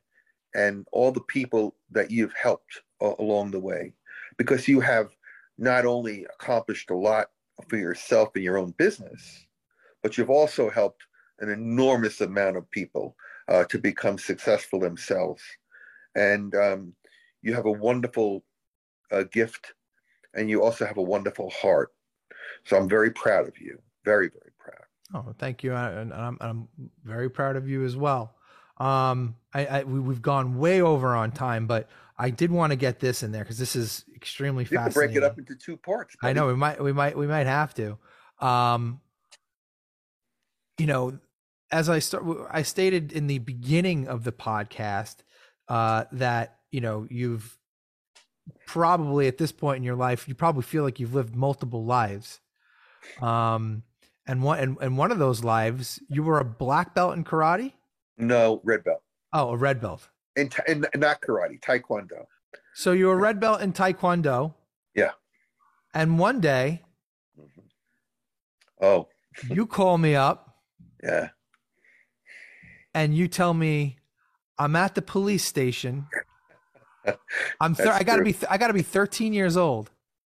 [0.55, 3.93] and all the people that you've helped uh, along the way,
[4.37, 5.09] because you have
[5.57, 7.27] not only accomplished a lot
[7.67, 9.45] for yourself in your own business
[10.03, 11.01] but you've also helped
[11.39, 13.15] an enormous amount of people
[13.47, 15.41] uh, to become successful themselves.
[16.13, 16.93] And um,
[17.41, 18.43] you have a wonderful
[19.11, 19.73] uh, gift,
[20.35, 21.91] and you also have a wonderful heart.
[22.65, 23.79] So I'm very proud of you.
[24.05, 25.25] Very, very proud.
[25.25, 26.67] Oh, thank you, and I'm, I'm
[27.03, 28.35] very proud of you as well.
[28.77, 32.75] Um, I, I we, have gone way over on time, but I did want to
[32.75, 35.13] get this in there because this is extremely you fascinating.
[35.13, 36.15] break it up into two parts.
[36.21, 36.31] Buddy.
[36.31, 37.97] I know we might, we might, we might have to.
[38.39, 39.01] Um,
[40.77, 41.19] you know,
[41.71, 45.17] as I start, I stated in the beginning of the podcast
[45.67, 47.57] uh, that you know you've
[48.65, 52.39] probably at this point in your life you probably feel like you've lived multiple lives,
[53.21, 53.83] um,
[54.27, 57.73] and one and, and one of those lives you were a black belt in karate.
[58.17, 59.02] No, red belt.
[59.33, 60.09] Oh, a red belt.
[60.35, 62.25] In, in not karate, taekwondo.
[62.75, 64.53] So you were a red belt in taekwondo.
[64.95, 65.11] Yeah.
[65.93, 66.83] And one day,
[67.39, 68.85] mm-hmm.
[68.85, 69.07] oh,
[69.49, 70.53] you call me up
[71.03, 71.29] yeah.
[72.93, 73.97] And you tell me
[74.57, 76.07] I'm at the police station.
[77.59, 79.91] I'm thir- I got to be th- I got to be 13 years old.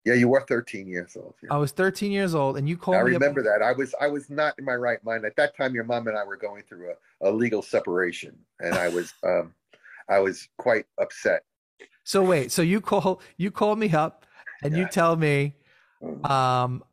[0.10, 1.36] Yeah, you were 13 years old.
[1.44, 1.54] Yeah.
[1.54, 3.12] I was 13 years old, and you called I me.
[3.12, 3.62] I remember up- that.
[3.64, 5.76] I was I was not in my right mind at that time.
[5.76, 9.54] Your mom and I were going through a, a legal separation, and I was um,
[10.10, 11.44] I was quite upset.
[12.04, 14.26] So wait, so you call you call me up,
[14.64, 14.80] and yeah.
[14.80, 15.54] you tell me,
[16.02, 16.28] mm.
[16.28, 16.84] um,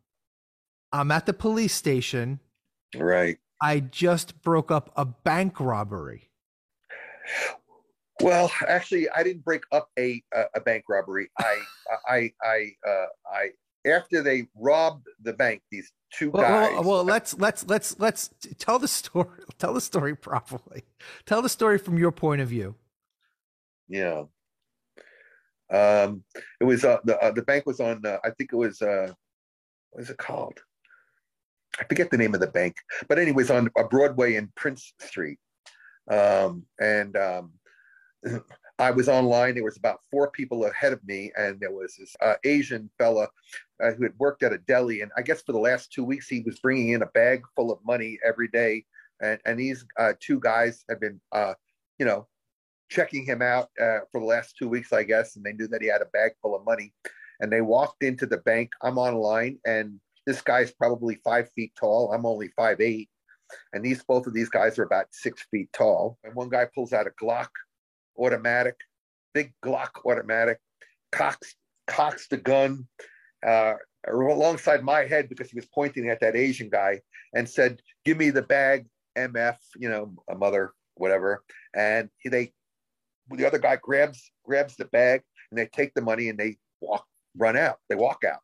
[0.92, 2.38] I'm at the police station.
[2.94, 3.38] Right.
[3.62, 6.28] I just broke up a bank robbery.
[8.22, 10.22] Well, actually, I didn't break up a
[10.54, 11.30] a, bank robbery.
[11.38, 11.58] I
[12.08, 13.48] I I uh, I
[13.90, 16.72] after they robbed the bank, these two well, guys.
[16.72, 19.28] Well, well, let's let's let's let's tell the story.
[19.58, 20.84] Tell the story properly.
[21.24, 22.74] Tell the story from your point of view.
[23.88, 24.24] Yeah.
[25.72, 26.24] Um,
[26.60, 28.04] it was uh, the uh, the bank was on.
[28.04, 29.12] Uh, I think it was uh,
[29.90, 30.58] what is it called?
[31.78, 32.76] I forget the name of the bank,
[33.08, 35.38] but anyways, on a Broadway in Prince Street,
[36.10, 37.52] um, and um,
[38.78, 39.54] I was online.
[39.54, 43.28] There was about four people ahead of me, and there was this uh, Asian fella
[43.82, 46.28] uh, who had worked at a deli, and I guess for the last two weeks
[46.28, 48.84] he was bringing in a bag full of money every day,
[49.22, 51.54] and and these uh, two guys had been, uh,
[51.98, 52.26] you know,
[52.90, 55.82] checking him out uh, for the last two weeks, I guess, and they knew that
[55.82, 56.92] he had a bag full of money,
[57.40, 58.72] and they walked into the bank.
[58.82, 62.12] I'm online, and this guy's probably five feet tall.
[62.12, 63.08] I'm only five eight,
[63.72, 66.18] and these both of these guys are about six feet tall.
[66.24, 67.48] And one guy pulls out a Glock
[68.18, 68.76] automatic,
[69.34, 70.58] big Glock automatic,
[71.12, 71.54] cocks
[71.86, 72.86] cocks the gun
[73.46, 73.74] uh,
[74.08, 77.00] alongside my head because he was pointing at that Asian guy
[77.34, 78.86] and said, "Give me the bag,
[79.16, 81.42] MF, you know, a mother, whatever."
[81.74, 82.52] And he, they,
[83.30, 87.06] the other guy grabs grabs the bag and they take the money and they walk
[87.36, 87.78] run out.
[87.88, 88.40] They walk out.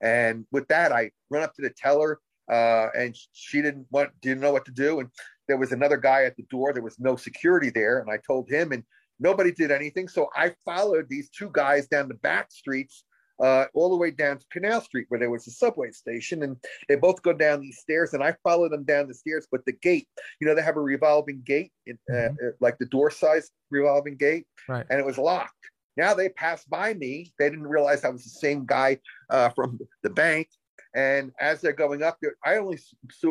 [0.00, 2.18] And with that, I run up to the teller,
[2.50, 5.00] uh, and she didn't want didn't know what to do.
[5.00, 5.08] And
[5.48, 6.72] there was another guy at the door.
[6.72, 8.82] There was no security there, and I told him, and
[9.22, 10.08] nobody did anything.
[10.08, 13.04] So I followed these two guys down the back streets.
[13.42, 16.56] Uh, all the way down to Canal Street, where there was a subway station, and
[16.88, 19.48] they both go down these stairs, and I follow them down the stairs.
[19.50, 20.06] But the gate,
[20.38, 22.34] you know, they have a revolving gate, in, uh, mm-hmm.
[22.46, 24.86] uh, like the door size revolving gate, right.
[24.90, 25.54] and it was locked.
[25.96, 27.32] Now they passed by me.
[27.38, 28.98] They didn't realize I was the same guy
[29.30, 30.48] uh, from the bank.
[30.94, 32.78] And as they're going up there, I only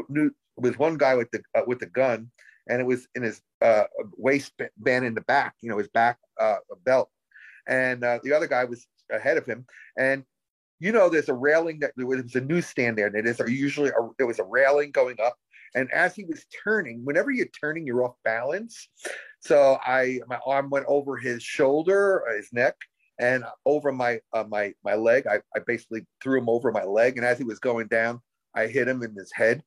[0.10, 2.30] knew it was one guy with the uh, with the gun,
[2.68, 3.86] and it was in his uh,
[4.18, 7.10] waistband in the back, you know, his back uh, belt.
[7.68, 9.66] And uh, the other guy was ahead of him.
[9.98, 10.24] And
[10.80, 13.06] you know, there's a railing that there was a newsstand there.
[13.06, 15.38] And it is usually a, there was a railing going up,
[15.74, 18.90] And as he was turning, whenever you're turning, you're off balance.
[19.40, 22.76] So I, my arm went over his shoulder, his neck,
[23.20, 25.28] and over my uh, my my leg.
[25.28, 28.20] I, I basically threw him over my leg, and as he was going down,
[28.56, 29.64] I hit him in his head.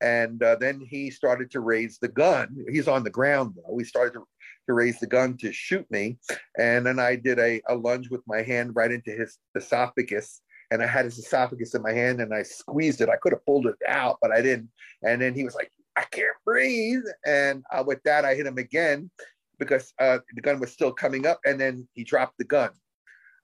[0.00, 2.56] And uh, then he started to raise the gun.
[2.70, 3.76] He's on the ground though.
[3.78, 4.26] He started to,
[4.66, 6.18] to raise the gun to shoot me,
[6.58, 10.82] and then I did a, a lunge with my hand right into his esophagus, and
[10.82, 13.08] I had his esophagus in my hand, and I squeezed it.
[13.08, 14.68] I could have pulled it out, but I didn't.
[15.02, 18.58] And then he was like, "I can't breathe," and uh, with that, I hit him
[18.58, 19.10] again
[19.58, 22.70] because uh, the gun was still coming up, and then he dropped the gun.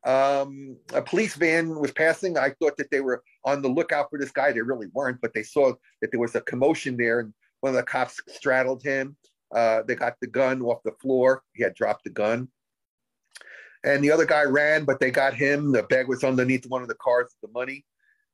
[0.05, 2.37] Um, a police van was passing.
[2.37, 4.53] I thought that they were on the lookout for this guy.
[4.53, 7.77] They really weren't, but they saw that there was a commotion there, and one of
[7.77, 9.17] the cops straddled him.
[9.55, 11.43] Uh, they got the gun off the floor.
[11.55, 12.49] He had dropped the gun.
[13.85, 15.73] And the other guy ran, but they got him.
[15.73, 17.85] The bag was underneath one of the cars, with the money.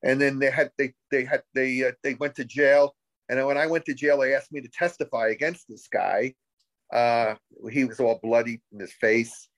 [0.05, 2.95] And then they had they they had they uh, they went to jail.
[3.29, 6.35] And when I went to jail, they asked me to testify against this guy.
[6.93, 7.35] Uh,
[7.71, 9.49] he was all bloody in his face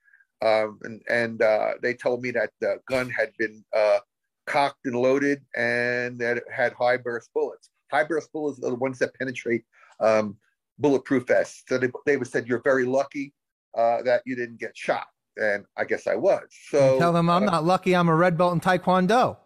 [0.43, 3.99] um, and, and uh, they told me that the gun had been uh,
[4.47, 7.71] cocked and loaded and that it had high burst bullets.
[7.91, 9.65] High burst bullets are the ones that penetrate
[10.01, 10.37] um,
[10.79, 11.65] bulletproof vests.
[11.69, 13.35] So they, they said, You're very lucky
[13.77, 15.07] uh, that you didn't get shot.
[15.37, 16.43] And I guess I was.
[16.71, 17.95] So tell them I'm uh, not lucky.
[17.95, 19.37] I'm a red belt in Taekwondo.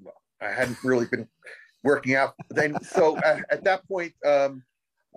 [0.00, 1.26] Well, I hadn't really been
[1.82, 2.76] working out then.
[2.82, 4.62] So at, at that point, um,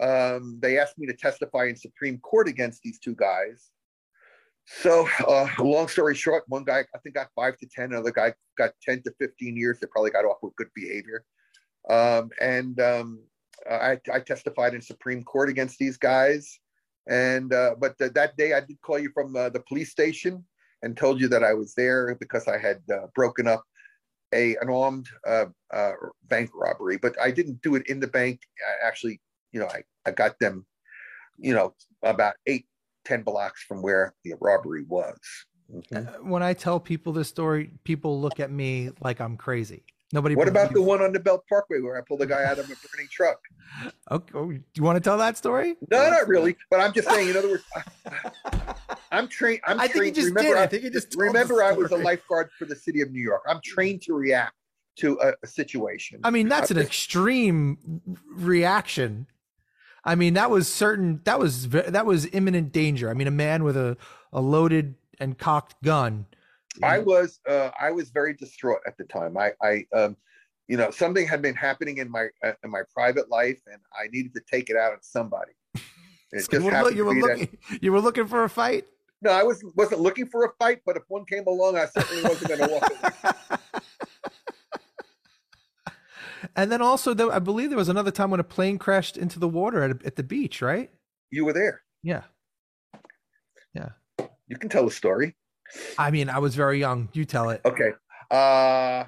[0.02, 3.70] um, they asked me to testify in Supreme Court against these two guys.
[4.72, 8.34] So, uh, long story short, one guy I think got five to ten, another guy
[8.58, 9.80] got ten to fifteen years.
[9.80, 11.26] They probably got off with good behavior.
[11.90, 13.20] Um, and um,
[13.70, 16.60] I, I, testified in Supreme Court against these guys.
[17.08, 20.46] And uh, but th- that day, I did call you from uh, the police station
[20.84, 23.64] and told you that I was there because I had uh, broken up
[24.34, 25.94] a an armed uh, uh,
[26.28, 26.98] bank robbery.
[26.98, 28.42] But I didn't do it in the bank.
[28.62, 29.20] I actually,
[29.52, 30.66] you know, I, I got them,
[31.40, 31.74] you know,
[32.04, 32.66] about eight
[33.10, 35.18] 10 blocks from where the robbery was.
[35.74, 35.98] Mm-hmm.
[35.98, 39.84] Uh, when I tell people this story, people look at me like I'm crazy.
[40.12, 40.36] Nobody.
[40.36, 42.66] What about the one on the Belt Parkway where I pulled a guy out of
[42.66, 43.40] a burning truck?
[44.10, 45.76] Okay, oh, do you want to tell that story?
[45.92, 46.58] No, not really.
[46.72, 47.30] But I'm just saying.
[47.30, 47.64] In other words,
[49.12, 49.62] I'm trained.
[49.64, 50.18] I'm I think trained.
[50.18, 50.64] You just remember, did.
[50.64, 51.64] I think you just remember.
[51.64, 53.44] I was a lifeguard for the city of New York.
[53.48, 54.56] I'm trained to react
[54.98, 56.22] to a, a situation.
[56.24, 57.78] I mean, that's an extreme
[58.34, 59.28] reaction
[60.04, 61.22] I mean, that was certain.
[61.26, 63.10] That was that was imminent danger.
[63.10, 63.98] I mean, a man with a
[64.32, 66.26] a loaded and cocked gun.
[66.84, 69.38] I was uh, I was very distraught at the time.
[69.38, 70.16] I I um,
[70.68, 74.08] you know something had been happening in my uh, in my private life, and I
[74.08, 75.52] needed to take it out on somebody.
[76.32, 77.58] It just you were, you were looking.
[77.72, 78.86] That, you were looking for a fight.
[79.24, 82.22] No, I was wasn't looking for a fight, but if one came along, I certainly
[82.22, 83.62] wasn't going to walk.
[86.56, 89.40] And then also, there, I believe there was another time when a plane crashed into
[89.40, 90.90] the water at, at the beach, right?
[91.32, 91.82] You were there.
[92.04, 92.24] Yeah.
[93.74, 93.90] Yeah.
[94.48, 95.36] You can tell a story.
[95.98, 97.10] I mean, I was very young.
[97.14, 97.62] You tell it.
[97.66, 97.92] Okay.
[98.32, 99.06] Uh,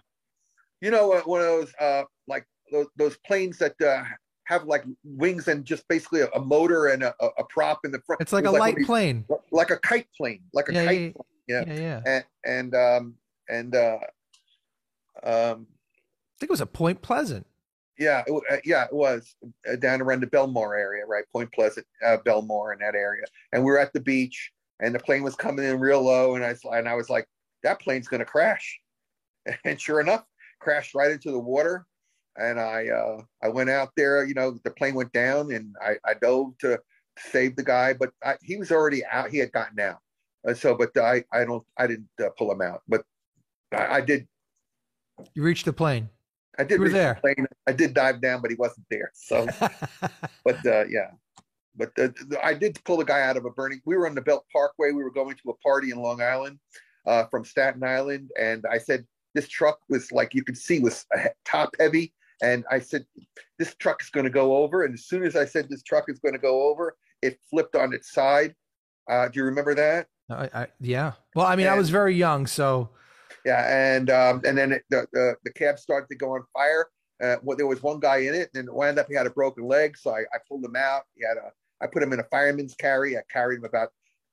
[0.81, 4.03] you know, uh, one of those, uh, like those, those planes that uh,
[4.45, 8.01] have like wings and just basically a, a motor and a, a, prop in the
[8.05, 8.21] front.
[8.21, 11.15] It's like a like light plane, like a kite plane, like a yeah, kite.
[11.47, 12.01] Yeah, yeah, yeah.
[12.05, 13.15] And and um,
[13.49, 13.97] and uh,
[15.23, 15.67] um,
[16.41, 17.45] think it was a Point Pleasant.
[17.99, 19.35] Yeah, it, uh, yeah, it was
[19.71, 21.23] uh, down around the Belmar area, right?
[21.31, 23.23] Point Pleasant, uh, Belmar, in that area.
[23.53, 26.43] And we were at the beach, and the plane was coming in real low, and
[26.43, 27.27] I and I was like,
[27.61, 28.79] that plane's going to crash.
[29.65, 30.23] And sure enough,
[30.59, 31.87] crashed right into the water.
[32.37, 35.95] And I uh, I went out there, you know, the plane went down, and I,
[36.05, 36.79] I dove to
[37.17, 39.29] save the guy, but I, he was already out.
[39.29, 39.97] He had gotten out.
[40.47, 43.03] Uh, so, but I I don't I didn't uh, pull him out, but
[43.73, 44.27] I, I did.
[45.33, 46.09] You reached the plane.
[46.59, 46.81] I did.
[46.81, 47.13] There.
[47.15, 47.47] The plane.
[47.67, 49.11] I did dive down, but he wasn't there.
[49.13, 49.47] So,
[50.45, 51.11] but uh, yeah,
[51.75, 51.91] but
[52.43, 53.81] I did pull the guy out of a burning.
[53.85, 54.91] We were on the Belt Parkway.
[54.91, 56.59] We were going to a party in Long Island
[57.05, 61.05] uh, from Staten Island, and I said this truck was like you could see was
[61.45, 63.05] top heavy, and I said
[63.57, 64.83] this truck is going to go over.
[64.83, 67.75] And as soon as I said this truck is going to go over, it flipped
[67.75, 68.55] on its side.
[69.09, 70.07] Uh, do you remember that?
[70.29, 71.13] I, I, yeah.
[71.35, 72.89] Well, I mean, and, I was very young, so
[73.45, 76.87] yeah, and um, and then it, the, the the cab started to go on fire.
[77.21, 79.31] Uh, well, there was one guy in it, and it wound up he had a
[79.31, 81.03] broken leg, so I, I pulled him out.
[81.15, 81.51] He had a
[81.81, 83.17] I put him in a fireman's carry.
[83.17, 83.89] I carried him about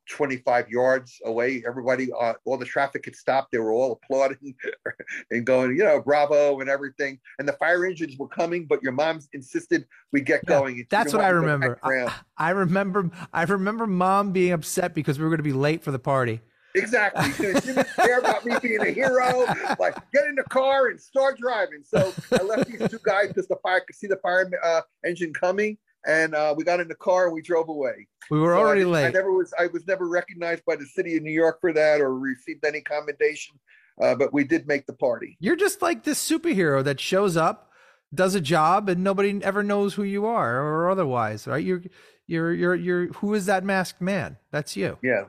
[0.09, 1.63] 25 yards away.
[1.67, 3.53] Everybody, uh, all the traffic had stopped.
[3.53, 4.55] They were all applauding
[5.31, 7.19] and going, you know, bravo and everything.
[7.39, 10.87] And the fire engines were coming, but your mom insisted we get yeah, going.
[10.91, 11.79] That's what I remember.
[11.83, 13.11] I, I, remember.
[13.33, 16.41] I remember mom being upset because we were going to be late for the party.
[16.79, 17.33] Exactly.
[17.33, 19.45] She didn't care about me being a hero.
[19.79, 21.83] Like, get in the car and start driving.
[21.85, 25.33] So I left these two guys because the fire could see the fire uh, engine
[25.33, 28.07] coming, and uh, we got in the car and we drove away.
[28.31, 29.07] We were So already I, late.
[29.07, 29.53] I never was.
[29.59, 32.81] I was never recognized by the city of New York for that or received any
[32.81, 33.59] commendation.
[34.01, 35.37] Uh, but we did make the party.
[35.41, 37.73] You're just like this superhero that shows up,
[38.15, 41.65] does a job, and nobody ever knows who you are or otherwise, right?
[41.65, 41.83] You're,
[42.29, 43.07] you're, you're, you're.
[43.15, 44.37] Who is that masked man?
[44.53, 44.99] That's you.
[45.03, 45.25] Yeah,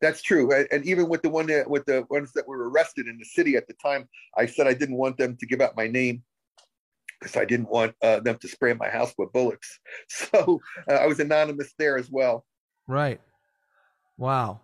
[0.00, 0.52] that's true.
[0.72, 3.56] And, even with the one that, with the ones that were arrested in the city
[3.56, 6.22] at the time, I said I didn't want them to give out my name
[7.20, 9.78] because I didn't want uh, them to spray my house with bullets.
[10.08, 12.44] So uh, I was anonymous there as well.
[12.86, 13.20] Right.
[14.16, 14.60] Wow.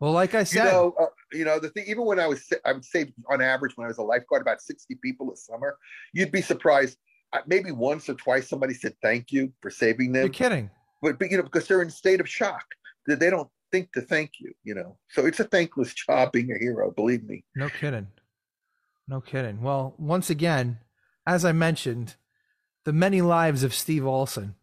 [0.00, 1.84] Well, like I You said, know, uh, you know the thing.
[1.88, 4.60] Even when I was, I would say on average when I was a lifeguard, about
[4.60, 5.76] sixty people a summer.
[6.12, 6.98] You'd be surprised.
[7.46, 10.22] Maybe once or twice somebody said thank you for saving them.
[10.22, 10.70] you're kidding.
[11.02, 12.64] but, but you know because they're in a state of shock
[13.06, 14.52] that they don't think to thank you.
[14.64, 16.90] You know, so it's a thankless job being a hero.
[16.90, 17.44] Believe me.
[17.54, 18.08] No kidding.
[19.06, 19.62] No kidding.
[19.62, 20.78] Well, once again,
[21.26, 22.16] as I mentioned,
[22.84, 24.54] the many lives of Steve Alson,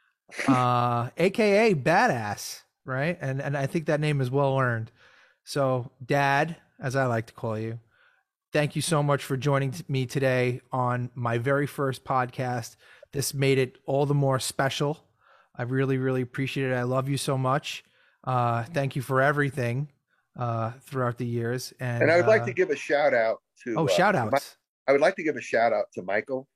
[0.48, 3.18] uh, aka Badass, right?
[3.20, 4.90] And and I think that name is well earned.
[5.44, 7.78] So, Dad, as I like to call you,
[8.52, 12.76] thank you so much for joining me today on my very first podcast.
[13.12, 15.04] This made it all the more special.
[15.56, 16.74] I really, really appreciate it.
[16.74, 17.84] I love you so much.
[18.24, 19.88] Uh, thank you for everything
[20.38, 21.72] uh, throughout the years.
[21.80, 23.74] And, And I would like uh, to give a shout out to.
[23.76, 24.38] Oh, uh, shout Mi-
[24.88, 26.46] I would like to give a shout out to Michael,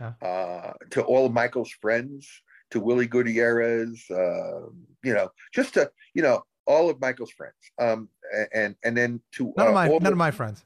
[0.00, 0.12] Yeah.
[0.22, 2.28] uh, to all of Michael's friends,
[2.70, 4.66] to Willie Gutierrez, uh,
[5.02, 8.08] you know, just to you know all of Michael's friends, um,
[8.54, 10.64] and and then to None uh, of my all none the- of my friends.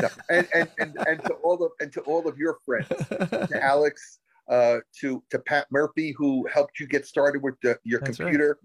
[0.00, 3.58] no, and, and and and to all of and to all of your friends, to
[3.62, 4.18] Alex,
[4.52, 8.26] uh, to to Pat Murphy who helped you get started with the, your That's right.
[8.26, 8.58] computer.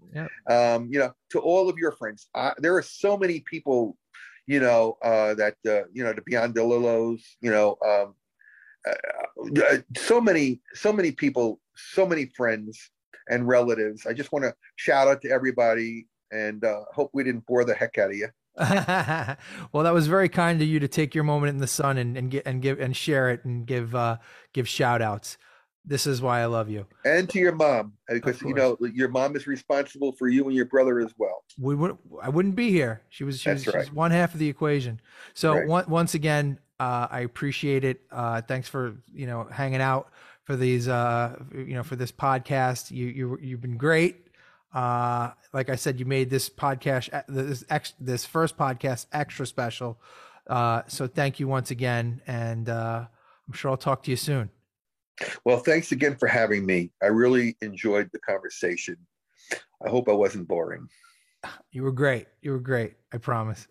[0.50, 2.28] Um, you know, to all of your friends.
[2.34, 3.96] Uh, there are so many people,
[4.46, 8.14] you know, uh, that uh, you know, the Beyond DeLillos, you know, um,
[8.86, 8.94] uh,
[9.62, 12.90] uh, so many, so many people, so many friends
[13.30, 14.06] and relatives.
[14.06, 17.74] I just want to shout out to everybody and uh, hope we didn't bore the
[17.74, 18.28] heck out of you.
[19.72, 22.16] well, that was very kind of you to take your moment in the sun and,
[22.18, 24.18] and get and give and share it and give uh
[24.52, 25.38] give shout outs.
[25.88, 26.84] This is why I love you.
[27.06, 30.66] And to your mom, because you know your mom is responsible for you and your
[30.66, 31.44] brother as well.
[31.58, 33.00] We would I wouldn't be here.
[33.08, 33.84] She was she was right.
[33.84, 35.00] she's one half of the equation.
[35.32, 35.66] So Right.
[35.66, 38.02] one, once again, uh, I appreciate it.
[38.12, 40.12] Uh, thanks for you know hanging out
[40.44, 42.90] for these uh you know for this podcast.
[42.90, 44.26] You you you've been great.
[44.74, 49.98] Uh, like I said, you made this podcast this ex, this first podcast extra special.
[50.46, 53.06] Uh, so thank you once again, and uh,
[53.46, 54.50] I'm sure I'll talk to you soon.
[55.44, 56.90] Well, thanks again for having me.
[57.02, 58.96] I really enjoyed the conversation.
[59.84, 60.88] I hope I wasn't boring.
[61.70, 62.26] You were great.
[62.42, 62.94] You were great.
[63.12, 63.66] I promise.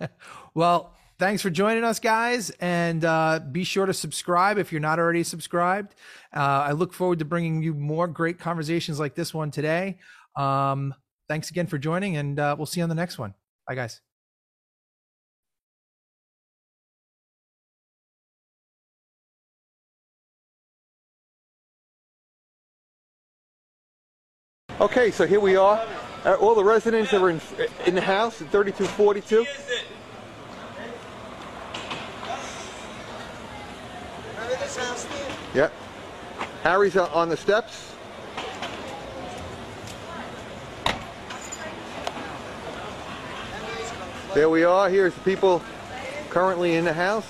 [0.54, 2.50] well, thanks for joining us, guys.
[2.60, 5.94] And uh, be sure to subscribe if you're not already subscribed.
[6.34, 9.98] Uh, I look forward to bringing you more great conversations like this one today.
[10.36, 10.94] Um,
[11.28, 13.34] thanks again for joining, and uh, we'll see you on the next one.
[13.66, 14.00] Bye, guys.
[24.96, 25.84] Okay, so here we are.
[26.24, 27.40] Uh, all the residents that were in,
[27.84, 29.44] in the house in 3242.
[35.52, 35.72] Yep.
[36.62, 37.92] Harry's on the steps.
[44.32, 44.88] There we are.
[44.88, 45.60] Here's the people
[46.30, 47.26] currently in the house.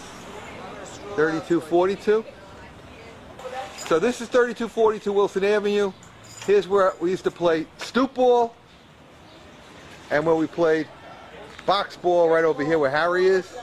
[1.16, 2.26] 3242.
[3.86, 5.94] So this is 3242 Wilson Avenue.
[6.46, 8.54] Here's where we used to play stoop ball
[10.10, 10.86] and where we played
[11.64, 13.56] box ball right over here where Harry is.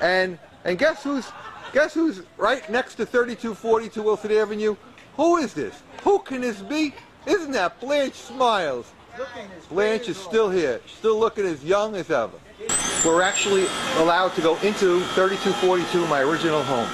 [0.00, 1.30] And and guess who's
[1.72, 4.76] guess who's right next to 3242 Wilson Avenue?
[5.16, 5.82] Who is this?
[6.02, 6.92] Who can this be?
[7.26, 8.92] Isn't that Blanche Smiles?
[9.68, 12.32] Blanche is still here, still looking as young as ever.
[13.04, 13.66] We're actually
[13.98, 16.88] allowed to go into 3242, my original home.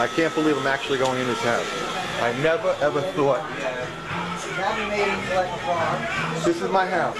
[0.00, 1.66] I can't believe I'm actually going in this house.
[2.22, 3.44] I never ever thought
[6.44, 7.16] this is my house.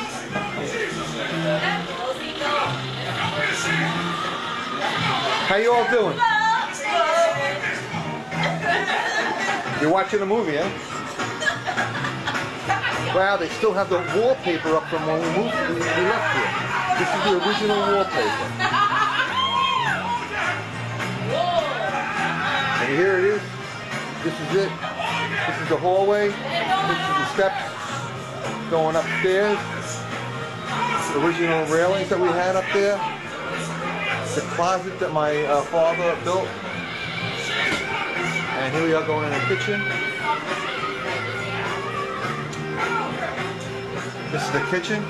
[5.48, 6.18] How you all doing?
[9.80, 10.70] You're watching a movie, eh?
[13.14, 16.52] Wow, they still have the wallpaper up from when we moved, we we left here.
[17.00, 18.46] This is the original wallpaper.
[22.80, 23.42] And here it is.
[24.22, 24.72] This is it.
[25.46, 26.28] This is the hallway.
[26.28, 29.58] This is the steps going upstairs.
[31.16, 32.98] original railings that we had up there.
[34.34, 36.46] The closet that my uh, father built.
[38.58, 39.80] And here we are going in the kitchen.
[44.30, 45.02] This is the kitchen.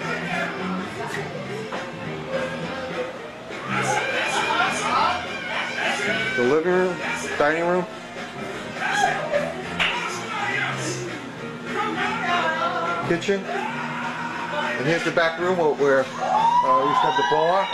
[6.36, 6.96] The living room,
[7.38, 7.84] dining room.
[13.10, 13.42] Kitchen.
[13.42, 17.66] And here's the back room where, where uh, we used to have the bar.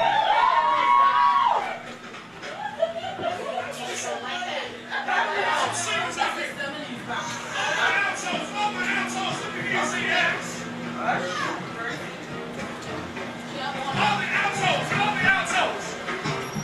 [13.93, 15.85] All the altos, all the altos.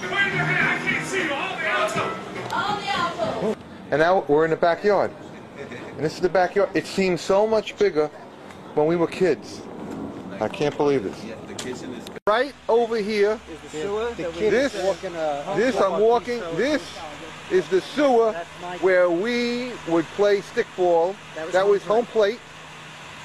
[0.00, 1.34] Wave your hand, I can't see you.
[1.34, 2.16] All the altos.
[2.54, 3.56] All the altos.
[3.90, 5.10] And now we're in the backyard.
[5.58, 6.70] And this is the backyard.
[6.72, 8.10] It seems so much bigger
[8.74, 9.62] when we were kids.
[10.40, 11.24] I can't believe this.
[12.26, 13.38] Right over here,
[13.70, 14.72] this,
[15.56, 16.82] this I'm walking, this
[17.50, 18.32] is the sewer
[18.80, 21.14] where we would play stickball.
[21.52, 22.40] That was home plate.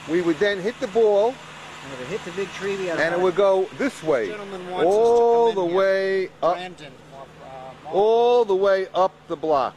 [0.10, 1.34] We would then hit the ball
[3.00, 4.34] And it would go this way,
[4.74, 6.58] all the way up,
[7.92, 9.74] all the way up the block.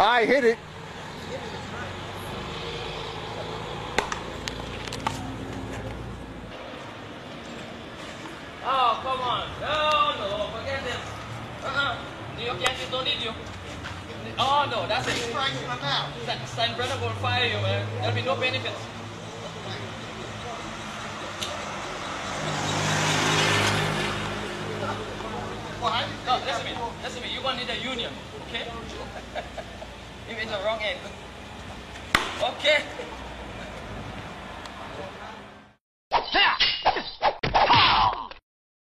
[0.00, 0.58] I hit it.
[8.64, 9.48] Oh, come on.
[9.60, 10.94] No, no, forget this.
[11.64, 11.96] Uh-uh.
[12.38, 13.32] New York Yankees don't need you.
[14.38, 15.16] Oh, no, that's it.
[15.16, 17.84] Sa- Steinbrenner will fire you, man.
[18.00, 18.78] There'll be no benefits.
[26.28, 26.78] No, listen to me.
[27.02, 27.32] Listen to me.
[27.32, 28.12] You're going to need a union,
[28.48, 28.68] okay?
[30.28, 30.98] You in the wrong end.
[32.42, 32.84] Okay.